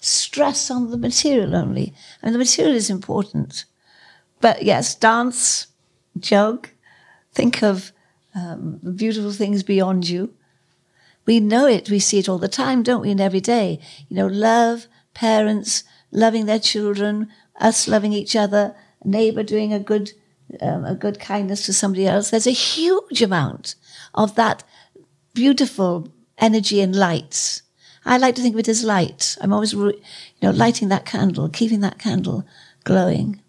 stress 0.04 0.70
on 0.70 0.90
the 0.90 0.98
material 0.98 1.56
only. 1.56 1.94
I 2.22 2.26
mean, 2.26 2.32
the 2.32 2.38
material 2.38 2.74
is 2.74 2.90
important. 2.90 3.64
But 4.40 4.62
yes, 4.62 4.94
dance, 4.94 5.68
jog, 6.18 6.68
think 7.32 7.62
of 7.62 7.92
um, 8.34 8.80
the 8.82 8.92
beautiful 8.92 9.32
things 9.32 9.62
beyond 9.62 10.08
you. 10.08 10.34
We 11.26 11.40
know 11.40 11.66
it, 11.66 11.88
we 11.88 12.00
see 12.00 12.18
it 12.18 12.28
all 12.28 12.38
the 12.38 12.48
time, 12.48 12.82
don't 12.82 13.00
we, 13.00 13.10
and 13.10 13.20
every 13.20 13.40
day. 13.40 13.80
You 14.08 14.16
know, 14.16 14.26
love, 14.26 14.86
parents 15.14 15.84
loving 16.10 16.46
their 16.46 16.58
children, 16.58 17.28
us 17.58 17.88
loving 17.88 18.12
each 18.12 18.36
other, 18.36 18.76
a 19.02 19.08
neighbor 19.08 19.42
doing 19.42 19.72
a 19.72 19.78
good, 19.78 20.12
um, 20.60 20.84
a 20.84 20.94
good 20.94 21.18
kindness 21.18 21.64
to 21.66 21.72
somebody 21.72 22.06
else. 22.06 22.30
There's 22.30 22.46
a 22.46 22.50
huge 22.50 23.22
amount 23.22 23.74
of 24.14 24.34
that 24.34 24.64
beautiful 25.32 26.12
energy 26.36 26.80
and 26.80 26.94
light. 26.94 27.62
I 28.04 28.18
like 28.18 28.34
to 28.36 28.42
think 28.42 28.54
of 28.54 28.60
it 28.60 28.68
as 28.68 28.84
light. 28.84 29.36
I'm 29.40 29.52
always, 29.52 29.72
you 29.72 29.94
know, 30.42 30.50
lighting 30.50 30.88
that 30.88 31.06
candle, 31.06 31.48
keeping 31.48 31.80
that 31.80 31.98
candle 31.98 32.46
glowing. 32.84 33.40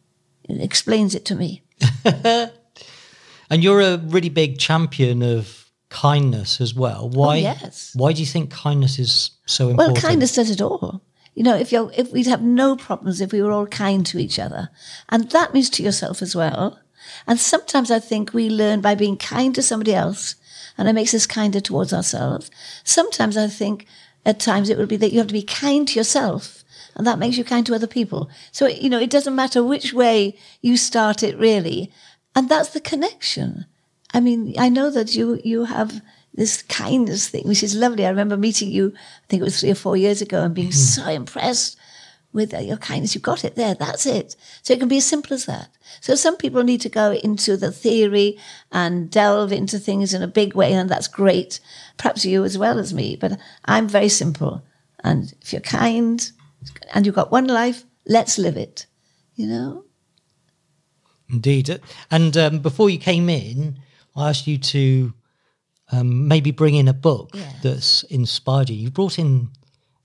It 0.46 0.62
explains 0.62 1.16
it 1.16 1.26
to 1.26 1.36
me. 1.36 1.64
and 2.06 3.64
you're 3.64 3.82
a 3.82 3.98
really 3.98 4.30
big 4.30 4.58
champion 4.58 5.22
of 5.22 5.70
kindness 5.90 6.62
as 6.62 6.74
well. 6.74 7.10
Oh, 7.14 7.18
why? 7.18 7.38
Oh, 7.38 7.40
yes. 7.40 7.92
Why 7.96 8.14
do 8.14 8.20
you 8.20 8.26
think 8.26 8.52
kindness 8.52 9.00
is 9.00 9.32
so 9.46 9.70
important? 9.70 9.96
Well, 9.96 10.02
kindness 10.02 10.36
does 10.36 10.50
it 10.50 10.62
all. 10.62 11.02
You 11.34 11.44
know, 11.44 11.56
if 11.56 11.72
you're, 11.72 11.92
if 11.96 12.12
we'd 12.14 12.28
have 12.28 12.42
no 12.42 12.78
problems 12.78 13.20
if 13.20 13.34
we 13.34 13.42
were 13.42 13.52
all 13.52 13.68
kind 13.68 14.06
to 14.06 14.20
each 14.20 14.40
other, 14.40 14.70
and 15.10 15.30
that 15.32 15.54
means 15.54 15.70
to 15.72 15.84
yourself 15.84 16.22
as 16.22 16.36
well. 16.36 16.80
And 17.28 17.40
sometimes 17.40 17.92
I 17.92 18.00
think 18.00 18.34
we 18.34 18.50
learn 18.50 18.82
by 18.82 18.96
being 18.96 19.18
kind 19.18 19.54
to 19.56 19.62
somebody 19.62 19.94
else, 19.94 20.36
and 20.78 20.88
it 20.88 20.94
makes 20.94 21.14
us 21.14 21.28
kinder 21.28 21.60
towards 21.60 21.94
ourselves. 21.94 22.50
Sometimes 22.84 23.38
I 23.38 23.48
think 23.48 23.86
at 24.26 24.40
times 24.40 24.70
it 24.70 24.78
would 24.78 24.90
be 24.90 24.98
that 24.98 25.12
you 25.12 25.20
have 25.20 25.28
to 25.28 25.34
be 25.34 25.44
kind 25.44 25.88
to 25.88 26.00
yourself, 26.00 26.64
and 26.96 27.06
that 27.06 27.20
makes 27.20 27.38
you 27.38 27.44
kind 27.44 27.66
to 27.66 27.76
other 27.76 27.88
people. 27.88 28.30
So, 28.52 28.68
you 28.68 28.90
know, 28.90 29.00
it 29.00 29.10
doesn't 29.10 29.36
matter 29.36 29.64
which 29.64 29.94
way 29.94 30.38
you 30.62 30.78
start 30.78 31.24
it 31.24 31.38
really. 31.38 31.92
And 32.36 32.50
that's 32.50 32.70
the 32.70 32.82
connection. 32.82 33.66
I 34.14 34.20
mean, 34.20 34.56
I 34.58 34.70
know 34.70 34.90
that 34.90 35.16
you, 35.16 35.40
you 35.44 35.66
have 35.66 36.02
this 36.34 36.64
kindness 36.64 37.30
thing, 37.30 37.48
which 37.48 37.64
is 37.64 37.76
lovely. 37.76 38.06
I 38.06 38.10
remember 38.10 38.38
meeting 38.38 38.70
you, 38.70 38.94
I 38.96 39.26
think 39.28 39.42
it 39.42 39.46
was 39.46 39.60
three 39.60 39.72
or 39.72 39.76
four 39.76 39.98
years 39.98 40.22
ago, 40.22 40.44
and 40.44 40.54
being 40.54 40.68
hmm. 40.68 40.74
so 40.74 41.08
impressed 41.08 41.78
with 42.36 42.54
uh, 42.54 42.60
your 42.60 42.78
kindness. 42.78 43.16
You've 43.16 43.24
got 43.24 43.44
it 43.46 43.56
there. 43.56 43.74
That's 43.74 44.06
it. 44.06 44.36
So 44.62 44.74
it 44.74 44.80
can 44.80 44.90
be 44.90 44.98
as 44.98 45.06
simple 45.06 45.34
as 45.34 45.46
that. 45.46 45.70
So 46.02 46.14
some 46.16 46.36
people 46.38 46.64
need 46.64 46.82
to 46.82 46.90
go 46.90 47.14
into 47.14 47.58
the 47.58 47.72
theory 47.72 48.38
and 48.72 49.10
delve 49.10 49.52
into 49.52 49.80
things 49.80 50.14
in 50.14 50.22
a 50.22 50.28
big 50.28 50.54
way, 50.54 50.74
and 50.74 50.90
that's 50.90 51.08
great. 51.08 51.60
Perhaps 51.98 52.26
you 52.26 52.44
as 52.44 52.58
well 52.58 52.78
as 52.78 52.94
me, 52.94 53.16
but 53.16 53.40
I'm 53.64 53.88
very 53.88 54.10
simple. 54.10 54.62
And 55.04 55.34
if 55.42 55.54
you're 55.54 55.62
kind 55.62 56.32
and 56.94 57.06
you've 57.06 57.16
got 57.16 57.32
one 57.32 57.48
life, 57.48 57.86
let's 58.06 58.38
live 58.38 58.58
it. 58.58 58.86
You 59.36 59.48
know? 59.48 59.86
Indeed. 61.30 61.80
And 62.12 62.36
um, 62.38 62.60
before 62.60 62.90
you 62.90 63.00
came 63.00 63.30
in, 63.30 63.80
I 64.16 64.30
asked 64.30 64.48
you 64.48 64.58
to 64.58 65.14
um, 65.92 66.28
maybe 66.28 66.52
bring 66.52 66.76
in 66.76 66.88
a 66.88 66.94
book 66.94 67.30
Yeah. 67.34 67.52
that's 67.64 68.04
inspired 68.04 68.70
you. 68.70 68.76
You 68.76 68.92
brought 68.92 69.20
in 69.20 69.50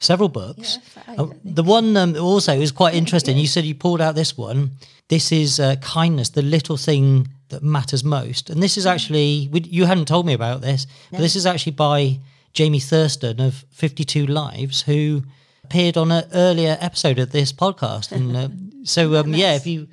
several 0.01 0.29
books. 0.29 0.79
Yeah, 1.09 1.15
Uh, 1.23 1.27
the 1.45 1.63
one 1.63 1.97
um, 1.97 2.17
also 2.17 2.53
is 2.61 2.73
quite 2.73 2.95
interesting. 2.95 3.37
You 3.39 3.47
said 3.47 3.65
you 3.65 3.75
pulled 3.75 4.01
out 4.01 4.15
this 4.15 4.37
one. 4.37 4.71
This 5.09 5.31
is 5.33 5.61
uh, 5.61 5.77
kindness, 5.81 6.31
the 6.31 6.43
little 6.43 6.77
thing 6.77 7.29
that 7.49 7.63
matters 7.63 8.03
most. 8.05 8.51
And 8.51 8.63
this 8.63 8.77
is 8.77 8.85
Mm. 8.87 8.91
actually 8.91 9.49
we, 9.53 9.61
you 9.63 9.85
hadn't 9.87 10.07
told 10.09 10.25
me 10.27 10.33
about 10.33 10.61
this, 10.63 10.87
but 11.11 11.21
this 11.21 11.37
is 11.37 11.47
actually 11.47 11.73
by 11.73 12.19
Jaime 12.57 12.81
Thurston 12.81 13.41
of 13.41 13.65
Fifty 13.71 14.05
Two 14.05 14.27
Lives, 14.27 14.83
who 14.83 15.23
appeared 15.65 15.97
on 15.97 16.11
an 16.11 16.25
earlier 16.33 16.77
episode 16.81 17.19
of 17.19 17.31
this 17.33 17.53
podcast. 17.53 18.13
And 18.13 18.37
uh, 18.37 18.49
so, 18.85 19.17
um, 19.17 19.35
yeah, 19.35 19.55
if 19.55 19.67
you 19.67 19.89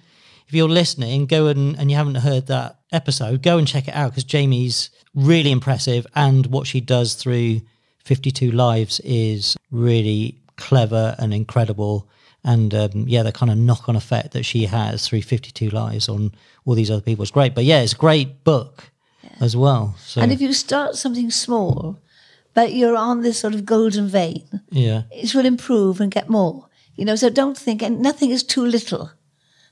if 0.47 0.53
you're 0.53 0.69
listening, 0.69 1.25
go 1.25 1.47
and, 1.47 1.77
and 1.77 1.91
you 1.91 1.97
haven't 1.97 2.15
heard 2.15 2.47
that 2.47 2.79
episode, 2.91 3.41
go 3.43 3.57
and 3.57 3.67
check 3.67 3.87
it 3.89 3.93
out 3.95 4.11
because 4.11 4.25
Jaime's 4.31 4.89
really 5.13 5.51
impressive 5.51 6.07
and 6.15 6.45
what 6.45 6.65
she 6.67 6.79
does 6.79 7.15
through 7.15 7.61
52 8.07 8.51
Lives 8.51 9.01
is 9.01 9.57
really 9.69 10.39
clever 10.55 11.15
and 11.19 11.33
incredible. 11.33 12.07
And 12.43 12.73
um, 12.73 13.05
yeah, 13.05 13.23
the 13.23 13.33
kind 13.33 13.51
of 13.51 13.57
knock 13.57 13.89
on 13.89 13.97
effect 13.97 14.31
that 14.31 14.43
she 14.43 14.65
has 14.65 15.05
through 15.05 15.23
52 15.23 15.69
Lives 15.69 16.07
on 16.07 16.31
all 16.65 16.73
these 16.73 16.89
other 16.89 17.01
people 17.01 17.23
is 17.23 17.31
great. 17.31 17.53
But 17.53 17.65
yeah, 17.65 17.81
it's 17.81 17.93
a 17.93 17.97
great 17.97 18.45
book 18.45 18.91
as 19.41 19.57
well. 19.57 19.95
So 19.99 20.21
And 20.21 20.31
if 20.31 20.39
you 20.39 20.53
start 20.53 20.95
something 20.95 21.29
small, 21.31 21.99
but 22.53 22.73
you're 22.73 22.95
on 22.95 23.23
this 23.23 23.39
sort 23.39 23.53
of 23.53 23.65
golden 23.65 24.07
vein, 24.07 24.61
yeah, 24.69 25.03
it 25.11 25.35
will 25.35 25.45
improve 25.45 25.99
and 25.99 26.09
get 26.09 26.29
more. 26.29 26.69
You 26.95 27.05
know, 27.05 27.15
so 27.15 27.29
don't 27.29 27.57
think, 27.57 27.83
and 27.83 28.01
nothing 28.01 28.31
is 28.31 28.41
too 28.41 28.65
little. 28.65 29.11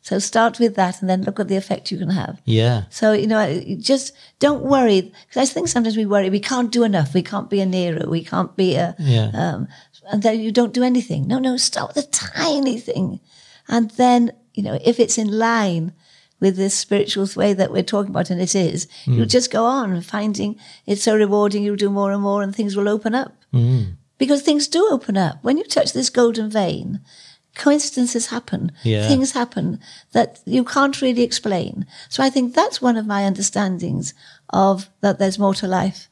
So 0.07 0.19
start 0.19 0.59
with 0.59 0.75
that 0.75 1.01
and 1.01 1.09
then 1.09 1.23
look 1.23 1.39
at 1.39 1.47
the 1.47 1.55
effect 1.55 1.91
you 1.91 1.97
can 1.97 2.11
have. 2.11 2.35
yeah, 2.45 2.83
So, 2.91 3.05
you 3.21 3.25
know, 3.25 3.43
just 3.91 4.13
don't 4.45 4.61
worry. 4.75 4.99
Because 5.01 5.49
I 5.49 5.51
think 5.51 5.67
sometimes 5.67 5.97
we 5.97 6.05
worry 6.05 6.29
we 6.29 6.39
can't 6.51 6.71
do 6.71 6.83
enough. 6.83 7.15
We 7.15 7.23
can't 7.23 7.49
be 7.49 7.59
a 7.59 7.65
Nero. 7.65 8.07
We 8.07 8.23
can't 8.23 8.55
be 8.55 8.75
a, 8.75 8.93
Yeah. 8.99 9.31
um, 9.33 9.67
and 10.11 10.21
then 10.21 10.39
you 10.41 10.51
don't 10.51 10.73
do 10.75 10.83
anything. 10.83 11.21
No, 11.27 11.39
no, 11.39 11.57
start 11.57 11.87
with 11.95 12.05
a 12.05 12.09
tiny 12.11 12.77
thing. 12.79 13.19
And 13.67 13.89
then, 14.01 14.21
you 14.53 14.61
know, 14.61 14.77
if 14.85 14.99
it's 14.99 15.17
in 15.17 15.31
line 15.49 15.93
with 16.39 16.55
this 16.55 16.75
spiritual 16.75 17.27
way 17.35 17.53
that 17.53 17.71
we're 17.71 17.81
talking 17.93 18.11
about, 18.11 18.29
and 18.29 18.39
it 18.39 18.53
is, 18.53 18.87
you'll 19.05 19.25
just 19.37 19.49
go 19.49 19.65
on 19.65 20.01
finding 20.01 20.51
it's 20.85 21.01
so 21.01 21.15
rewarding. 21.15 21.63
You'll 21.63 21.77
do 21.87 21.89
more 21.89 22.11
and 22.11 22.21
more 22.21 22.43
and 22.43 22.53
things 22.55 22.75
will 22.75 22.89
open 22.89 23.15
up. 23.15 23.31
Because 24.17 24.43
things 24.43 24.67
do 24.67 24.87
open 24.91 25.17
up. 25.17 25.35
When 25.43 25.57
you 25.57 25.63
touch 25.63 25.93
this 25.93 26.11
golden 26.11 26.49
vein, 26.49 26.99
coincidences 27.55 28.27
happen, 28.27 28.71
Yeah. 28.83 29.07
things 29.07 29.31
happen 29.31 29.79
that 30.11 30.39
you 30.45 30.63
can't 30.63 31.01
really 31.01 31.23
explain. 31.23 31.85
So 32.09 32.23
I 32.23 32.29
think 32.29 32.53
that's 32.53 32.81
one 32.81 32.97
of 32.97 33.05
my 33.07 33.23
understandings 33.25 34.13
of 34.49 34.89
that 35.01 35.19
there's 35.19 35.39
more 35.39 35.55
to 35.55 35.67
life 35.67 36.09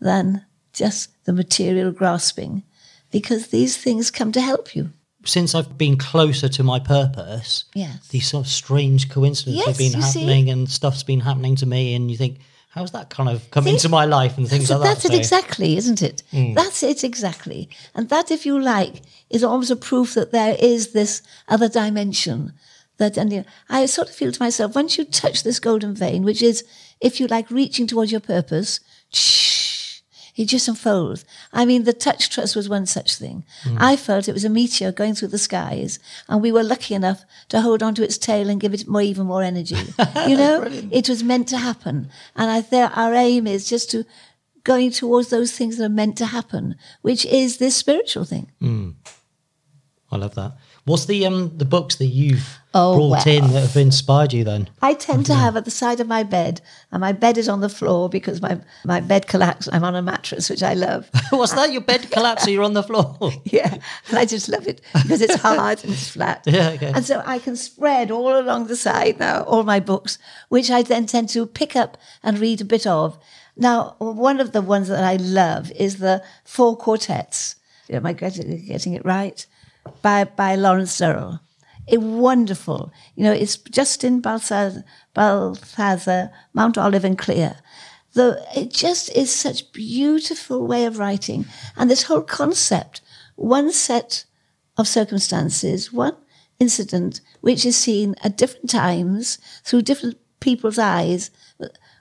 than 0.00 0.44
just 0.72 1.08
the 1.24 1.32
material 1.32 1.92
grasping, 1.92 2.62
because 3.10 3.48
these 3.48 3.76
things 3.76 4.10
come 4.10 4.32
to 4.32 4.40
help 4.40 4.74
you. 4.74 4.90
since 5.26 5.54
I've 5.54 5.76
been 5.76 5.98
closer 5.98 6.48
to 6.48 6.62
my 6.62 6.78
purpose, 6.78 7.64
Yes. 7.74 8.08
these 8.08 8.26
sort 8.28 8.46
of 8.46 8.50
strange 8.50 9.10
coincidences 9.10 9.66
have 9.66 9.76
been 9.76 9.92
you 9.92 10.00
see. 10.02 10.20
happening 10.20 10.48
and 10.48 10.66
stuff's 10.70 11.02
been 11.02 11.20
happening 11.20 11.56
to 11.56 11.66
me, 11.66 11.94
and 11.94 12.10
you 12.10 12.16
think, 12.16 12.38
how's 12.70 12.92
that 12.92 13.10
kind 13.10 13.28
of 13.28 13.50
come 13.50 13.64
See? 13.64 13.70
into 13.70 13.88
my 13.88 14.04
life 14.04 14.38
and 14.38 14.48
things 14.48 14.70
like 14.70 14.80
that? 14.80 14.84
So 14.84 14.88
that's 14.88 15.02
that? 15.02 15.12
it 15.12 15.18
exactly, 15.18 15.76
isn't 15.76 16.02
it? 16.02 16.22
Hmm. 16.30 16.54
That's 16.54 16.82
it 16.82 17.04
exactly. 17.04 17.68
And 17.94 18.08
that, 18.08 18.30
if 18.30 18.46
you 18.46 18.58
like, 18.58 19.02
is 19.28 19.44
almost 19.44 19.70
a 19.70 19.76
proof 19.76 20.14
that 20.14 20.32
there 20.32 20.56
is 20.58 20.92
this 20.92 21.22
other 21.48 21.68
dimension. 21.68 22.52
That 22.98 23.16
and 23.16 23.32
you 23.32 23.38
know, 23.38 23.44
I 23.68 23.86
sort 23.86 24.08
of 24.08 24.14
feel 24.14 24.30
to 24.32 24.42
myself, 24.42 24.74
once 24.74 24.98
you 24.98 25.04
touch 25.04 25.42
this 25.42 25.58
golden 25.58 25.94
vein, 25.94 26.22
which 26.22 26.42
is, 26.42 26.64
if 27.00 27.18
you 27.18 27.26
like, 27.26 27.50
reaching 27.50 27.86
towards 27.86 28.12
your 28.12 28.20
purpose, 28.20 28.78
shh, 29.12 29.59
it 30.40 30.48
just 30.48 30.68
unfolds. 30.68 31.24
I 31.52 31.64
mean, 31.64 31.84
the 31.84 31.92
touch 31.92 32.30
trust 32.30 32.56
was 32.56 32.68
one 32.68 32.86
such 32.86 33.16
thing. 33.16 33.44
I 33.90 33.96
felt 33.96 34.28
it 34.28 34.32
was 34.32 34.44
a 34.44 34.48
meteor 34.60 34.90
going 34.92 35.14
through 35.14 35.28
the 35.28 35.38
skies, 35.38 35.98
and 36.28 36.40
we 36.40 36.52
were 36.52 36.62
lucky 36.62 36.94
enough 36.94 37.24
to 37.50 37.60
hold 37.60 37.82
on 37.82 37.94
to 37.96 38.02
its 38.02 38.18
tail 38.18 38.48
and 38.48 38.60
give 38.60 38.72
it 38.74 38.88
more, 38.88 39.02
even 39.02 39.26
more 39.26 39.42
energy. 39.42 39.76
You 40.30 40.36
know, 40.36 40.56
it 40.90 41.08
was 41.08 41.22
meant 41.22 41.46
to 41.48 41.58
happen, 41.58 42.08
and 42.36 42.50
I 42.50 42.60
think 42.62 42.96
our 42.96 43.14
aim 43.14 43.46
is 43.46 43.68
just 43.68 43.90
to 43.92 44.04
going 44.64 44.90
towards 44.90 45.28
those 45.30 45.52
things 45.52 45.76
that 45.76 45.84
are 45.86 45.88
meant 45.88 46.16
to 46.18 46.26
happen, 46.26 46.76
which 47.02 47.24
is 47.26 47.56
this 47.58 47.74
spiritual 47.76 48.24
thing. 48.24 48.46
I 50.12 50.16
love 50.16 50.34
that. 50.34 50.52
What's 50.84 51.06
the 51.06 51.26
um 51.26 51.56
the 51.56 51.64
books 51.64 51.96
that 51.96 52.06
you've 52.06 52.59
Oh, 52.72 53.10
brought 53.10 53.26
in 53.26 53.44
well. 53.44 53.52
that 53.54 53.60
have 53.62 53.76
inspired 53.76 54.32
you 54.32 54.44
then? 54.44 54.70
I 54.80 54.94
tend 54.94 55.26
to 55.26 55.34
have 55.34 55.56
at 55.56 55.64
the 55.64 55.72
side 55.72 55.98
of 55.98 56.06
my 56.06 56.22
bed, 56.22 56.60
and 56.92 57.00
my 57.00 57.10
bed 57.12 57.36
is 57.36 57.48
on 57.48 57.60
the 57.60 57.68
floor 57.68 58.08
because 58.08 58.40
my, 58.40 58.60
my 58.84 59.00
bed 59.00 59.26
collapsed. 59.26 59.68
I'm 59.72 59.82
on 59.82 59.96
a 59.96 60.02
mattress, 60.02 60.48
which 60.48 60.62
I 60.62 60.74
love. 60.74 61.10
What's 61.30 61.52
that? 61.54 61.72
Your 61.72 61.80
bed 61.80 62.10
collapsed, 62.12 62.44
so 62.44 62.50
you're 62.50 62.62
on 62.62 62.74
the 62.74 62.82
floor. 62.82 63.16
Yeah, 63.44 63.78
and 64.08 64.18
I 64.18 64.24
just 64.26 64.48
love 64.48 64.68
it 64.68 64.80
because 64.92 65.20
it's 65.20 65.34
hard 65.36 65.82
and 65.82 65.92
it's 65.92 66.10
flat. 66.10 66.44
Yeah, 66.50 66.70
okay. 66.70 66.92
And 66.94 67.04
so 67.04 67.22
I 67.26 67.38
can 67.38 67.56
spread 67.56 68.10
all 68.10 68.38
along 68.38 68.66
the 68.66 68.76
side 68.76 69.18
now, 69.18 69.42
all 69.42 69.64
my 69.64 69.80
books, 69.80 70.18
which 70.48 70.70
I 70.70 70.82
then 70.82 71.06
tend 71.06 71.28
to 71.30 71.46
pick 71.46 71.74
up 71.74 71.98
and 72.22 72.38
read 72.38 72.60
a 72.60 72.64
bit 72.64 72.86
of. 72.86 73.18
Now, 73.56 73.96
one 73.98 74.40
of 74.40 74.52
the 74.52 74.62
ones 74.62 74.88
that 74.88 75.02
I 75.02 75.16
love 75.16 75.72
is 75.72 75.98
the 75.98 76.22
Four 76.44 76.76
Quartets. 76.76 77.56
Am 77.88 78.06
I 78.06 78.12
getting, 78.12 78.64
getting 78.66 78.94
it 78.94 79.04
right? 79.04 79.44
By, 80.02 80.24
by 80.24 80.54
Lawrence 80.54 80.96
Durrell. 80.96 81.40
A 81.88 81.98
wonderful, 81.98 82.92
you 83.16 83.24
know, 83.24 83.32
it's 83.32 83.56
Justine 83.56 84.20
Balthazar, 84.20 84.84
Balthazar 85.14 86.30
Mountolive 86.56 87.04
and 87.04 87.18
Clea. 87.18 87.52
The, 88.12 88.44
it 88.56 88.72
just 88.72 89.10
is 89.16 89.32
such 89.32 89.72
beautiful 89.72 90.66
way 90.66 90.84
of 90.84 90.98
writing. 90.98 91.46
And 91.76 91.90
this 91.90 92.04
whole 92.04 92.22
concept, 92.22 93.00
one 93.36 93.72
set 93.72 94.24
of 94.76 94.88
circumstances, 94.88 95.92
one 95.92 96.16
incident 96.58 97.20
which 97.40 97.64
is 97.64 97.76
seen 97.76 98.14
at 98.22 98.36
different 98.36 98.70
times 98.70 99.38
through 99.64 99.82
different 99.82 100.18
people's 100.40 100.78
eyes, 100.78 101.30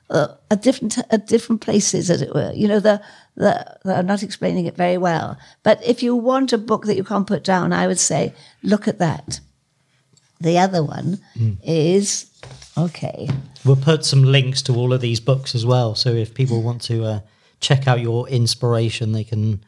uh, 0.09 0.27
at 0.49 0.61
different 0.61 0.97
at 1.11 1.27
different 1.27 1.61
places, 1.61 2.09
as 2.09 2.21
it 2.21 2.33
were. 2.33 2.51
You 2.53 2.67
know, 2.67 2.79
the, 2.79 3.01
the, 3.35 3.77
the 3.83 3.95
I'm 3.97 4.07
not 4.07 4.23
explaining 4.23 4.65
it 4.65 4.75
very 4.75 4.97
well, 4.97 5.37
but 5.63 5.83
if 5.83 6.01
you 6.01 6.15
want 6.15 6.53
a 6.53 6.57
book 6.57 6.85
that 6.85 6.95
you 6.95 7.03
can't 7.03 7.27
put 7.27 7.43
down, 7.43 7.73
I 7.73 7.87
would 7.87 7.99
say 7.99 8.33
look 8.63 8.87
at 8.87 8.99
that. 8.99 9.39
The 10.41 10.57
other 10.57 10.83
one 10.83 11.19
is 11.63 12.29
okay. 12.77 13.29
We'll 13.65 13.75
put 13.75 14.05
some 14.05 14.23
links 14.23 14.61
to 14.63 14.75
all 14.75 14.93
of 14.93 15.01
these 15.01 15.19
books 15.19 15.53
as 15.53 15.65
well. 15.65 15.95
So 15.95 16.09
if 16.11 16.33
people 16.33 16.61
want 16.61 16.81
to 16.83 17.03
uh, 17.03 17.19
check 17.59 17.87
out 17.87 17.99
your 17.99 18.27
inspiration, 18.29 19.11
they 19.11 19.25
can 19.25 19.63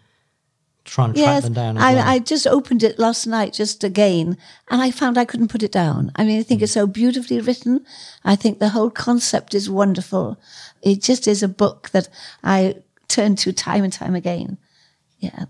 try 0.85 1.05
and 1.05 1.15
track 1.15 1.43
them 1.43 1.53
down. 1.53 1.77
I, 1.77 1.93
well. 1.95 2.07
I 2.07 2.19
just 2.19 2.47
opened 2.47 2.83
it 2.83 2.97
last 2.97 3.27
night 3.27 3.53
just 3.53 3.83
again, 3.83 4.37
and 4.69 4.81
I 4.81 4.91
found 4.91 5.17
I 5.17 5.25
couldn't 5.25 5.49
put 5.49 5.63
it 5.63 5.71
down. 5.71 6.11
I 6.15 6.23
mean, 6.23 6.39
I 6.39 6.43
think 6.43 6.61
it's 6.61 6.71
so 6.71 6.87
beautifully 6.87 7.39
written. 7.39 7.85
I 8.23 8.35
think 8.35 8.59
the 8.59 8.69
whole 8.69 8.89
concept 8.89 9.53
is 9.53 9.69
wonderful. 9.69 10.39
It 10.81 11.01
just 11.01 11.27
is 11.27 11.43
a 11.43 11.47
book 11.47 11.89
that 11.91 12.09
I 12.43 12.75
turn 13.07 13.35
to 13.37 13.51
time 13.51 13.83
and 13.83 13.93
time 13.93 14.15
again. 14.15 14.57
Yeah. 15.19 15.45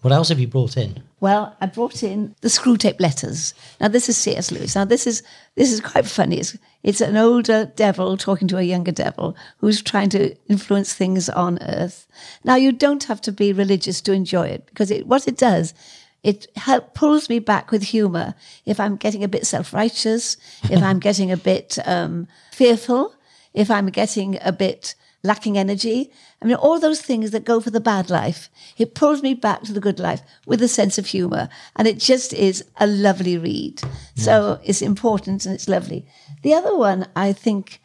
what 0.00 0.12
else 0.12 0.28
have 0.30 0.40
you 0.40 0.48
brought 0.48 0.76
in? 0.76 1.02
Well, 1.20 1.56
I 1.60 1.66
brought 1.66 2.02
in 2.02 2.36
the 2.42 2.48
Screwtape 2.48 3.00
letters. 3.00 3.52
Now 3.80 3.88
this 3.88 4.08
is 4.08 4.16
C.S. 4.16 4.52
Lewis. 4.52 4.76
Now 4.76 4.84
this 4.84 5.06
is 5.06 5.22
this 5.56 5.72
is 5.72 5.80
quite 5.80 6.06
funny. 6.06 6.38
It's, 6.38 6.56
it's 6.82 7.00
an 7.00 7.16
older 7.16 7.72
devil 7.74 8.16
talking 8.16 8.46
to 8.48 8.58
a 8.58 8.62
younger 8.62 8.92
devil 8.92 9.36
who's 9.58 9.82
trying 9.82 10.10
to 10.10 10.36
influence 10.48 10.94
things 10.94 11.28
on 11.28 11.58
Earth. 11.62 12.06
Now 12.44 12.54
you 12.54 12.70
don't 12.70 13.04
have 13.04 13.20
to 13.22 13.32
be 13.32 13.52
religious 13.52 14.00
to 14.02 14.12
enjoy 14.12 14.46
it 14.46 14.66
because 14.66 14.90
it, 14.92 15.06
what 15.06 15.26
it 15.26 15.36
does, 15.36 15.74
it 16.22 16.46
help, 16.56 16.94
pulls 16.94 17.28
me 17.28 17.40
back 17.40 17.72
with 17.72 17.82
humor. 17.82 18.34
If 18.64 18.78
I'm 18.78 18.96
getting 18.96 19.24
a 19.24 19.28
bit 19.28 19.46
self 19.46 19.72
righteous, 19.72 20.36
if 20.70 20.82
I'm 20.82 20.98
getting 21.08 21.32
a 21.32 21.36
bit 21.36 21.78
um, 21.84 22.28
fearful, 22.52 23.14
if 23.54 23.70
I'm 23.72 23.86
getting 23.86 24.38
a 24.40 24.52
bit 24.52 24.94
lacking 25.22 25.58
energy. 25.58 26.10
I 26.40 26.46
mean, 26.46 26.56
all 26.56 26.78
those 26.78 27.02
things 27.02 27.32
that 27.32 27.44
go 27.44 27.60
for 27.60 27.70
the 27.70 27.80
bad 27.80 28.08
life. 28.10 28.48
It 28.76 28.94
pulls 28.94 29.22
me 29.22 29.34
back 29.34 29.62
to 29.62 29.72
the 29.72 29.80
good 29.80 29.98
life 29.98 30.22
with 30.46 30.62
a 30.62 30.68
sense 30.68 30.98
of 30.98 31.06
humor. 31.06 31.48
And 31.76 31.88
it 31.88 31.98
just 31.98 32.32
is 32.32 32.64
a 32.78 32.86
lovely 32.86 33.36
read. 33.36 33.82
So 34.14 34.60
it's 34.64 34.82
important 34.82 35.44
and 35.44 35.54
it's 35.54 35.68
lovely. 35.68 36.06
The 36.42 36.54
other 36.54 36.76
one, 36.76 37.08
I 37.16 37.32
think, 37.32 37.80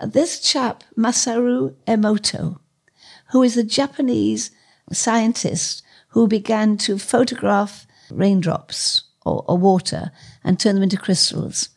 uh, 0.00 0.06
this 0.06 0.40
chap, 0.40 0.84
Masaru 0.96 1.74
Emoto, 1.86 2.58
who 3.32 3.42
is 3.42 3.56
a 3.56 3.64
Japanese 3.64 4.50
scientist 4.92 5.82
who 6.08 6.26
began 6.26 6.76
to 6.76 6.98
photograph 6.98 7.86
raindrops 8.10 9.04
or, 9.24 9.44
or 9.48 9.58
water 9.58 10.10
and 10.44 10.58
turn 10.58 10.74
them 10.74 10.82
into 10.82 10.96
crystals. 10.96 11.70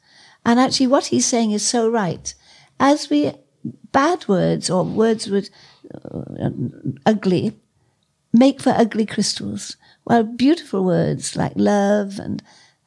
And 0.46 0.60
actually, 0.60 0.88
what 0.88 1.08
he's 1.08 1.26
saying 1.26 1.52
is 1.52 1.66
so 1.66 1.90
right. 1.90 2.34
As 2.80 3.10
we, 3.10 3.34
bad 3.92 4.28
words 4.28 4.70
or 4.70 4.84
words 4.84 5.28
with 5.28 5.50
uh, 5.94 6.50
ugly, 7.06 7.54
make 8.34 8.62
for 8.62 8.72
ugly 8.72 9.06
crystals. 9.06 9.78
While 10.04 10.24
beautiful 10.24 10.84
words 10.84 11.36
like 11.36 11.54
love 11.56 12.20
and 12.20 12.44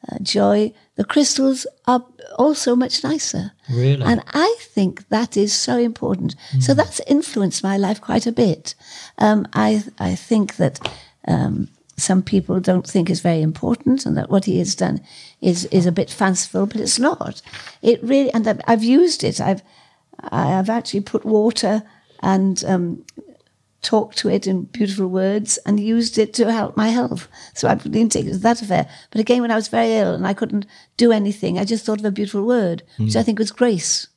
uh, 0.09 0.19
joy, 0.21 0.73
the 0.95 1.03
crystals 1.03 1.67
are 1.85 2.05
also 2.37 2.75
much 2.75 3.03
nicer. 3.03 3.51
Really? 3.69 4.03
And 4.03 4.23
I 4.33 4.55
think 4.59 5.09
that 5.09 5.35
is 5.35 5.53
so 5.53 5.77
important. 5.77 6.35
So 6.59 6.73
that's 6.73 7.01
influenced 7.07 7.63
my 7.63 7.77
life 7.77 7.99
quite 7.99 8.25
a 8.25 8.31
bit. 8.31 8.75
Um, 9.17 9.45
I 9.53 9.83
I 9.97 10.15
think 10.15 10.55
that 10.55 10.79
um, 11.27 11.67
some 11.97 12.21
people 12.21 12.59
don't 12.61 12.87
think 12.87 13.09
is 13.09 13.21
very 13.21 13.41
important, 13.41 14.05
and 14.05 14.15
that 14.17 14.29
what 14.29 14.45
he 14.45 14.59
has 14.59 14.75
done 14.75 15.01
is 15.41 15.65
is 15.65 15.85
a 15.85 15.91
bit 15.91 16.09
fanciful, 16.09 16.65
but 16.65 16.81
it's 16.81 16.99
not. 16.99 17.41
It 17.81 18.01
really, 18.01 18.31
and 18.33 18.47
I've, 18.47 18.61
I've 18.67 18.83
used 18.83 19.23
it. 19.23 19.41
I've 19.41 19.61
I've 20.23 20.69
actually 20.69 21.01
put 21.01 21.25
water 21.25 21.83
and 22.21 22.63
um, 22.65 23.05
talked 23.81 24.17
to 24.19 24.29
it 24.29 24.45
in 24.47 24.63
beautiful 24.63 25.07
words 25.07 25.57
and 25.65 25.79
used 25.79 26.17
it 26.17 26.33
to 26.35 26.51
help 26.51 26.75
my 26.75 26.89
health. 26.89 27.27
So 27.53 27.67
I 27.67 27.75
didn't 27.75 28.11
take 28.11 28.25
it 28.25 28.33
to 28.33 28.37
that 28.39 28.61
affair. 28.61 28.89
But 29.11 29.21
again, 29.21 29.41
when 29.41 29.51
I 29.51 29.55
was 29.55 29.69
very 29.69 29.93
ill 29.93 30.13
and 30.13 30.27
I 30.27 30.33
couldn't 30.33 30.65
do 30.97 31.11
anything, 31.11 31.57
I 31.57 31.63
just 31.65 31.85
thought 31.85 31.99
of 31.99 32.05
a 32.05 32.11
beautiful 32.11 32.45
word, 32.45 32.83
which 32.97 33.15
I 33.15 33.23
think 33.23 33.39
was 33.39 33.51
grace. 33.51 34.07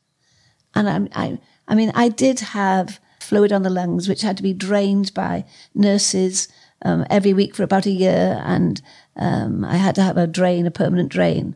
And 0.75 1.11
I, 1.15 1.25
I, 1.25 1.39
I 1.69 1.75
mean, 1.75 1.93
I 1.95 2.09
did 2.09 2.41
have 2.41 2.99
fluid 3.21 3.53
on 3.53 3.63
the 3.63 3.71
lungs, 3.71 4.09
which 4.09 4.23
had 4.23 4.37
to 4.37 4.43
be 4.43 4.53
drained 4.53 5.15
by 5.15 5.45
nurses 5.75 6.49
um, 6.85 7.07
every 7.09 7.33
week 7.33 7.55
for 7.55 7.63
about 7.63 7.87
a 7.87 7.91
year, 7.91 8.43
and 8.45 8.83
um, 9.17 9.65
I 9.65 9.77
had 9.77 9.95
to 9.95 10.03
have 10.03 10.17
a 10.17 10.27
drain, 10.27 10.67
a 10.67 10.71
permanent 10.71 11.11
drain. 11.11 11.55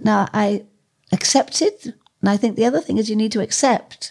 Now 0.00 0.28
I 0.32 0.64
accepted, 1.12 1.94
and 2.26 2.32
I 2.32 2.36
think 2.36 2.56
the 2.56 2.64
other 2.64 2.80
thing 2.80 2.98
is 2.98 3.08
you 3.08 3.14
need 3.14 3.30
to 3.32 3.40
accept, 3.40 4.10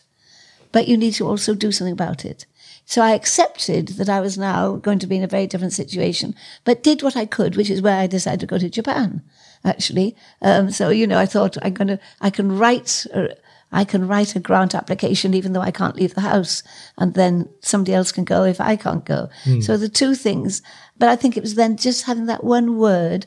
but 0.72 0.88
you 0.88 0.95
need 0.95 1.16
to 1.16 1.28
also 1.28 1.53
do 1.53 1.70
something 1.70 1.91
about 1.91 2.24
it. 2.24 2.45
So 2.86 3.01
I 3.01 3.11
accepted 3.11 3.89
that 3.97 4.07
I 4.07 4.22
was 4.22 4.38
now 4.38 4.78
going 4.78 4.99
to 4.99 5.07
be 5.07 5.18
in 5.18 5.24
a 5.24 5.28
very 5.28 5.47
different 5.47 5.74
situation, 5.74 6.34
but 6.63 6.82
did 6.82 7.03
what 7.03 7.18
I 7.18 7.26
could, 7.26 7.57
which 7.57 7.70
is 7.70 7.82
where 7.82 7.99
I 7.99 8.07
decided 8.07 8.39
to 8.39 8.45
go 8.45 8.57
to 8.57 8.70
Japan. 8.70 9.22
Actually, 9.66 10.16
um, 10.41 10.72
so 10.72 10.91
you 10.91 11.05
know, 11.07 11.20
I 11.20 11.26
thought 11.26 11.57
I'm 11.61 11.74
going 11.74 11.89
to, 11.89 11.99
I 12.22 12.30
can 12.30 12.57
write, 12.57 13.05
uh, 13.13 13.28
I 13.74 13.84
can 13.84 14.07
write 14.07 14.34
a 14.34 14.39
grant 14.39 14.74
application 14.74 15.34
even 15.34 15.51
though 15.51 15.59
I 15.59 15.72
can't 15.72 15.97
leave 15.97 16.16
the 16.16 16.22
house, 16.22 16.63
and 16.97 17.16
then 17.16 17.49
somebody 17.59 17.93
else 17.93 18.13
can 18.13 18.24
go 18.24 18.45
if 18.45 18.61
I 18.61 18.78
can't 18.78 19.03
go. 19.03 19.28
So 19.61 19.76
the 19.76 19.89
two 19.89 20.16
things, 20.16 20.61
but 20.97 21.09
I 21.09 21.18
think 21.18 21.36
it 21.36 21.43
was 21.43 21.55
then 21.55 21.76
just 21.76 22.05
having 22.05 22.28
that 22.28 22.45
one 22.45 22.78
word. 22.78 23.26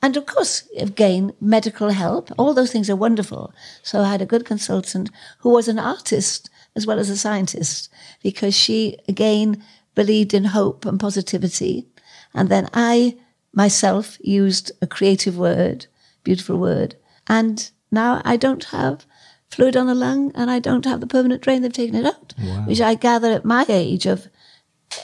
And 0.00 0.16
of 0.16 0.26
course, 0.26 0.68
again, 0.76 1.32
medical 1.40 1.90
help, 1.90 2.30
all 2.38 2.54
those 2.54 2.70
things 2.70 2.88
are 2.88 2.96
wonderful. 2.96 3.52
So 3.82 4.00
I 4.02 4.10
had 4.10 4.22
a 4.22 4.26
good 4.26 4.44
consultant 4.44 5.10
who 5.40 5.50
was 5.50 5.66
an 5.68 5.78
artist 5.78 6.50
as 6.76 6.86
well 6.86 6.98
as 6.98 7.10
a 7.10 7.16
scientist 7.16 7.90
because 8.22 8.54
she, 8.54 8.98
again, 9.08 9.62
believed 9.94 10.34
in 10.34 10.44
hope 10.44 10.84
and 10.84 11.00
positivity. 11.00 11.88
And 12.32 12.48
then 12.48 12.68
I 12.72 13.16
myself 13.52 14.18
used 14.20 14.70
a 14.80 14.86
creative 14.86 15.36
word, 15.36 15.86
beautiful 16.22 16.58
word. 16.58 16.94
And 17.26 17.68
now 17.90 18.22
I 18.24 18.36
don't 18.36 18.64
have 18.64 19.04
fluid 19.50 19.76
on 19.76 19.86
the 19.86 19.94
lung 19.94 20.30
and 20.34 20.50
I 20.50 20.60
don't 20.60 20.84
have 20.84 21.00
the 21.00 21.06
permanent 21.06 21.42
drain. 21.42 21.62
They've 21.62 21.72
taken 21.72 21.96
it 21.96 22.06
out, 22.06 22.34
which 22.66 22.80
I 22.80 22.94
gather 22.94 23.32
at 23.32 23.44
my 23.44 23.66
age 23.68 24.06
of, 24.06 24.28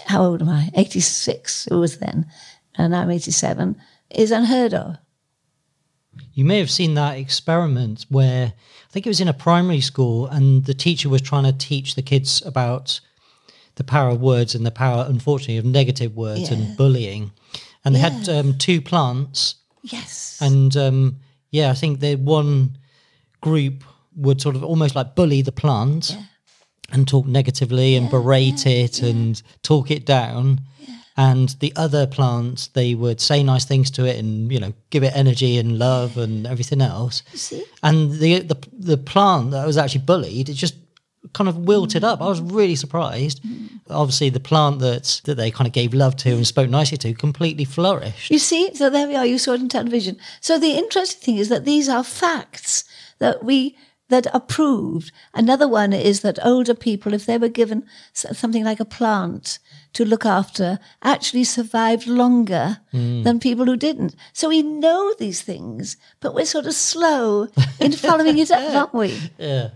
how 0.06 0.22
old 0.22 0.42
am 0.42 0.48
I? 0.48 0.70
86, 0.74 1.66
it 1.66 1.74
was 1.74 1.98
then, 1.98 2.26
and 2.76 2.92
now 2.92 3.02
I'm 3.02 3.10
87, 3.10 3.76
is 4.14 4.30
unheard 4.30 4.74
of. 4.74 4.96
You 6.32 6.44
may 6.44 6.58
have 6.58 6.70
seen 6.70 6.94
that 6.94 7.18
experiment 7.18 8.06
where 8.08 8.46
I 8.54 8.90
think 8.92 9.06
it 9.06 9.10
was 9.10 9.20
in 9.20 9.28
a 9.28 9.32
primary 9.34 9.80
school, 9.80 10.26
and 10.26 10.64
the 10.64 10.74
teacher 10.74 11.08
was 11.08 11.22
trying 11.22 11.44
to 11.44 11.52
teach 11.52 11.94
the 11.94 12.02
kids 12.02 12.42
about 12.46 13.00
the 13.76 13.84
power 13.84 14.10
of 14.10 14.20
words 14.20 14.54
and 14.54 14.64
the 14.64 14.70
power, 14.70 15.04
unfortunately, 15.08 15.56
of 15.56 15.64
negative 15.64 16.14
words 16.16 16.50
Yeah. 16.50 16.58
and 16.58 16.76
bullying. 16.76 17.32
And 17.84 17.94
they 17.94 17.98
had 17.98 18.28
um, 18.28 18.56
two 18.58 18.80
plants, 18.80 19.56
Yes. 19.82 20.38
and 20.40 20.76
um, 20.76 21.16
yeah, 21.50 21.70
I 21.70 21.74
think 21.74 22.00
the 22.00 22.14
one 22.16 22.78
group 23.40 23.84
would 24.16 24.40
sort 24.40 24.54
of 24.56 24.62
almost 24.64 24.94
like 24.94 25.16
bully 25.16 25.42
the 25.42 25.52
plant 25.52 26.16
and 26.92 27.06
talk 27.08 27.26
negatively 27.26 27.96
and 27.96 28.08
berate 28.08 28.66
it 28.66 29.02
and 29.02 29.42
talk 29.62 29.90
it 29.90 30.06
down. 30.06 30.60
And 31.16 31.50
the 31.60 31.72
other 31.76 32.06
plants, 32.06 32.68
they 32.68 32.94
would 32.94 33.20
say 33.20 33.42
nice 33.42 33.64
things 33.64 33.90
to 33.92 34.04
it 34.04 34.18
and 34.18 34.50
you 34.50 34.58
know 34.58 34.72
give 34.90 35.04
it 35.04 35.12
energy 35.14 35.58
and 35.58 35.78
love 35.78 36.18
and 36.18 36.46
everything 36.46 36.80
else. 36.80 37.22
see? 37.34 37.64
And 37.82 38.12
the 38.12 38.40
the 38.40 38.56
the 38.72 38.96
plant 38.96 39.52
that 39.52 39.66
was 39.66 39.78
actually 39.78 40.02
bullied, 40.02 40.48
it 40.48 40.54
just 40.54 40.74
kind 41.32 41.48
of 41.48 41.56
wilted 41.56 42.04
up. 42.04 42.20
I 42.20 42.26
was 42.26 42.40
really 42.40 42.74
surprised. 42.74 43.42
Mm-hmm. 43.42 43.76
Obviously, 43.90 44.28
the 44.28 44.40
plant 44.40 44.80
that 44.80 45.20
that 45.24 45.36
they 45.36 45.50
kind 45.50 45.68
of 45.68 45.72
gave 45.72 45.94
love 45.94 46.16
to 46.16 46.30
and 46.30 46.46
spoke 46.46 46.68
nicely 46.68 46.98
to 46.98 47.14
completely 47.14 47.64
flourished. 47.64 48.30
You 48.30 48.40
see, 48.40 48.74
so 48.74 48.90
there 48.90 49.06
we 49.06 49.14
are. 49.14 49.26
You 49.26 49.38
saw 49.38 49.52
it 49.52 49.60
in 49.60 49.68
television. 49.68 50.16
So 50.40 50.58
the 50.58 50.76
interesting 50.76 51.20
thing 51.20 51.36
is 51.36 51.48
that 51.48 51.64
these 51.64 51.88
are 51.88 52.02
facts 52.02 52.84
that 53.20 53.44
we 53.44 53.76
that 54.08 54.32
are 54.34 54.40
proved. 54.40 55.12
Another 55.32 55.66
one 55.66 55.92
is 55.92 56.20
that 56.20 56.44
older 56.44 56.74
people, 56.74 57.14
if 57.14 57.26
they 57.26 57.38
were 57.38 57.48
given 57.48 57.86
something 58.12 58.64
like 58.64 58.80
a 58.80 58.84
plant 58.84 59.58
to 59.94 60.04
look 60.04 60.26
after, 60.26 60.78
actually 61.02 61.44
survived 61.44 62.06
longer 62.06 62.78
than 62.92 63.40
people 63.40 63.64
who 63.64 63.76
didn't. 63.76 64.14
So 64.32 64.48
we 64.48 64.62
know 64.62 65.14
these 65.18 65.42
things, 65.42 65.96
but 66.20 66.34
we're 66.34 66.44
sort 66.46 66.66
of 66.66 66.74
slow 66.74 67.48
in 67.80 67.92
following 68.06 68.38
it 68.38 68.50
up, 68.50 68.74
aren't 68.74 68.94
we? 68.94 69.18
Yeah. 69.38 69.70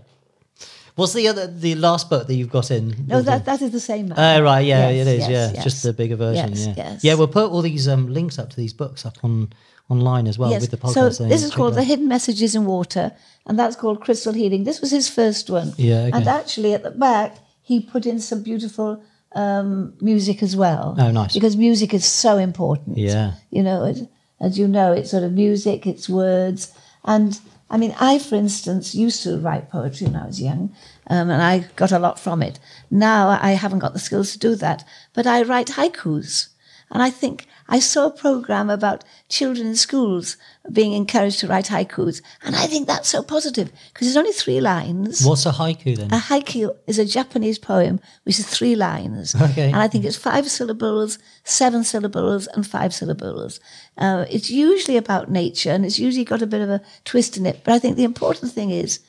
What's 0.95 1.13
the 1.13 1.29
other 1.29 1.47
the 1.47 1.75
last 1.75 2.09
book 2.09 2.27
that 2.27 2.35
you've 2.35 2.51
got 2.51 2.71
in? 2.71 3.05
No, 3.07 3.21
that 3.21 3.45
that 3.45 3.61
is 3.61 3.71
the 3.71 3.79
same. 3.79 4.13
Oh 4.15 4.41
right, 4.41 4.65
yeah, 4.65 4.89
Yes, 4.89 5.07
it 5.07 5.11
is. 5.11 5.19
yes, 5.19 5.29
yeah, 5.29 5.51
yes. 5.53 5.63
just 5.63 5.83
the 5.83 5.93
bigger 5.93 6.17
version. 6.17 6.49
Yes, 6.49 6.67
yeah, 6.67 6.73
yes. 6.75 7.03
yeah. 7.05 7.13
We'll 7.13 7.29
put 7.29 7.49
all 7.51 7.61
these 7.61 7.87
um, 7.87 8.07
links 8.13 8.37
up 8.37 8.49
to 8.49 8.57
these 8.57 8.73
books 8.73 9.05
up 9.05 9.15
on 9.23 9.53
online 9.87 10.27
as 10.27 10.37
well 10.37 10.49
with 10.51 10.69
the 10.69 10.75
podcast. 10.77 11.13
So 11.15 11.25
this 11.27 11.43
is 11.43 11.55
called. 11.55 11.75
The 11.75 11.83
Hidden 11.83 12.09
Messages 12.09 12.53
in 12.53 12.65
Water, 12.65 13.13
and 13.45 13.57
that's 13.57 13.77
called 13.77 14.01
Crystal 14.01 14.33
Healing. 14.33 14.65
This 14.65 14.81
was 14.81 14.91
his 14.91 15.07
first 15.07 15.49
one. 15.49 15.71
Yeah, 15.77 16.01
okay. 16.07 16.17
And 16.17 16.27
actually, 16.27 16.73
at 16.73 16.83
the 16.83 16.91
back, 16.91 17.37
he 17.61 17.79
put 17.79 18.05
in 18.05 18.19
some 18.19 18.43
beautiful 18.43 19.01
um, 19.33 19.93
music 20.01 20.41
as 20.43 20.55
well. 20.55 20.95
Oh, 20.97 21.11
nice. 21.11 21.33
Because 21.33 21.55
music 21.55 21.93
is 21.93 22.05
so 22.05 22.37
important. 22.37 22.97
Yeah. 22.97 23.33
You 23.51 23.63
know, 23.63 23.85
it, 23.85 24.09
as 24.39 24.57
you 24.57 24.67
know, 24.67 24.91
it's 24.91 25.11
sort 25.11 25.23
of 25.23 25.33
music, 25.33 25.85
it's 25.85 26.09
words. 26.09 26.73
And 27.03 27.39
I 27.69 27.77
mean, 27.77 27.95
I, 27.99 28.17
for 28.19 28.35
instance, 28.35 28.95
used 28.95 29.23
to 29.23 29.37
write 29.37 29.69
poetry 29.69 30.07
when 30.07 30.15
I 30.15 30.25
was 30.25 30.41
young, 30.41 30.73
um, 31.07 31.29
and 31.29 31.41
I 31.41 31.65
got 31.75 31.91
a 31.91 31.99
lot 31.99 32.19
from 32.19 32.41
it. 32.41 32.59
Now 32.89 33.37
I 33.41 33.51
haven't 33.51 33.79
got 33.79 33.93
the 33.93 33.99
skills 33.99 34.31
to 34.33 34.39
do 34.39 34.55
that, 34.55 34.83
but 35.13 35.27
I 35.27 35.43
write 35.43 35.67
haikus. 35.67 36.49
And 36.91 37.03
I 37.03 37.11
think 37.11 37.45
I 37.71 37.79
saw 37.79 38.07
a 38.07 38.11
program 38.11 38.69
about 38.71 39.03
children 39.29 39.67
in 39.67 39.75
schools 39.75 40.37
being 40.71 40.93
encouraged 40.93 41.39
to 41.39 41.47
write 41.47 41.67
haikus. 41.67 42.21
And 42.43 42.55
I 42.55 42.65
think 42.65 42.87
that's 42.87 43.07
so 43.07 43.21
positive 43.21 43.71
because 43.93 44.07
there's 44.07 44.17
only 44.17 44.31
three 44.31 44.59
lines. 44.59 45.23
What's 45.23 45.45
a 45.45 45.51
haiku 45.51 45.95
then? 45.95 46.11
A 46.11 46.17
haiku 46.17 46.75
is 46.87 46.97
a 46.97 47.05
Japanese 47.05 47.59
poem 47.59 47.99
which 48.23 48.39
is 48.39 48.47
three 48.47 48.75
lines. 48.75 49.35
Okay. 49.35 49.67
And 49.67 49.75
I 49.75 49.87
think 49.87 50.03
it's 50.03 50.17
five 50.17 50.49
syllables, 50.49 51.19
seven 51.43 51.83
syllables, 51.83 52.47
and 52.47 52.65
five 52.65 52.91
syllables. 52.93 53.59
Uh, 53.97 54.25
it's 54.29 54.49
usually 54.49 54.97
about 54.97 55.29
nature 55.29 55.69
and 55.69 55.85
it's 55.85 55.99
usually 55.99 56.25
got 56.25 56.41
a 56.41 56.47
bit 56.47 56.61
of 56.61 56.69
a 56.69 56.81
twist 57.05 57.37
in 57.37 57.45
it. 57.45 57.61
But 57.63 57.75
I 57.75 57.79
think 57.79 57.97
the 57.97 58.03
important 58.03 58.51
thing 58.51 58.71
is 58.71 58.99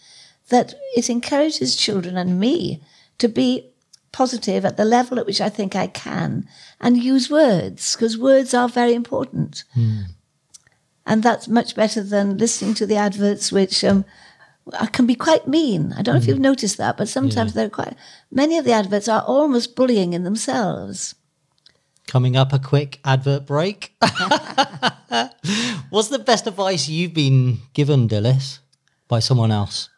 that 0.51 0.75
it 0.95 1.09
encourages 1.09 1.77
children 1.77 2.19
and 2.19 2.39
me 2.39 2.83
to 3.19 3.29
be 3.29 3.70
positive 4.13 4.65
at 4.65 4.77
the 4.77 4.85
level 4.85 5.19
at 5.19 5.27
which 5.27 5.41
I 5.41 5.49
think 5.49 5.77
I 5.77 5.87
can 5.87 6.49
and 6.81 6.97
use 6.97 7.31
words 7.31 7.95
because 7.95 8.19
words 8.19 8.55
are 8.55 8.69
very 8.69 8.95
important. 8.95 9.65
And 11.07 11.23
that's 11.23 11.49
much 11.49 11.75
better 11.75 12.03
than 12.03 12.39
listening 12.39 12.75
to 12.75 12.87
the 12.87 12.97
adverts, 12.97 13.51
which 13.51 13.83
um, 13.85 14.05
can 14.93 15.07
be 15.07 15.15
quite 15.15 15.49
mean. 15.49 15.93
I 15.97 16.03
don't 16.03 16.15
know 16.15 16.21
if 16.21 16.27
you've 16.27 16.39
noticed 16.39 16.77
that, 16.79 16.97
but 16.97 17.09
sometimes 17.09 17.55
they're 17.55 17.71
quite. 17.71 17.95
Many 18.31 18.59
of 18.59 18.65
the 18.65 18.73
adverts 18.73 19.09
are 19.09 19.23
almost 19.27 19.75
bullying 19.75 20.13
in 20.13 20.25
themselves. 20.25 21.15
Coming 22.07 22.37
up, 22.37 22.53
a 22.53 22.59
quick 22.59 23.01
advert 23.05 23.47
break. 23.47 23.95
What's 25.91 26.09
the 26.09 26.23
best 26.25 26.47
advice 26.47 26.89
you've 26.89 27.15
been 27.15 27.59
given, 27.73 28.09
Dilys, 28.09 28.59
by 29.09 29.21
someone 29.21 29.51
else? 29.51 29.89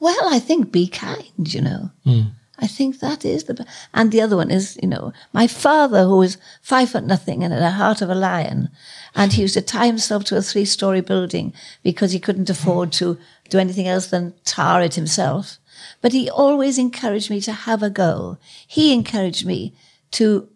Well, 0.00 0.28
I 0.32 0.38
think 0.38 0.70
be 0.70 0.86
kind, 0.86 1.54
you 1.54 1.60
know. 1.60 1.90
Hmm. 2.04 2.20
I 2.60 2.66
think 2.66 2.98
that 2.98 3.24
is 3.24 3.44
the. 3.44 3.64
And 3.94 4.10
the 4.10 4.20
other 4.20 4.36
one 4.36 4.50
is, 4.50 4.78
you 4.82 4.88
know, 4.88 5.12
my 5.32 5.46
father, 5.46 6.04
who 6.04 6.16
was 6.18 6.38
five 6.60 6.90
foot 6.90 7.04
nothing 7.04 7.44
and 7.44 7.52
had 7.52 7.62
a 7.62 7.70
heart 7.70 8.02
of 8.02 8.10
a 8.10 8.14
lion, 8.14 8.70
and 9.14 9.32
he 9.32 9.42
used 9.42 9.54
to 9.54 9.62
tie 9.62 9.86
himself 9.86 10.24
to 10.24 10.36
a 10.36 10.42
three 10.42 10.64
story 10.64 11.00
building 11.00 11.52
because 11.84 12.12
he 12.12 12.18
couldn't 12.18 12.50
afford 12.50 12.90
to 12.92 13.16
do 13.48 13.58
anything 13.58 13.86
else 13.86 14.08
than 14.08 14.34
tar 14.44 14.82
it 14.82 14.94
himself. 14.94 15.58
But 16.00 16.12
he 16.12 16.28
always 16.28 16.78
encouraged 16.78 17.30
me 17.30 17.40
to 17.42 17.52
have 17.52 17.82
a 17.82 17.90
go. 17.90 18.38
He 18.66 18.92
encouraged 18.92 19.46
me 19.46 19.74
to 20.12 20.48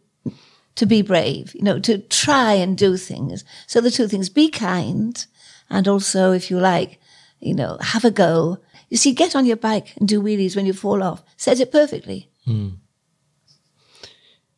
to 0.75 0.87
be 0.87 1.03
brave, 1.03 1.55
you 1.55 1.63
know, 1.63 1.79
to 1.79 1.99
try 1.99 2.55
and 2.55 2.77
do 2.77 2.97
things. 2.97 3.45
So 3.67 3.81
the 3.81 3.91
two 3.91 4.09
things, 4.09 4.29
be 4.29 4.49
kind 4.49 5.25
and 5.73 5.89
also, 5.89 6.33
if 6.33 6.51
you 6.51 6.59
like, 6.59 6.99
you 7.41 7.55
know, 7.55 7.79
have 7.81 8.05
a 8.05 8.11
go. 8.11 8.59
You 8.93 8.99
see, 8.99 9.13
get 9.13 9.35
on 9.35 9.47
your 9.47 9.57
bike 9.57 9.97
and 9.97 10.07
do 10.07 10.21
wheelies 10.21 10.55
when 10.55 10.67
you 10.67 10.75
fall 10.75 11.03
off. 11.03 11.25
Says 11.39 11.61
it 11.61 11.73
perfectly. 11.73 12.29
Hmm. 12.45 12.73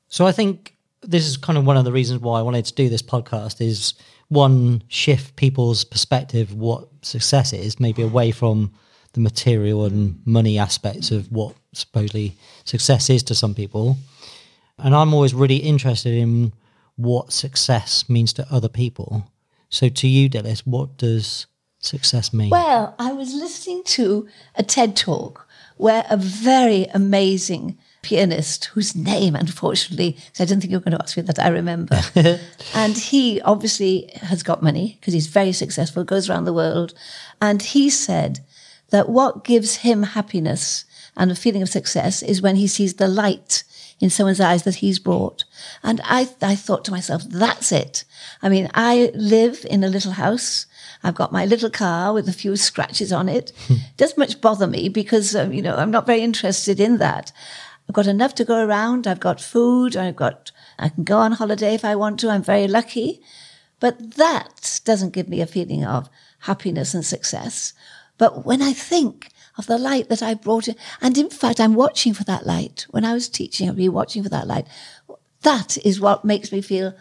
So 0.09 0.27
I 0.27 0.33
think 0.33 0.77
this 1.03 1.25
is 1.25 1.37
kind 1.37 1.57
of 1.57 1.65
one 1.65 1.77
of 1.77 1.85
the 1.85 1.93
reasons 1.93 2.21
why 2.21 2.41
I 2.41 2.43
wanted 2.43 2.65
to 2.65 2.75
do 2.75 2.89
this 2.89 3.01
podcast 3.01 3.61
is 3.61 3.95
one 4.27 4.83
shift 4.89 5.37
people's 5.37 5.85
perspective 5.85 6.53
what 6.53 6.89
success 7.03 7.53
is, 7.53 7.79
maybe 7.79 8.03
away 8.03 8.33
from 8.33 8.73
the 9.13 9.21
material 9.21 9.85
and 9.85 10.21
money 10.27 10.59
aspects 10.59 11.13
of 11.13 11.31
what 11.31 11.55
supposedly 11.73 12.37
success 12.65 13.09
is 13.11 13.23
to 13.23 13.37
some 13.37 13.55
people. 13.55 13.97
And 14.79 14.97
I'm 14.97 15.15
always 15.15 15.33
really 15.33 15.59
interested 15.59 16.13
in 16.13 16.53
what 16.97 17.33
success 17.33 18.09
means 18.09 18.33
to 18.33 18.47
other 18.51 18.69
people. 18.69 19.31
So 19.69 19.89
to 19.91 20.09
you, 20.09 20.29
Dilys, 20.29 20.67
what 20.67 20.97
does 20.97 21.47
success 21.85 22.33
mean? 22.33 22.51
Well, 22.51 22.95
I 22.99 23.13
was 23.13 23.35
listening 23.35 23.83
to 23.85 24.29
a 24.55 24.63
TED 24.63 24.97
talk 24.97 25.47
where 25.77 26.05
a 26.09 26.17
very 26.17 26.85
amazing 26.95 27.77
pianist, 28.03 28.67
whose 28.67 28.95
name, 28.95 29.35
unfortunately, 29.35 30.13
'cause 30.13 30.41
I 30.41 30.45
didn't 30.45 30.61
think 30.61 30.71
you 30.71 30.77
were 30.79 30.85
going 30.85 30.97
to 30.97 31.03
ask 31.03 31.17
me 31.17 31.23
that, 31.23 31.39
I 31.39 31.49
remember. 31.49 32.01
and 32.75 32.97
he 32.97 33.41
obviously 33.41 34.11
has 34.23 34.43
got 34.43 34.63
money 34.63 34.99
because 35.01 35.15
he's 35.15 35.27
very 35.27 35.53
successful, 35.53 36.05
goes 36.05 36.29
around 36.29 36.45
the 36.45 36.53
world. 36.53 36.93
And 37.41 37.63
he 37.63 37.89
said 37.91 38.41
that 38.91 39.09
what 39.09 39.45
gives 39.45 39.77
him 39.77 40.03
happiness 40.03 40.85
and 41.17 41.31
a 41.31 41.35
feeling 41.35 41.63
of 41.63 41.69
success 41.69 42.23
is 42.23 42.43
when 42.43 42.57
he 42.57 42.67
sees 42.67 42.95
the 42.95 43.09
light 43.09 43.65
in 44.01 44.11
someone's 44.11 44.41
eyes 44.41 44.65
that 44.65 44.77
he's 44.77 44.99
brought. 44.99 45.45
And 45.83 46.01
I, 46.05 46.29
I 46.43 46.57
thought 46.57 46.85
to 46.87 46.91
myself, 46.91 47.23
that's 47.29 47.73
it. 47.73 48.05
I 48.43 48.49
mean, 48.49 48.69
I 48.75 49.11
live 49.15 49.65
in 49.71 49.83
a 49.83 49.89
little 49.89 50.13
house. 50.13 50.67
I've 51.05 51.15
got 51.15 51.33
my 51.33 51.45
little 51.45 51.71
car 51.71 52.13
with 52.15 52.29
a 52.29 52.33
few 52.33 52.57
scratches 52.57 53.13
on 53.13 53.29
it. 53.29 53.53
Doesn't 53.97 54.19
much 54.19 54.41
bother 54.41 54.67
me 54.67 54.89
because, 54.89 55.37
um, 55.37 55.53
you 55.53 55.63
know, 55.63 55.77
I'm 55.77 55.91
not 55.91 56.07
very 56.07 56.23
interested 56.23 56.81
in 56.81 56.97
that. 56.99 57.31
I've 57.89 57.95
got 57.95 58.07
enough 58.07 58.35
to 58.37 58.45
go 58.45 58.65
around. 58.65 59.07
I've 59.07 59.21
got 59.21 59.41
food. 59.41 59.97
I've 59.97 60.17
got, 60.17 60.51
I 60.79 60.89
can 60.89 61.05
go 61.05 61.19
on 61.19 61.33
holiday 61.33 61.75
if 61.75 61.85
I 61.85 61.95
want 61.95 62.19
to. 62.21 62.31
I'm 62.31 62.43
very 62.43 62.67
lucky. 62.67 63.21
But 63.81 64.17
that 64.17 64.81
doesn't 64.85 65.13
give 65.13 65.29
me 65.29 65.43
a 65.43 65.47
feeling 65.47 65.85
of 65.85 66.09
happiness 66.41 66.95
and 66.95 67.05
success. 67.05 67.75
But 68.17 68.47
when 68.47 68.63
I 68.63 68.73
think 68.73 69.29
of 69.59 69.67
the 69.67 69.77
light 69.77 70.09
that 70.09 70.23
I 70.23 70.33
brought 70.33 70.69
in, 70.69 70.77
and 71.03 71.19
in 71.19 71.29
fact, 71.29 71.61
I'm 71.61 71.75
watching 71.75 72.15
for 72.15 72.25
that 72.25 72.47
light. 72.47 72.87
When 72.91 73.05
I 73.05 73.13
was 73.13 73.29
teaching, 73.29 73.69
I'd 73.69 73.77
be 73.77 73.89
watching 73.91 74.23
for 74.23 74.31
that 74.31 74.47
light. 74.47 74.67
That 75.43 75.77
is 75.85 76.01
what 76.01 76.25
makes 76.25 76.51
me 76.51 76.63
feel, 76.63 76.95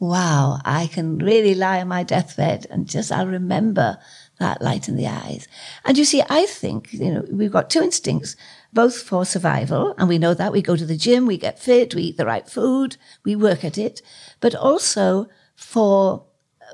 wow, 0.00 0.58
I 0.64 0.86
can 0.86 1.18
really 1.18 1.54
lie 1.54 1.80
on 1.80 1.88
my 1.88 2.02
deathbed 2.02 2.66
and 2.70 2.88
just, 2.88 3.10
I'll 3.10 3.26
remember 3.26 3.98
that 4.38 4.62
light 4.62 4.88
in 4.88 4.96
the 4.96 5.08
eyes. 5.08 5.48
And 5.84 5.98
you 5.98 6.04
see, 6.04 6.22
I 6.28 6.46
think, 6.46 6.92
you 6.92 7.12
know, 7.12 7.24
we've 7.30 7.52
got 7.52 7.70
two 7.70 7.82
instincts, 7.82 8.36
both 8.72 9.02
for 9.02 9.24
survival, 9.24 9.94
and 9.98 10.08
we 10.08 10.18
know 10.18 10.34
that 10.34 10.52
we 10.52 10.62
go 10.62 10.76
to 10.76 10.86
the 10.86 10.96
gym, 10.96 11.26
we 11.26 11.36
get 11.36 11.58
fit, 11.58 11.94
we 11.94 12.02
eat 12.02 12.16
the 12.16 12.26
right 12.26 12.48
food, 12.48 12.96
we 13.24 13.34
work 13.34 13.64
at 13.64 13.78
it, 13.78 14.00
but 14.40 14.54
also 14.54 15.26
for 15.56 16.24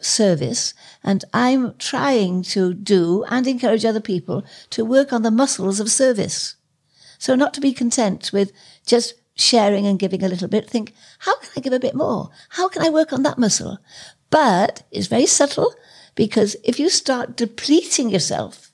service. 0.01 0.75
And 1.03 1.25
I'm 1.33 1.75
trying 1.79 2.43
to 2.43 2.75
do 2.75 3.25
and 3.29 3.47
encourage 3.47 3.85
other 3.85 4.01
people 4.01 4.45
to 4.71 4.85
work 4.85 5.13
on 5.13 5.23
the 5.23 5.31
muscles 5.31 5.81
of 5.81 5.91
service. 5.91 6.57
So 7.19 7.35
not 7.35 7.55
to 7.55 7.61
be 7.61 7.73
content 7.73 8.31
with 8.33 8.53
just 8.85 9.15
sharing 9.35 9.87
and 9.87 9.99
giving 9.99 10.23
a 10.23 10.29
little 10.29 10.49
bit. 10.49 10.69
Think, 10.69 10.95
how 11.21 11.37
can 11.39 11.51
I 11.57 11.61
give 11.61 11.73
a 11.73 11.81
bit 11.81 11.95
more? 11.95 12.31
How 12.51 12.69
can 12.69 12.83
I 12.83 12.91
work 12.91 13.13
on 13.13 13.23
that 13.25 13.39
muscle? 13.39 13.79
But 14.31 14.83
it's 14.91 15.07
very 15.07 15.27
subtle 15.27 15.75
because 16.15 16.57
if 16.65 16.79
you 16.79 16.89
start 16.89 17.37
depleting 17.37 18.11
yourself 18.11 18.71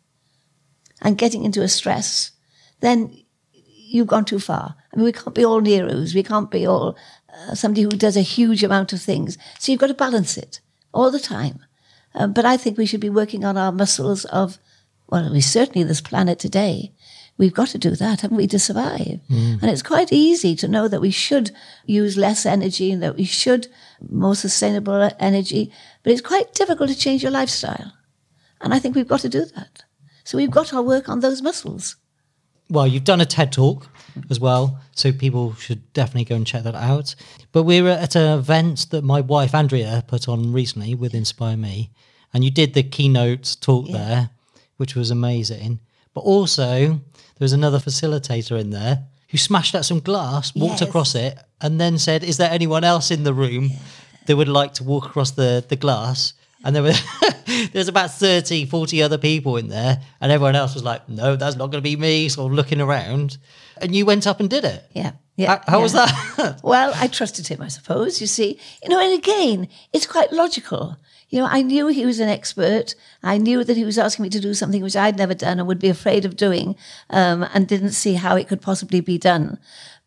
and 1.00 1.18
getting 1.18 1.44
into 1.44 1.62
a 1.62 1.68
stress, 1.68 2.32
then 2.80 3.16
you've 3.90 4.06
gone 4.06 4.24
too 4.24 4.38
far. 4.38 4.76
I 4.92 4.96
mean, 4.96 5.04
we 5.04 5.12
can't 5.12 5.34
be 5.34 5.44
all 5.44 5.60
Neros. 5.60 6.14
We 6.14 6.22
can't 6.22 6.50
be 6.50 6.66
all 6.66 6.96
uh, 7.32 7.54
somebody 7.54 7.82
who 7.82 7.90
does 7.90 8.16
a 8.16 8.22
huge 8.22 8.62
amount 8.62 8.92
of 8.92 9.00
things. 9.00 9.38
So 9.58 9.72
you've 9.72 9.80
got 9.80 9.88
to 9.88 9.94
balance 9.94 10.36
it 10.36 10.60
all 10.92 11.10
the 11.10 11.20
time. 11.20 11.60
Um, 12.14 12.32
but 12.32 12.44
I 12.44 12.56
think 12.56 12.76
we 12.76 12.86
should 12.86 13.00
be 13.00 13.10
working 13.10 13.44
on 13.44 13.56
our 13.56 13.72
muscles 13.72 14.24
of, 14.26 14.58
well, 15.08 15.32
we 15.32 15.40
certainly 15.40 15.84
this 15.84 16.00
planet 16.00 16.38
today. 16.38 16.92
We've 17.40 17.54
got 17.54 17.68
to 17.68 17.78
do 17.78 17.96
that, 17.96 18.20
haven't 18.20 18.36
we, 18.36 18.46
to 18.48 18.58
survive? 18.58 19.18
Mm. 19.30 19.62
And 19.62 19.70
it's 19.70 19.82
quite 19.82 20.12
easy 20.12 20.54
to 20.56 20.68
know 20.68 20.88
that 20.88 21.00
we 21.00 21.10
should 21.10 21.52
use 21.86 22.18
less 22.18 22.44
energy 22.44 22.92
and 22.92 23.02
that 23.02 23.16
we 23.16 23.24
should 23.24 23.66
more 24.10 24.34
sustainable 24.34 25.10
energy, 25.18 25.72
but 26.02 26.12
it's 26.12 26.20
quite 26.20 26.52
difficult 26.52 26.90
to 26.90 26.94
change 26.94 27.22
your 27.22 27.32
lifestyle. 27.32 27.94
And 28.60 28.74
I 28.74 28.78
think 28.78 28.94
we've 28.94 29.08
got 29.08 29.20
to 29.20 29.30
do 29.30 29.46
that. 29.56 29.84
So 30.22 30.36
we've 30.36 30.50
got 30.50 30.66
to 30.66 30.82
work 30.82 31.08
on 31.08 31.20
those 31.20 31.40
muscles. 31.40 31.96
well, 32.68 32.86
you've 32.86 33.04
done 33.04 33.22
a 33.22 33.24
TED 33.24 33.52
talk 33.52 33.88
as 34.28 34.38
well, 34.38 34.78
so 34.92 35.10
people 35.10 35.54
should 35.54 35.90
definitely 35.94 36.26
go 36.26 36.36
and 36.36 36.46
check 36.46 36.64
that 36.64 36.74
out. 36.74 37.14
But 37.52 37.62
we 37.62 37.80
were 37.80 37.88
at 37.88 38.16
an 38.16 38.38
event 38.38 38.90
that 38.90 39.02
my 39.02 39.22
wife 39.22 39.54
Andrea 39.54 40.04
put 40.06 40.28
on 40.28 40.52
recently 40.52 40.94
with 40.94 41.14
Inspire 41.14 41.56
Me, 41.56 41.90
and 42.34 42.44
you 42.44 42.50
did 42.50 42.74
the 42.74 42.82
keynote 42.82 43.56
talk 43.62 43.88
there, 43.88 44.28
which 44.76 44.94
was 44.94 45.10
amazing. 45.10 45.80
But 46.12 46.20
also, 46.20 47.00
there 47.40 47.44
was 47.46 47.52
another 47.54 47.78
facilitator 47.78 48.60
in 48.60 48.68
there 48.70 49.04
who 49.30 49.38
smashed 49.38 49.74
out 49.74 49.84
some 49.86 50.00
glass, 50.00 50.54
walked 50.54 50.80
Yes. 50.80 50.88
across 50.88 51.14
it, 51.14 51.38
and 51.60 51.80
then 51.80 51.98
said, 51.98 52.22
"Is 52.22 52.36
there 52.36 52.50
anyone 52.50 52.84
else 52.84 53.10
in 53.10 53.24
the 53.24 53.32
room 53.32 53.70
that 54.26 54.36
would 54.36 54.48
like 54.48 54.74
to 54.74 54.84
walk 54.84 55.06
across 55.06 55.30
the 55.32 55.64
the 55.66 55.76
glass?" 55.76 56.34
And 56.62 56.76
there 56.76 56.82
were 56.82 56.92
there's 57.72 57.88
about 57.88 58.10
30, 58.12 58.66
40 58.66 59.02
other 59.02 59.16
people 59.18 59.56
in 59.56 59.68
there, 59.68 60.02
and 60.20 60.30
everyone 60.30 60.54
else 60.54 60.74
was 60.74 60.84
like, 60.84 61.08
"No, 61.08 61.34
that's 61.36 61.56
not 61.56 61.70
going 61.70 61.82
to 61.82 61.90
be 61.90 61.96
me." 61.96 62.28
Sort 62.28 62.52
of 62.52 62.56
looking 62.56 62.80
around, 62.80 63.38
and 63.80 63.94
you 63.96 64.04
went 64.04 64.26
up 64.26 64.38
and 64.40 64.50
did 64.50 64.64
it. 64.64 64.84
Yeah. 64.92 65.12
Yeah. 65.36 65.48
How, 65.66 65.72
how 65.72 65.80
was 65.80 65.92
that? 65.94 66.60
Well, 66.62 66.92
I 66.94 67.06
trusted 67.08 67.46
him, 67.48 67.62
I 67.62 67.68
suppose. 67.68 68.20
You 68.20 68.26
see, 68.26 68.58
you 68.82 68.88
know, 68.90 69.00
and 69.00 69.14
again, 69.18 69.68
it's 69.94 70.06
quite 70.06 70.30
logical. 70.32 70.98
You 71.30 71.40
know, 71.40 71.46
I 71.46 71.62
knew 71.62 71.86
he 71.86 72.04
was 72.04 72.20
an 72.20 72.28
expert. 72.28 72.94
I 73.22 73.38
knew 73.38 73.64
that 73.64 73.76
he 73.76 73.84
was 73.84 73.98
asking 73.98 74.24
me 74.24 74.30
to 74.30 74.40
do 74.40 74.52
something 74.52 74.82
which 74.82 74.96
I'd 74.96 75.16
never 75.16 75.34
done 75.34 75.58
and 75.58 75.68
would 75.68 75.78
be 75.78 75.88
afraid 75.88 76.24
of 76.24 76.36
doing, 76.36 76.76
um, 77.08 77.46
and 77.54 77.66
didn't 77.66 77.92
see 77.92 78.14
how 78.14 78.36
it 78.36 78.48
could 78.48 78.60
possibly 78.60 79.00
be 79.00 79.16
done. 79.16 79.58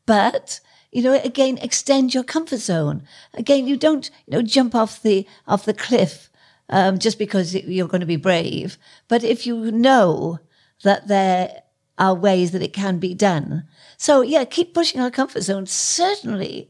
But 0.05 0.59
you 0.93 1.01
know, 1.01 1.19
again, 1.23 1.57
extend 1.57 2.13
your 2.13 2.23
comfort 2.23 2.59
zone. 2.59 3.03
Again, 3.33 3.67
you 3.67 3.75
don't, 3.75 4.09
you 4.27 4.37
know, 4.37 4.41
jump 4.43 4.75
off 4.75 5.01
the 5.01 5.27
off 5.47 5.65
the 5.65 5.73
cliff 5.73 6.29
um, 6.69 6.99
just 6.99 7.17
because 7.17 7.55
you're 7.55 7.87
going 7.87 8.01
to 8.01 8.05
be 8.05 8.15
brave. 8.15 8.77
But 9.07 9.23
if 9.23 9.47
you 9.47 9.71
know 9.71 10.39
that 10.83 11.07
there 11.07 11.63
are 11.97 12.13
ways 12.13 12.51
that 12.51 12.61
it 12.61 12.73
can 12.73 12.99
be 12.99 13.15
done, 13.15 13.67
so 13.97 14.21
yeah, 14.21 14.45
keep 14.45 14.73
pushing 14.73 15.01
our 15.01 15.09
comfort 15.09 15.41
zone. 15.41 15.65
Certainly, 15.65 16.69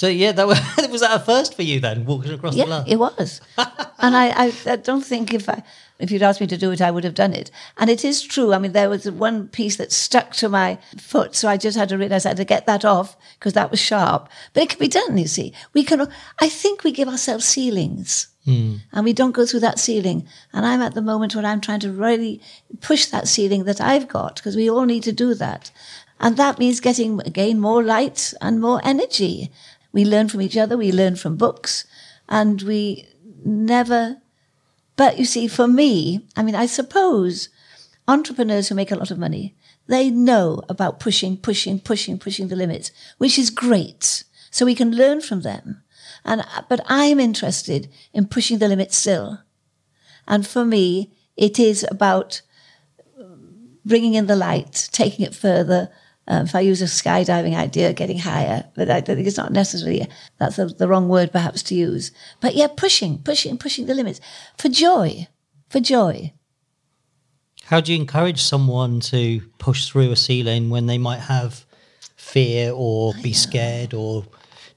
so 0.00 0.08
yeah, 0.08 0.32
that 0.32 0.46
was, 0.48 0.58
was 0.90 1.02
that 1.02 1.14
a 1.14 1.22
first 1.22 1.54
for 1.54 1.60
you 1.62 1.78
then, 1.78 2.06
walking 2.06 2.32
across 2.32 2.54
the 2.54 2.60
yeah, 2.66 2.84
it 2.86 2.96
was. 2.96 3.42
and 3.58 4.16
I, 4.16 4.30
I, 4.46 4.52
I 4.64 4.76
don't 4.76 5.04
think 5.04 5.34
if 5.34 5.46
I, 5.46 5.62
if 5.98 6.10
you'd 6.10 6.22
asked 6.22 6.40
me 6.40 6.46
to 6.46 6.56
do 6.56 6.70
it, 6.70 6.80
I 6.80 6.90
would 6.90 7.04
have 7.04 7.12
done 7.12 7.34
it. 7.34 7.50
And 7.76 7.90
it 7.90 8.02
is 8.02 8.22
true. 8.22 8.54
I 8.54 8.58
mean, 8.58 8.72
there 8.72 8.88
was 8.88 9.10
one 9.10 9.48
piece 9.48 9.76
that 9.76 9.92
stuck 9.92 10.32
to 10.36 10.48
my 10.48 10.78
foot, 10.96 11.36
so 11.36 11.50
I 11.50 11.58
just 11.58 11.76
had 11.76 11.90
to 11.90 11.98
realize 11.98 12.24
I 12.24 12.30
had 12.30 12.38
to 12.38 12.46
get 12.46 12.64
that 12.64 12.82
off 12.82 13.14
because 13.38 13.52
that 13.52 13.70
was 13.70 13.78
sharp. 13.78 14.30
But 14.54 14.62
it 14.62 14.68
can 14.70 14.78
be 14.78 14.88
done. 14.88 15.18
You 15.18 15.26
see, 15.26 15.52
we 15.74 15.84
can. 15.84 16.08
I 16.38 16.48
think 16.48 16.82
we 16.82 16.92
give 16.92 17.08
ourselves 17.08 17.44
ceilings. 17.44 18.28
Hmm. 18.46 18.76
And 18.94 19.04
we 19.04 19.12
don't 19.12 19.32
go 19.32 19.44
through 19.44 19.60
that 19.60 19.78
ceiling. 19.78 20.26
And 20.54 20.64
I'm 20.64 20.80
at 20.80 20.94
the 20.94 21.02
moment 21.02 21.34
where 21.34 21.44
I'm 21.44 21.60
trying 21.60 21.80
to 21.80 21.92
really 21.92 22.40
push 22.80 23.04
that 23.08 23.28
ceiling 23.28 23.64
that 23.64 23.82
I've 23.82 24.08
got 24.08 24.36
because 24.36 24.56
we 24.56 24.70
all 24.70 24.86
need 24.86 25.02
to 25.02 25.12
do 25.12 25.34
that. 25.34 25.70
And 26.18 26.38
that 26.38 26.58
means 26.58 26.80
getting, 26.80 27.20
again, 27.20 27.60
more 27.60 27.82
light 27.82 28.32
and 28.40 28.62
more 28.62 28.80
energy. 28.82 29.50
We 29.92 30.04
learn 30.04 30.28
from 30.28 30.42
each 30.42 30.56
other, 30.56 30.76
we 30.76 30.92
learn 30.92 31.16
from 31.16 31.36
books, 31.36 31.84
and 32.28 32.62
we 32.62 33.08
never. 33.44 34.18
But 34.96 35.18
you 35.18 35.24
see, 35.24 35.48
for 35.48 35.66
me, 35.66 36.26
I 36.36 36.42
mean, 36.42 36.54
I 36.54 36.66
suppose 36.66 37.48
entrepreneurs 38.06 38.68
who 38.68 38.74
make 38.74 38.90
a 38.90 38.96
lot 38.96 39.10
of 39.10 39.18
money, 39.18 39.56
they 39.86 40.10
know 40.10 40.62
about 40.68 41.00
pushing, 41.00 41.36
pushing, 41.36 41.80
pushing, 41.80 42.18
pushing 42.18 42.48
the 42.48 42.56
limits, 42.56 42.92
which 43.18 43.38
is 43.38 43.50
great. 43.50 44.24
So 44.50 44.64
we 44.64 44.74
can 44.74 44.96
learn 44.96 45.20
from 45.20 45.42
them. 45.42 45.82
And, 46.24 46.44
but 46.68 46.80
I'm 46.86 47.18
interested 47.18 47.88
in 48.12 48.26
pushing 48.26 48.58
the 48.58 48.68
limits 48.68 48.96
still. 48.96 49.40
And 50.28 50.46
for 50.46 50.64
me, 50.64 51.12
it 51.36 51.58
is 51.58 51.86
about 51.90 52.42
um, 53.18 53.78
bringing 53.84 54.14
in 54.14 54.26
the 54.26 54.36
light, 54.36 54.88
taking 54.92 55.24
it 55.24 55.34
further. 55.34 55.90
Um, 56.30 56.46
if 56.46 56.54
I 56.54 56.60
use 56.60 56.80
a 56.80 56.84
skydiving 56.84 57.56
idea, 57.56 57.92
getting 57.92 58.20
higher, 58.20 58.64
but 58.76 58.88
I 58.88 59.00
think 59.00 59.26
it's 59.26 59.36
not 59.36 59.50
necessarily, 59.50 60.06
that's 60.38 60.60
a, 60.60 60.66
the 60.66 60.86
wrong 60.86 61.08
word 61.08 61.32
perhaps 61.32 61.60
to 61.64 61.74
use. 61.74 62.12
But 62.40 62.54
yeah, 62.54 62.68
pushing, 62.68 63.18
pushing, 63.18 63.58
pushing 63.58 63.86
the 63.86 63.94
limits 63.94 64.20
for 64.56 64.68
joy, 64.68 65.26
for 65.68 65.80
joy. 65.80 66.32
How 67.64 67.80
do 67.80 67.92
you 67.92 67.98
encourage 67.98 68.40
someone 68.40 69.00
to 69.00 69.40
push 69.58 69.88
through 69.88 70.12
a 70.12 70.16
ceiling 70.16 70.70
when 70.70 70.86
they 70.86 70.98
might 70.98 71.18
have 71.18 71.66
fear 72.14 72.72
or 72.72 73.12
be 73.24 73.32
scared 73.32 73.92
or 73.92 74.24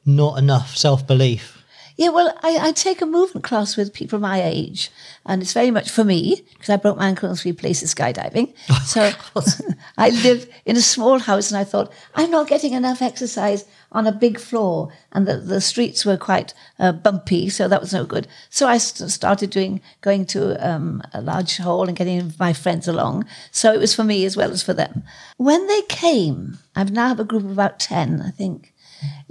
not 0.07 0.39
enough 0.39 0.75
self 0.75 1.05
belief? 1.05 1.62
Yeah, 1.95 2.09
well, 2.09 2.35
I, 2.41 2.69
I 2.69 2.71
take 2.71 3.01
a 3.01 3.05
movement 3.05 3.43
class 3.43 3.77
with 3.77 3.93
people 3.93 4.17
my 4.17 4.41
age, 4.41 4.89
and 5.25 5.41
it's 5.41 5.53
very 5.53 5.69
much 5.69 5.89
for 5.89 6.03
me 6.03 6.43
because 6.53 6.69
I 6.69 6.77
broke 6.77 6.97
my 6.97 7.07
ankle 7.07 7.29
in 7.29 7.35
three 7.35 7.53
places 7.53 7.93
skydiving. 7.93 8.53
so 8.85 9.11
I 9.97 10.09
live 10.09 10.49
in 10.65 10.75
a 10.75 10.81
small 10.81 11.19
house, 11.19 11.51
and 11.51 11.59
I 11.59 11.63
thought 11.63 11.93
I'm 12.15 12.31
not 12.31 12.47
getting 12.47 12.73
enough 12.73 13.01
exercise 13.01 13.65
on 13.91 14.07
a 14.07 14.11
big 14.11 14.39
floor, 14.39 14.91
and 15.11 15.27
the, 15.27 15.37
the 15.37 15.61
streets 15.61 16.03
were 16.03 16.17
quite 16.17 16.55
uh, 16.79 16.91
bumpy, 16.91 17.47
so 17.49 17.67
that 17.67 17.81
was 17.81 17.93
no 17.93 18.05
good. 18.05 18.27
So 18.49 18.67
I 18.67 18.79
st- 18.79 19.11
started 19.11 19.51
doing 19.51 19.79
going 20.01 20.25
to 20.27 20.67
um, 20.67 21.03
a 21.13 21.21
large 21.21 21.57
hall 21.57 21.87
and 21.87 21.95
getting 21.95 22.33
my 22.39 22.53
friends 22.53 22.87
along. 22.87 23.25
So 23.51 23.71
it 23.71 23.79
was 23.79 23.93
for 23.93 24.03
me 24.03 24.25
as 24.25 24.35
well 24.35 24.51
as 24.51 24.63
for 24.63 24.73
them. 24.73 25.03
When 25.37 25.67
they 25.67 25.83
came, 25.83 26.57
I've 26.75 26.91
now 26.91 27.09
have 27.09 27.19
a 27.19 27.23
group 27.23 27.43
of 27.43 27.51
about 27.51 27.79
ten, 27.79 28.21
I 28.21 28.31
think. 28.31 28.73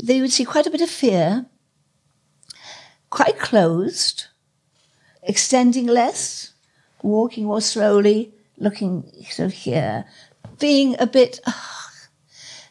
They 0.01 0.21
would 0.21 0.31
see 0.33 0.45
quite 0.45 0.67
a 0.67 0.71
bit 0.71 0.83
of 0.83 0.91
fear 0.91 1.47
quite 3.13 3.39
closed, 3.39 4.29
extending 5.23 5.87
less, 5.87 6.55
walking 7.03 7.45
more 7.45 7.61
slowly, 7.61 8.33
looking 8.57 9.05
sort 9.29 9.49
of 9.49 9.53
here, 9.53 10.07
being 10.59 10.97
a 10.99 11.07
bit. 11.07 11.39
Oh. 11.47 11.91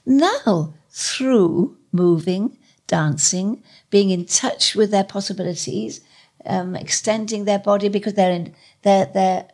Now, 0.03 0.73
through 0.89 1.77
moving, 1.91 2.57
dancing, 2.87 3.61
being 3.91 4.09
in 4.09 4.25
touch 4.25 4.75
with 4.75 4.89
their 4.89 5.03
possibilities, 5.03 6.01
um, 6.43 6.75
extending 6.75 7.45
their 7.45 7.59
body 7.59 7.87
because 7.87 8.15
they're 8.15 8.31
in, 8.31 8.55
they're, 8.81 9.05
they're 9.05 9.47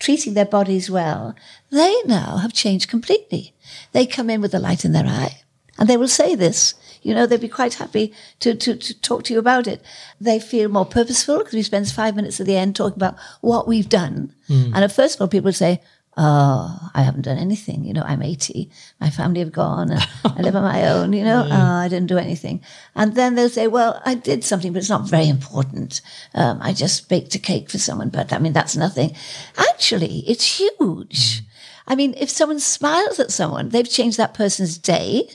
treating 0.00 0.34
their 0.34 0.44
bodies 0.44 0.90
well, 0.90 1.36
they 1.70 1.94
now 2.06 2.38
have 2.38 2.52
changed 2.52 2.90
completely. 2.90 3.54
They 3.92 4.04
come 4.04 4.30
in 4.30 4.40
with 4.40 4.50
the 4.50 4.58
light 4.58 4.84
in 4.84 4.90
their 4.90 5.06
eye. 5.06 5.42
And 5.78 5.88
they 5.88 5.96
will 5.96 6.08
say 6.08 6.34
this 6.34 6.74
you 7.02 7.14
know, 7.14 7.26
they'd 7.26 7.40
be 7.40 7.48
quite 7.48 7.74
happy 7.74 8.12
to, 8.40 8.54
to, 8.54 8.76
to 8.76 9.00
talk 9.00 9.24
to 9.24 9.32
you 9.32 9.38
about 9.38 9.66
it. 9.66 9.82
They 10.20 10.38
feel 10.38 10.68
more 10.68 10.86
purposeful 10.86 11.38
because 11.38 11.54
we 11.54 11.62
spend 11.62 11.88
five 11.88 12.16
minutes 12.16 12.40
at 12.40 12.46
the 12.46 12.56
end 12.56 12.76
talking 12.76 12.96
about 12.96 13.16
what 13.40 13.68
we've 13.68 13.88
done. 13.88 14.34
Mm. 14.48 14.72
And 14.74 14.84
at 14.84 14.92
first 14.92 15.16
of 15.16 15.20
all, 15.20 15.28
people 15.28 15.46
would 15.46 15.56
say, 15.56 15.80
Oh, 16.20 16.90
I 16.94 17.02
haven't 17.02 17.26
done 17.26 17.38
anything. 17.38 17.84
You 17.84 17.92
know, 17.92 18.02
I'm 18.02 18.22
80. 18.22 18.68
My 19.00 19.08
family 19.08 19.38
have 19.38 19.52
gone. 19.52 19.92
And 19.92 20.00
I 20.24 20.40
live 20.40 20.56
on 20.56 20.64
my 20.64 20.88
own. 20.88 21.12
You 21.12 21.22
know, 21.22 21.46
yeah. 21.46 21.56
oh, 21.56 21.74
I 21.76 21.86
didn't 21.86 22.08
do 22.08 22.18
anything. 22.18 22.60
And 22.96 23.14
then 23.14 23.36
they'll 23.36 23.48
say, 23.48 23.68
well, 23.68 24.02
I 24.04 24.16
did 24.16 24.42
something, 24.42 24.72
but 24.72 24.80
it's 24.80 24.90
not 24.90 25.08
very 25.08 25.28
important. 25.28 26.00
Um, 26.34 26.58
I 26.60 26.72
just 26.72 27.08
baked 27.08 27.36
a 27.36 27.38
cake 27.38 27.70
for 27.70 27.78
someone, 27.78 28.08
but 28.08 28.32
I 28.32 28.40
mean, 28.40 28.52
that's 28.52 28.76
nothing. 28.76 29.14
Actually, 29.56 30.24
it's 30.26 30.58
huge. 30.58 30.80
Mm. 30.80 31.42
I 31.86 31.94
mean, 31.94 32.14
if 32.18 32.30
someone 32.30 32.58
smiles 32.58 33.20
at 33.20 33.30
someone, 33.30 33.68
they've 33.68 33.88
changed 33.88 34.18
that 34.18 34.34
person's 34.34 34.76
day. 34.76 35.30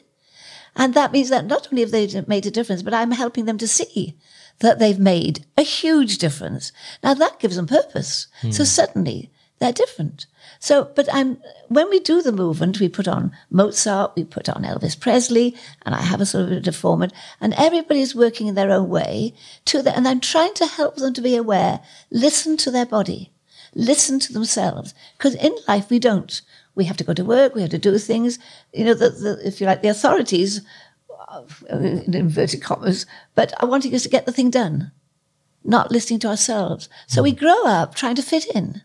And 0.75 0.93
that 0.93 1.11
means 1.11 1.29
that 1.29 1.45
not 1.45 1.67
only 1.71 1.81
have 1.81 1.91
they 1.91 2.21
made 2.27 2.45
a 2.45 2.51
difference, 2.51 2.81
but 2.81 2.93
I'm 2.93 3.11
helping 3.11 3.45
them 3.45 3.57
to 3.59 3.67
see 3.67 4.17
that 4.59 4.79
they've 4.79 4.99
made 4.99 5.45
a 5.57 5.61
huge 5.61 6.17
difference. 6.17 6.71
Now 7.03 7.13
that 7.13 7.39
gives 7.39 7.55
them 7.55 7.67
purpose. 7.67 8.27
Mm. 8.41 8.53
So 8.53 8.63
hmm. 8.63 8.67
suddenly 8.67 9.31
they're 9.59 9.71
different. 9.71 10.25
So, 10.59 10.91
but 10.95 11.07
I'm, 11.13 11.37
when 11.67 11.89
we 11.89 11.99
do 11.99 12.21
the 12.21 12.31
movement, 12.31 12.79
we 12.79 12.89
put 12.89 13.07
on 13.07 13.31
Mozart, 13.49 14.13
we 14.15 14.23
put 14.23 14.49
on 14.49 14.63
Elvis 14.63 14.99
Presley, 14.99 15.55
and 15.85 15.93
I 15.93 16.01
have 16.01 16.21
a 16.21 16.25
sort 16.25 16.45
of 16.45 16.51
a 16.51 16.59
deformment, 16.59 17.13
and 17.39 17.53
everybody's 17.53 18.15
working 18.15 18.47
in 18.47 18.55
their 18.55 18.71
own 18.71 18.89
way 18.89 19.33
to 19.65 19.81
the, 19.81 19.95
and 19.95 20.07
I'm 20.07 20.19
trying 20.19 20.53
to 20.55 20.65
help 20.65 20.95
them 20.95 21.13
to 21.13 21.21
be 21.21 21.35
aware, 21.35 21.81
listen 22.11 22.57
to 22.57 22.71
their 22.71 22.85
body, 22.85 23.31
listen 23.73 24.19
to 24.19 24.33
themselves, 24.33 24.93
because 25.17 25.35
in 25.35 25.55
life 25.67 25.89
we 25.89 25.99
don't 25.99 26.41
we 26.75 26.85
have 26.85 26.97
to 26.97 27.03
go 27.03 27.13
to 27.13 27.25
work, 27.25 27.55
we 27.55 27.61
have 27.61 27.69
to 27.71 27.77
do 27.77 27.97
things. 27.97 28.39
You 28.73 28.85
know, 28.85 28.93
the, 28.93 29.09
the, 29.09 29.47
if 29.47 29.61
you 29.61 29.67
like, 29.67 29.81
the 29.81 29.89
authorities, 29.89 30.61
uh, 31.29 31.43
in 31.69 32.13
inverted 32.13 32.61
commas, 32.61 33.05
but 33.35 33.53
are 33.61 33.67
wanting 33.67 33.93
us 33.95 34.03
to 34.03 34.09
get 34.09 34.25
the 34.25 34.31
thing 34.31 34.49
done, 34.49 34.91
not 35.63 35.91
listening 35.91 36.19
to 36.19 36.27
ourselves. 36.27 36.89
So 37.07 37.23
we 37.23 37.31
grow 37.31 37.65
up 37.65 37.95
trying 37.95 38.15
to 38.15 38.21
fit 38.21 38.45
in. 38.53 38.81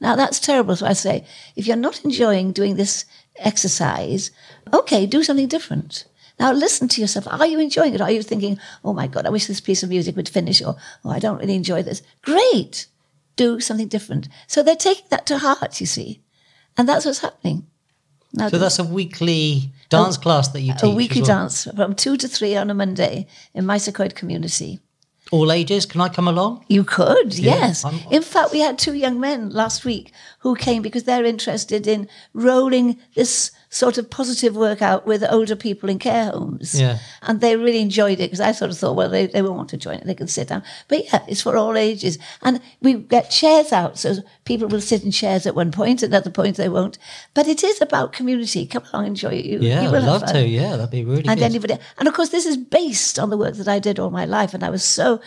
Now 0.00 0.16
that's 0.16 0.40
terrible. 0.40 0.76
So 0.76 0.86
I 0.86 0.94
say, 0.94 1.24
if 1.56 1.66
you're 1.66 1.76
not 1.76 2.04
enjoying 2.04 2.52
doing 2.52 2.76
this 2.76 3.04
exercise, 3.36 4.30
okay, 4.72 5.06
do 5.06 5.22
something 5.22 5.48
different. 5.48 6.04
Now 6.38 6.52
listen 6.52 6.88
to 6.88 7.00
yourself. 7.00 7.28
Are 7.28 7.46
you 7.46 7.60
enjoying 7.60 7.94
it? 7.94 8.00
Are 8.00 8.10
you 8.10 8.22
thinking, 8.22 8.58
oh 8.84 8.92
my 8.92 9.06
God, 9.06 9.26
I 9.26 9.30
wish 9.30 9.46
this 9.46 9.60
piece 9.60 9.82
of 9.82 9.90
music 9.90 10.16
would 10.16 10.28
finish, 10.28 10.62
or 10.62 10.76
oh, 11.04 11.10
I 11.10 11.18
don't 11.18 11.38
really 11.38 11.54
enjoy 11.54 11.82
this? 11.82 12.02
Great. 12.22 12.86
Do 13.36 13.60
something 13.60 13.88
different. 13.88 14.28
So 14.46 14.62
they're 14.62 14.76
taking 14.76 15.06
that 15.10 15.26
to 15.26 15.38
heart, 15.38 15.80
you 15.80 15.86
see. 15.86 16.21
And 16.76 16.88
that's 16.88 17.04
what's 17.04 17.20
happening. 17.20 17.66
Now, 18.34 18.48
so 18.48 18.58
that's 18.58 18.78
a 18.78 18.84
weekly 18.84 19.72
dance 19.90 20.16
a, 20.16 20.20
class 20.20 20.48
that 20.48 20.62
you 20.62 20.72
teach. 20.72 20.82
A 20.84 20.90
weekly 20.90 21.20
well. 21.20 21.40
dance 21.40 21.68
from 21.76 21.94
two 21.94 22.16
to 22.16 22.28
three 22.28 22.56
on 22.56 22.70
a 22.70 22.74
Monday 22.74 23.26
in 23.52 23.66
my 23.66 23.76
Mysecoid 23.76 24.14
community. 24.14 24.80
All 25.30 25.52
ages? 25.52 25.86
Can 25.86 26.00
I 26.00 26.08
come 26.08 26.28
along? 26.28 26.64
You 26.68 26.84
could, 26.84 27.38
yeah, 27.38 27.54
yes. 27.54 27.84
I'm, 27.84 27.98
in 28.10 28.22
fact, 28.22 28.52
we 28.52 28.60
had 28.60 28.78
two 28.78 28.94
young 28.94 29.20
men 29.20 29.50
last 29.50 29.84
week 29.84 30.12
who 30.42 30.56
came 30.56 30.82
because 30.82 31.04
they're 31.04 31.24
interested 31.24 31.86
in 31.86 32.08
rolling 32.34 32.98
this 33.14 33.52
sort 33.70 33.96
of 33.96 34.10
positive 34.10 34.56
workout 34.56 35.06
with 35.06 35.22
older 35.30 35.54
people 35.54 35.88
in 35.88 36.00
care 36.00 36.32
homes. 36.32 36.78
Yeah. 36.78 36.98
And 37.22 37.40
they 37.40 37.56
really 37.56 37.80
enjoyed 37.80 38.18
it 38.18 38.24
because 38.24 38.40
I 38.40 38.50
sort 38.50 38.72
of 38.72 38.76
thought, 38.76 38.96
well, 38.96 39.08
they, 39.08 39.26
they 39.26 39.40
won't 39.40 39.56
want 39.56 39.68
to 39.68 39.76
join 39.76 39.98
it. 39.98 40.04
They 40.04 40.16
can 40.16 40.26
sit 40.26 40.48
down. 40.48 40.64
But 40.88 41.04
yeah, 41.04 41.24
it's 41.28 41.42
for 41.42 41.56
all 41.56 41.76
ages. 41.76 42.18
And 42.42 42.60
we 42.80 42.94
get 42.94 43.30
chairs 43.30 43.72
out. 43.72 43.98
So 43.98 44.16
people 44.44 44.66
will 44.66 44.80
sit 44.80 45.04
in 45.04 45.12
chairs 45.12 45.46
at 45.46 45.54
one 45.54 45.70
point, 45.70 46.02
at 46.02 46.08
another 46.08 46.30
point 46.30 46.56
they 46.56 46.68
won't. 46.68 46.98
But 47.34 47.46
it 47.46 47.62
is 47.62 47.80
about 47.80 48.12
community. 48.12 48.66
Come 48.66 48.82
along, 48.92 49.06
and 49.06 49.12
enjoy 49.12 49.36
it. 49.36 49.44
You, 49.44 49.60
yeah, 49.60 49.82
you 49.82 49.96
I'd 49.96 50.02
love 50.02 50.26
to. 50.26 50.44
Yeah, 50.44 50.74
that'd 50.74 50.90
be 50.90 51.04
really 51.04 51.28
and 51.28 51.38
good. 51.38 51.44
anybody. 51.44 51.78
And 51.98 52.08
of 52.08 52.14
course, 52.14 52.30
this 52.30 52.46
is 52.46 52.56
based 52.56 53.16
on 53.16 53.30
the 53.30 53.38
work 53.38 53.54
that 53.54 53.68
I 53.68 53.78
did 53.78 54.00
all 54.00 54.10
my 54.10 54.24
life. 54.24 54.54
And 54.54 54.64
I 54.64 54.70
was 54.70 54.82
so 54.82 55.20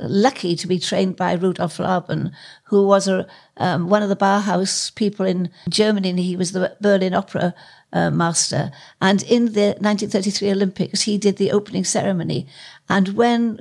lucky 0.00 0.56
to 0.56 0.66
be 0.66 0.78
trained 0.78 1.16
by 1.16 1.32
Rudolf 1.32 1.78
Laban, 1.78 2.32
who 2.64 2.86
was 2.86 3.08
a, 3.08 3.26
um, 3.58 3.88
one 3.88 4.02
of 4.02 4.08
the 4.08 4.16
Bauhaus 4.16 4.94
people 4.94 5.26
in 5.26 5.50
Germany. 5.68 6.22
He 6.22 6.36
was 6.36 6.52
the 6.52 6.76
Berlin 6.80 7.14
Opera 7.14 7.54
uh, 7.92 8.10
master. 8.10 8.70
And 9.00 9.22
in 9.22 9.52
the 9.52 9.76
1933 9.80 10.50
Olympics, 10.50 11.02
he 11.02 11.18
did 11.18 11.36
the 11.36 11.52
opening 11.52 11.84
ceremony. 11.84 12.46
And 12.88 13.10
when 13.10 13.60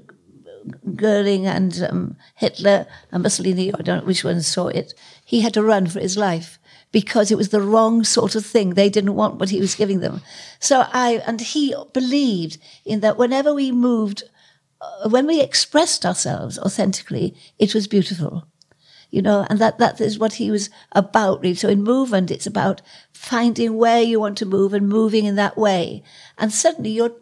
Goering 0.96 1.46
and 1.46 1.88
um, 1.90 2.18
Hitler 2.36 2.88
and 3.12 3.24
Mussolini, 3.24 3.74
I 3.74 3.82
don't 3.82 4.00
know 4.00 4.06
which 4.06 4.24
one 4.24 4.42
saw 4.42 4.68
it, 4.68 4.94
he 5.24 5.42
had 5.42 5.54
to 5.54 5.64
run 5.64 5.88
for 5.88 6.00
his 6.00 6.18
life 6.18 6.60
because 6.92 7.32
it 7.32 7.38
was 7.38 7.50
the 7.50 7.62
wrong 7.62 8.04
sort 8.04 8.36
of 8.36 8.46
thing. 8.46 8.72
They 8.72 8.90
didn't 8.90 9.16
want 9.16 9.36
what 9.40 9.50
he 9.50 9.60
was 9.60 9.76
giving 9.76 10.00
them. 10.00 10.22
So 10.60 10.88
I, 10.92 11.22
and 11.28 11.42
he 11.42 11.76
believed 11.94 12.58
in 12.84 13.02
that 13.02 13.18
whenever 13.18 13.54
we 13.54 13.72
moved, 13.72 14.24
uh, 14.82 15.10
when 15.10 15.28
we 15.28 15.42
expressed 15.42 16.06
ourselves 16.06 16.58
authentically, 16.60 17.36
it 17.60 17.76
was 17.76 17.88
beautiful 17.88 18.48
you 19.16 19.22
know, 19.22 19.48
and 19.50 19.60
that, 19.60 19.78
that 19.78 20.02
is 20.02 20.20
what 20.20 20.34
he 20.34 20.52
was 20.52 20.70
about. 20.92 21.40
Really. 21.40 21.56
So 21.56 21.70
in 21.70 21.84
movement, 21.84 22.32
it's 22.32 22.46
about 22.46 22.82
finding 23.14 23.78
where 23.78 24.02
you 24.02 24.20
want 24.20 24.38
to 24.40 24.46
move 24.46 24.74
and 24.74 24.90
moving 24.90 25.24
in 25.24 25.36
that 25.36 25.58
way. 25.58 26.04
And 26.38 26.52
suddenly 26.52 26.90
you're 26.90 27.16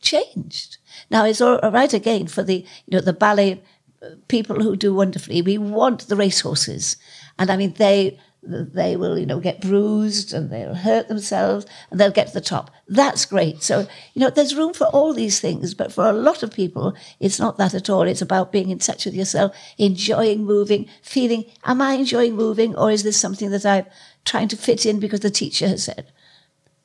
changed. 0.00 0.76
Now 1.10 1.24
it's 1.24 1.40
all 1.40 1.58
right 1.58 1.92
again 1.92 2.28
for 2.28 2.44
the, 2.44 2.58
you 2.86 2.92
know, 2.92 3.00
the 3.00 3.12
ballet 3.12 3.64
uh, 4.00 4.10
people 4.28 4.62
who 4.62 4.76
do 4.76 4.94
wonderfully. 4.94 5.42
We 5.42 5.58
want 5.58 6.06
the 6.06 6.14
racehorses. 6.14 6.96
And 7.36 7.50
I 7.50 7.56
mean, 7.56 7.74
they, 7.78 8.20
they 8.42 8.96
will, 8.96 9.18
you 9.18 9.26
know, 9.26 9.38
get 9.38 9.60
bruised 9.60 10.32
and 10.32 10.50
they'll 10.50 10.74
hurt 10.74 11.08
themselves 11.08 11.66
and 11.90 12.00
they'll 12.00 12.10
get 12.10 12.28
to 12.28 12.32
the 12.32 12.40
top. 12.40 12.70
That's 12.88 13.26
great. 13.26 13.62
So, 13.62 13.86
you 14.14 14.20
know, 14.20 14.30
there's 14.30 14.54
room 14.54 14.72
for 14.72 14.86
all 14.86 15.12
these 15.12 15.40
things, 15.40 15.74
but 15.74 15.92
for 15.92 16.06
a 16.08 16.12
lot 16.12 16.42
of 16.42 16.52
people, 16.52 16.94
it's 17.18 17.38
not 17.38 17.58
that 17.58 17.74
at 17.74 17.90
all. 17.90 18.02
It's 18.02 18.22
about 18.22 18.52
being 18.52 18.70
in 18.70 18.78
touch 18.78 19.04
with 19.04 19.14
yourself, 19.14 19.54
enjoying 19.76 20.44
moving, 20.44 20.88
feeling, 21.02 21.44
am 21.64 21.82
I 21.82 21.94
enjoying 21.94 22.34
moving 22.34 22.74
or 22.76 22.90
is 22.90 23.02
this 23.02 23.20
something 23.20 23.50
that 23.50 23.66
I'm 23.66 23.86
trying 24.24 24.48
to 24.48 24.56
fit 24.56 24.86
in 24.86 25.00
because 25.00 25.20
the 25.20 25.30
teacher 25.30 25.68
has 25.68 25.84
said? 25.84 26.10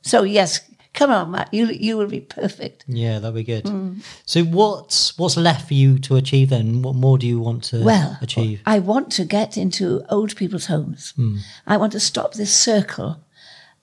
So, 0.02 0.24
yes, 0.24 0.62
come 0.96 1.12
on, 1.12 1.32
Matt, 1.32 1.54
you 1.54 1.68
you 1.68 1.98
will 1.98 2.08
be 2.08 2.22
perfect. 2.22 2.86
Yeah, 2.88 3.20
that'd 3.20 3.36
be 3.36 3.44
good. 3.44 3.66
Mm. 3.66 4.04
So 4.26 4.44
what's 4.44 5.18
what's 5.20 5.38
left 5.38 5.68
for 5.68 5.74
you 5.74 6.00
to 6.00 6.16
achieve 6.16 6.50
then? 6.50 6.82
What 6.82 6.96
more 6.96 7.18
do 7.18 7.28
you 7.28 7.40
want 7.40 7.64
to 7.66 7.84
well, 7.84 8.18
achieve? 8.22 8.62
I 8.66 8.80
want 8.80 9.12
to 9.14 9.26
get 9.26 9.58
into 9.58 10.04
old 10.10 10.36
people's 10.36 10.66
homes. 10.66 11.14
Mm. 11.18 11.40
I 11.68 11.78
want 11.78 11.92
to 11.92 12.00
stop 12.00 12.34
this 12.34 12.56
circle 12.56 13.24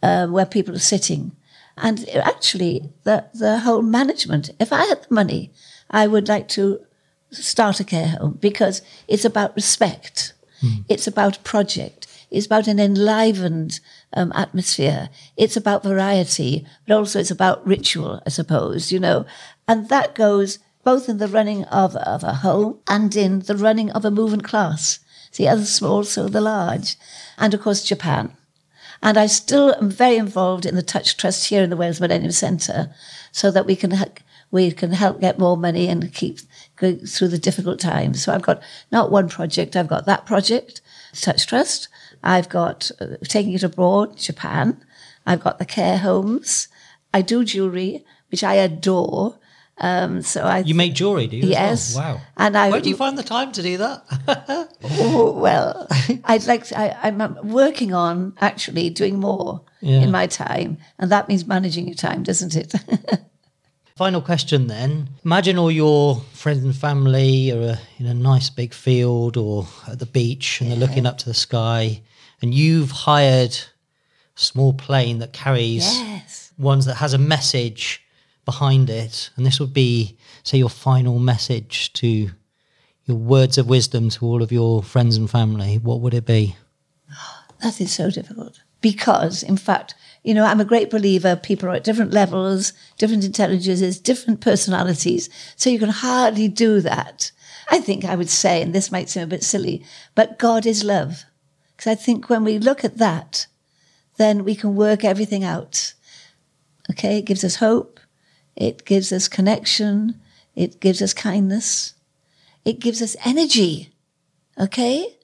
uh, 0.03 0.27
where 0.27 0.47
people 0.47 0.75
are 0.75 0.91
sitting. 0.95 1.33
And 1.77 2.09
actually, 2.09 2.91
the 3.05 3.27
the 3.35 3.61
whole 3.61 3.83
management. 3.83 4.51
If 4.59 4.73
I 4.73 4.85
had 4.85 5.03
the 5.03 5.15
money, 5.15 5.51
I 5.91 6.07
would 6.07 6.29
like 6.29 6.49
to 6.49 6.81
start 7.31 7.81
a 7.81 7.85
care 7.85 8.09
home 8.09 8.39
because 8.41 8.83
it's 9.09 9.25
about 9.25 9.55
respect. 9.57 10.35
Mm. 10.63 10.85
It's 10.89 11.07
about 11.07 11.45
project. 11.45 12.07
it's 12.33 12.47
about 12.47 12.67
an 12.67 12.81
enlivened 12.81 13.81
um, 14.15 14.33
atmosphere. 14.35 15.09
It's 15.37 15.57
about 15.57 15.83
variety, 15.83 16.67
but 16.87 16.97
also 16.97 17.21
it's 17.21 17.31
about 17.31 17.67
ritual, 17.67 18.23
I 18.27 18.31
suppose, 18.31 18.93
you 18.93 19.01
know. 19.01 19.27
And 19.67 19.89
that 19.89 20.15
goes 20.15 20.59
both 20.85 21.09
in 21.09 21.19
the 21.19 21.29
running 21.29 21.65
of, 21.65 21.97
of 21.97 22.23
a 22.25 22.35
home 22.35 22.79
and 22.89 23.15
in 23.15 23.41
the 23.41 23.57
running 23.57 23.91
of 23.91 24.05
a 24.05 24.11
moving 24.11 24.41
class. 24.41 24.99
The 25.37 25.49
other 25.49 25.65
small, 25.65 26.05
so 26.05 26.29
the 26.29 26.41
large. 26.41 26.97
And 27.39 27.55
of 27.55 27.63
course, 27.63 27.83
Japan. 27.83 28.37
And 29.03 29.19
I 29.19 29.27
still 29.27 29.75
am 29.75 29.91
very 29.91 30.17
involved 30.17 30.67
in 30.67 30.77
the 30.77 30.83
Touch 30.83 31.17
Trust 31.17 31.49
here 31.49 31.63
in 31.63 31.71
the 31.71 31.77
Wales 31.77 32.01
Millennium 32.01 32.33
Centre 32.33 32.95
so 33.33 33.51
that 33.51 33.67
we 33.67 33.75
can, 33.75 33.93
we 34.51 34.71
can 34.71 34.93
help 34.93 35.21
get 35.21 35.39
more 35.39 35.57
money 35.57 35.89
and 35.89 36.13
keep 36.13 36.39
going 36.77 36.99
through 37.07 37.29
the 37.29 37.39
difficult 37.39 37.81
times. 37.81 38.23
So 38.23 38.33
I've 38.33 38.43
got 38.43 38.63
not 38.93 39.11
one 39.11 39.29
project, 39.29 39.75
I've 39.75 39.89
got 39.89 40.07
that 40.07 40.27
project, 40.27 40.83
Touch 41.15 41.47
Trust. 41.47 41.89
I've 42.23 42.49
got 42.49 42.91
uh, 43.01 43.17
taking 43.25 43.53
it 43.53 43.63
abroad, 43.63 44.17
Japan. 44.19 44.83
I've 45.27 45.43
got 45.43 45.59
the 45.59 45.65
care 45.65 45.99
homes. 45.99 46.69
I 47.15 47.23
do 47.23 47.45
jewelry, 47.45 48.05
which 48.31 48.43
I 48.45 48.55
adore. 48.55 49.39
Um, 49.79 50.23
so 50.23 50.43
I 50.45 50.59
You 50.61 50.75
make 50.75 50.95
jewelry, 50.95 51.27
do 51.27 51.37
you? 51.37 51.49
Yes. 51.49 51.97
well? 51.97 52.15
Wow. 52.17 52.21
And 52.37 52.57
I 52.57 52.71
Where 52.71 52.81
do 52.81 52.89
you 52.89 52.97
find 52.97 53.17
the 53.19 53.23
time 53.23 53.53
to 53.53 53.63
do 53.63 53.77
that? 53.79 54.69
Oh, 54.85 55.33
well, 55.33 55.87
I'd 56.25 56.47
like 56.47 56.65
to, 56.67 56.79
I, 56.79 56.97
I'm 57.09 57.21
um, 57.21 57.39
working 57.43 57.95
on 57.95 58.35
actually 58.41 58.91
doing 58.91 59.19
more 59.19 59.63
Yeah. 59.81 60.03
in 60.03 60.11
my 60.11 60.27
time, 60.27 60.79
and 60.99 61.11
that 61.11 61.29
means 61.29 61.47
managing 61.47 61.87
your 61.87 61.95
time, 61.97 62.23
doesn't 62.23 62.55
it? 62.57 62.75
Final 63.97 64.23
question 64.23 64.69
then. 64.69 65.11
Imagine 65.25 65.59
all 65.59 65.71
your 65.71 66.17
friends 66.33 66.65
and 66.65 66.75
family 66.75 67.53
are 67.53 67.73
uh, 67.73 67.77
in 67.99 68.07
a 68.07 68.15
nice 68.15 68.49
big 68.49 68.73
field 68.73 69.37
or 69.37 69.67
at 69.87 69.99
the 69.99 70.07
beach 70.07 70.61
and 70.61 70.71
they're 70.71 70.79
looking 70.79 71.05
up 71.05 71.19
to 71.19 71.27
the 71.27 71.35
sky 71.35 72.01
and 72.41 72.55
you've 72.55 72.91
hired 72.91 73.51
a 73.51 74.41
small 74.41 74.73
plane 74.73 75.19
that 75.19 75.35
carries 75.35 75.85
yes. 75.99 76.53
ones 76.57 76.87
that 76.87 76.95
has 76.95 77.13
a 77.13 77.19
message 77.19 78.03
behind 78.47 78.89
it. 78.89 79.31
And 79.37 79.45
this 79.45 79.61
would 79.61 79.75
be, 79.75 80.17
say, 80.43 80.57
your 80.57 80.71
final 80.71 81.19
message 81.19 81.93
to 81.95 82.31
your 83.05 83.17
words 83.17 83.59
of 83.59 83.69
wisdom 83.69 84.09
to 84.11 84.25
all 84.25 84.43
of 84.43 84.51
your 84.51 84.83
friends 84.83 85.19
and 85.19 85.31
family. 85.31 85.77
What 85.77 86.01
would 86.01 86.15
it 86.15 86.25
be? 86.25 86.57
That 87.61 87.81
is 87.81 87.93
so 87.93 88.11
difficult 88.11 88.61
because, 88.83 89.43
in 89.43 89.57
fact, 89.57 89.95
you 90.23 90.35
know, 90.35 90.45
I'm 90.45 90.61
a 90.61 90.65
great 90.65 90.91
believer. 90.91 91.35
People 91.37 91.69
are 91.69 91.75
at 91.75 91.85
different 91.85 92.13
levels, 92.13 92.73
different 92.99 93.25
intelligences, 93.25 93.99
different 93.99 94.41
personalities. 94.41 95.31
So 95.57 95.71
you 95.71 95.79
can 95.79 95.89
hardly 95.89 96.49
do 96.49 96.81
that. 96.81 97.33
I 97.71 97.81
think 97.81 98.05
I 98.05 98.17
would 98.17 98.29
say, 98.29 98.61
and 98.61 98.75
this 98.75 98.93
might 98.93 99.09
seem 99.09 99.23
a 99.23 99.27
bit 99.27 99.43
silly, 99.43 99.85
but 100.15 100.39
God 100.39 100.67
is 100.67 100.85
love. 100.85 101.25
Because 101.77 101.91
I 101.91 101.95
think 101.95 102.29
when 102.29 102.45
we 102.45 102.59
look 102.59 102.85
at 102.85 102.99
that, 102.99 103.47
then 104.17 104.45
we 104.45 104.55
can 104.55 104.77
work 104.77 105.05
everything 105.05 105.43
out. 105.43 105.95
Okay, 106.91 107.19
it 107.19 107.25
gives 107.25 107.45
us 107.45 107.57
hope, 107.57 107.99
it 108.55 108.85
gives 108.85 109.13
us 109.13 109.29
connection, 109.29 110.21
it 110.55 110.81
gives 110.81 111.01
us 111.01 111.15
kindness, 111.15 111.95
it 112.65 112.79
gives 112.79 113.01
us 113.01 113.17
energy. 113.25 113.93
Okay? 114.61 115.17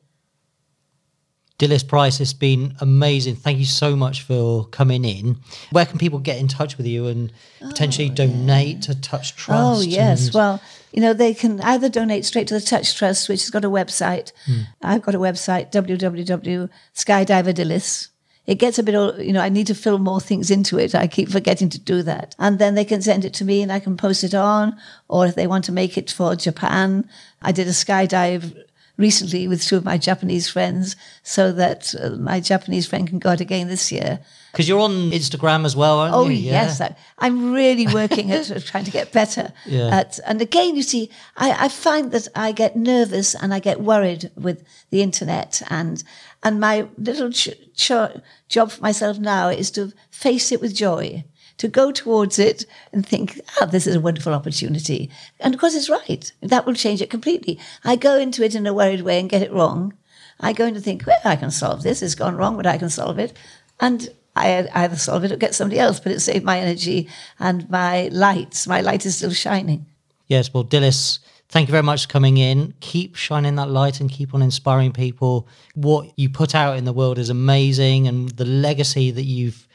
Dilys 1.59 1.87
Price, 1.87 2.21
it's 2.21 2.33
been 2.33 2.75
amazing. 2.81 3.35
Thank 3.35 3.59
you 3.59 3.65
so 3.65 3.97
much 3.97 4.23
for 4.23 4.67
coming 4.67 5.05
in. 5.05 5.39
Where 5.73 5.87
can 5.87 5.99
people 5.99 6.21
get 6.21 6.39
in 6.39 6.47
touch 6.47 6.79
with 6.79 6.87
you 6.87 7.09
and 7.09 7.33
potentially 7.59 8.11
oh, 8.11 8.15
donate 8.15 8.83
to 8.83 8.95
Touch 8.95 9.35
Trust? 9.35 9.61
Oh, 9.61 9.81
yes. 9.81 10.33
Well, 10.33 10.63
you 10.93 11.03
know, 11.03 11.13
they 11.13 11.35
can 11.35 11.61
either 11.63 11.89
donate 11.89 12.25
straight 12.25 12.47
to 12.49 12.55
the 12.55 12.61
Touch 12.61 12.97
Trust, 12.97 13.29
which 13.29 13.43
has 13.43 13.51
got 13.51 13.65
a 13.65 13.71
website. 13.71 14.31
Hmm. 14.47 14.61
I've 14.83 15.03
got 15.03 15.17
a 15.17 15.19
website, 15.19 15.73
www.skydiverdillis. 15.73 18.09
It 18.47 18.55
gets 18.55 18.79
a 18.79 18.85
bit, 18.85 18.95
old, 18.95 19.19
you 19.19 19.33
know, 19.33 19.43
I 19.43 19.49
need 19.49 19.67
to 19.67 19.75
fill 19.75 19.99
more 19.99 20.21
things 20.21 20.53
into 20.53 20.79
it. 20.79 20.95
I 20.95 21.09
keep 21.09 21.29
forgetting 21.29 21.71
to 21.71 21.79
do 21.79 22.05
that. 22.05 22.37
And 22.39 22.61
then 22.61 22.77
they 22.77 22.85
can 22.85 23.03
send 23.03 23.25
it 23.25 23.35
to 23.35 23.45
me 23.45 23.63
and 23.63 23.73
I 23.73 23.81
can 23.81 23.97
post 23.97 24.23
it 24.23 24.33
on. 24.33 24.79
Or 25.09 25.27
if 25.27 25.35
they 25.35 25.49
want 25.49 25.65
to 25.65 25.73
make 25.73 25.99
it 25.99 26.09
for 26.11 26.37
Japan, 26.37 27.11
I 27.43 27.51
did 27.53 27.67
a 27.67 27.73
skydive 27.73 28.57
recently 28.99 29.49
with 29.49 29.63
two 29.63 29.77
of 29.77 29.85
my 29.85 29.97
Japanese 29.97 30.49
friends 30.51 30.97
so 31.23 31.53
that 31.53 31.95
uh, 31.99 32.11
my 32.17 32.41
Japanese 32.41 32.87
friend 32.87 33.09
can 33.09 33.19
go 33.19 33.31
out 33.31 33.41
again 33.41 33.69
this 33.69 33.91
year. 33.91 34.19
Because 34.53 34.69
you're 34.69 34.81
on 34.81 35.11
Instagram 35.13 35.65
as 35.65 35.75
well, 35.77 35.99
aren't 36.01 36.15
Oh 36.15 36.27
you? 36.29 36.35
yes, 36.35 36.81
I, 36.81 36.95
I'm 37.19 37.53
really 37.53 37.87
working 37.87 38.33
at 38.33 38.65
trying 38.67 38.85
to 38.85 38.91
get 38.91 39.13
better. 39.13 39.53
Yeah. 39.67 39.99
At, 40.01 40.19
and 40.27 40.41
again, 40.43 40.77
you 40.77 40.83
see, 40.83 41.11
I, 41.37 41.67
I 41.67 41.69
find 41.69 42.11
that 42.13 42.27
I 42.35 42.53
get 42.53 42.75
nervous 42.77 43.35
and 43.35 43.55
I 43.55 43.61
get 43.61 43.81
worried 43.81 44.31
with 44.35 44.65
the 44.91 45.03
internet, 45.03 45.63
and 45.71 46.03
and 46.43 46.59
my 46.59 46.89
little 46.97 47.31
ch- 47.31 47.51
ch- 47.77 48.21
job 48.49 48.71
for 48.73 48.81
myself 48.83 49.19
now 49.19 49.49
is 49.49 49.71
to 49.73 49.93
face 50.11 50.51
it 50.53 50.61
with 50.61 50.75
joy, 50.75 51.25
to 51.59 51.69
go 51.69 51.93
towards 51.93 52.39
it 52.39 52.65
and 52.93 53.07
think, 53.07 53.41
ah, 53.61 53.67
this 53.67 53.87
is 53.87 53.97
a 53.97 54.01
wonderful 54.01 54.33
opportunity, 54.33 55.11
and 55.41 55.55
of 55.55 55.61
course 55.61 55.75
it's 55.75 55.91
right. 55.91 56.33
That 56.41 56.67
will 56.67 56.75
change 56.75 57.03
it 57.03 57.11
completely. 57.11 57.59
I 57.85 57.97
go 57.97 58.17
into 58.17 58.43
it 58.43 58.55
in 58.55 58.67
a 58.67 58.75
worried 58.75 59.03
way 59.03 59.21
and 59.21 59.31
get 59.31 59.43
it 59.43 59.53
wrong. 59.53 59.95
I 60.41 60.53
go 60.53 60.67
in 60.67 60.75
to 60.75 60.81
think, 60.81 61.05
well, 61.07 61.19
I 61.25 61.37
can 61.37 61.51
solve 61.51 61.83
this. 61.83 62.01
It's 62.01 62.15
gone 62.15 62.37
wrong, 62.37 62.57
but 62.57 62.67
I 62.67 62.79
can 62.79 62.91
solve 62.91 63.19
it. 63.19 63.37
And 63.81 64.09
I 64.37 64.69
either 64.73 64.97
solve 64.97 65.25
it 65.25 65.33
or 65.33 65.37
get 65.37 65.55
somebody 65.55 65.81
else, 65.81 65.99
but 65.99 66.13
it 66.13 66.21
saved 66.21 66.45
my 66.45 66.61
energy 66.61 67.09
and 67.41 67.69
my 67.69 68.09
lights. 68.13 68.67
My 68.67 68.81
light 68.81 69.05
is 69.05 69.17
still 69.17 69.33
shining. 69.33 69.87
Yes, 70.29 70.53
well, 70.55 70.65
Dilys, 70.65 71.19
thank 71.49 71.69
you 71.69 71.73
very 71.73 71.83
much 71.83 72.07
for 72.07 72.13
coming 72.13 72.37
in. 72.37 72.75
Keep 72.81 73.17
shining 73.17 73.57
that 73.57 73.71
light 73.71 74.01
and 74.01 74.11
keep 74.11 74.35
on 74.35 74.43
inspiring 74.43 74.93
people. 74.93 75.49
What 75.75 76.13
you 76.17 76.29
put 76.29 76.55
out 76.55 76.77
in 76.77 76.85
the 76.85 76.93
world 76.93 77.19
is 77.19 77.31
amazing, 77.31 78.07
and 78.07 78.29
the 78.31 78.45
legacy 78.45 79.11
that 79.11 79.25
you've 79.25 79.67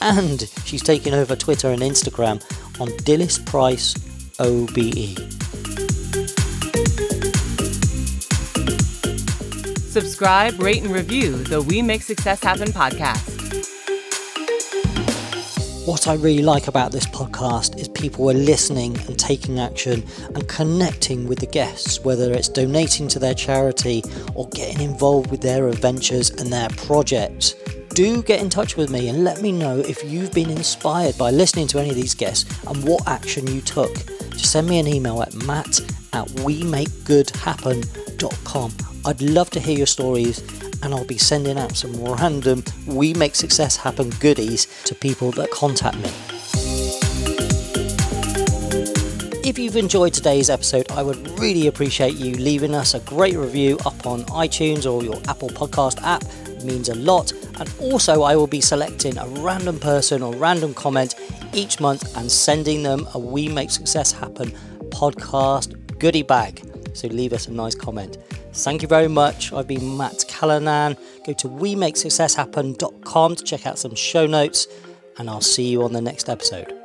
and 0.00 0.48
she's 0.64 0.82
taking 0.82 1.14
over 1.14 1.36
Twitter 1.36 1.70
and 1.70 1.82
Instagram 1.82 2.42
on 2.80 2.88
Dilys 3.04 3.38
Price 3.44 3.94
OBE. 4.38 5.14
Subscribe, 9.94 10.60
rate, 10.60 10.82
and 10.82 10.92
review 10.92 11.36
the 11.44 11.62
We 11.62 11.80
Make 11.80 12.02
Success 12.02 12.42
Happen 12.42 12.68
podcast. 12.68 13.63
What 15.84 16.08
I 16.08 16.14
really 16.14 16.42
like 16.42 16.66
about 16.66 16.92
this 16.92 17.04
podcast 17.04 17.78
is 17.78 17.88
people 17.88 18.30
are 18.30 18.34
listening 18.34 18.98
and 19.00 19.18
taking 19.18 19.58
action 19.58 20.02
and 20.34 20.48
connecting 20.48 21.28
with 21.28 21.40
the 21.40 21.46
guests, 21.46 22.00
whether 22.00 22.32
it's 22.32 22.48
donating 22.48 23.06
to 23.08 23.18
their 23.18 23.34
charity 23.34 24.02
or 24.34 24.48
getting 24.48 24.80
involved 24.80 25.30
with 25.30 25.42
their 25.42 25.68
adventures 25.68 26.30
and 26.30 26.50
their 26.50 26.70
projects. 26.70 27.54
Do 27.90 28.22
get 28.22 28.40
in 28.40 28.48
touch 28.48 28.78
with 28.78 28.88
me 28.88 29.10
and 29.10 29.24
let 29.24 29.42
me 29.42 29.52
know 29.52 29.78
if 29.78 30.02
you've 30.02 30.32
been 30.32 30.48
inspired 30.48 31.18
by 31.18 31.30
listening 31.30 31.66
to 31.68 31.78
any 31.78 31.90
of 31.90 31.96
these 31.96 32.14
guests 32.14 32.64
and 32.66 32.82
what 32.82 33.06
action 33.06 33.46
you 33.46 33.60
took. 33.60 33.94
Just 34.30 34.52
send 34.52 34.66
me 34.66 34.78
an 34.78 34.86
email 34.86 35.20
at 35.20 35.34
matt 35.34 35.80
at 36.14 36.26
wemakegoodhappen.com. 36.28 38.72
I'd 39.04 39.20
love 39.20 39.50
to 39.50 39.60
hear 39.60 39.76
your 39.76 39.86
stories 39.86 40.42
and 40.82 40.94
I'll 40.94 41.04
be 41.04 41.18
sending 41.18 41.58
out 41.58 41.76
some 41.76 41.94
random 42.02 42.64
We 42.86 43.14
Make 43.14 43.34
Success 43.34 43.76
Happen 43.76 44.10
goodies 44.20 44.66
to 44.84 44.94
people 44.94 45.30
that 45.32 45.50
contact 45.50 45.96
me. 45.96 46.10
If 49.46 49.58
you've 49.58 49.76
enjoyed 49.76 50.14
today's 50.14 50.48
episode, 50.48 50.90
I 50.92 51.02
would 51.02 51.38
really 51.38 51.66
appreciate 51.66 52.14
you 52.14 52.34
leaving 52.34 52.74
us 52.74 52.94
a 52.94 53.00
great 53.00 53.36
review 53.36 53.78
up 53.84 54.06
on 54.06 54.24
iTunes 54.24 54.90
or 54.90 55.04
your 55.04 55.20
Apple 55.28 55.50
Podcast 55.50 56.02
app. 56.02 56.24
It 56.48 56.64
means 56.64 56.88
a 56.88 56.94
lot. 56.94 57.32
And 57.60 57.72
also, 57.78 58.22
I 58.22 58.36
will 58.36 58.46
be 58.46 58.62
selecting 58.62 59.18
a 59.18 59.26
random 59.26 59.78
person 59.78 60.22
or 60.22 60.34
random 60.34 60.72
comment 60.72 61.14
each 61.52 61.78
month 61.78 62.16
and 62.16 62.32
sending 62.32 62.82
them 62.82 63.06
a 63.12 63.18
We 63.18 63.48
Make 63.48 63.70
Success 63.70 64.12
Happen 64.12 64.50
podcast 64.88 65.98
goodie 65.98 66.22
bag. 66.22 66.62
So 66.94 67.08
leave 67.08 67.32
us 67.32 67.46
a 67.48 67.52
nice 67.52 67.74
comment. 67.74 68.18
Thank 68.56 68.82
you 68.82 68.88
very 68.88 69.08
much. 69.08 69.52
I've 69.52 69.66
been 69.66 69.96
Matt 69.96 70.24
Callanan. 70.28 70.96
Go 71.26 71.32
to 71.32 71.48
WeMakeSuccessHappen.com 71.48 73.36
to 73.36 73.44
check 73.44 73.66
out 73.66 73.78
some 73.80 73.96
show 73.96 74.26
notes, 74.26 74.68
and 75.18 75.28
I'll 75.28 75.40
see 75.40 75.68
you 75.68 75.82
on 75.82 75.92
the 75.92 76.00
next 76.00 76.28
episode. 76.28 76.68
This 76.68 76.76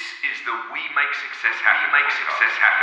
is 0.00 0.38
the 0.48 0.56
We 0.72 0.80
Make 0.96 1.12
Success 1.14 1.60
Happen. 1.60 1.84
We 1.84 2.00
Make 2.00 2.10
Success 2.10 2.54
Happen. 2.58 2.81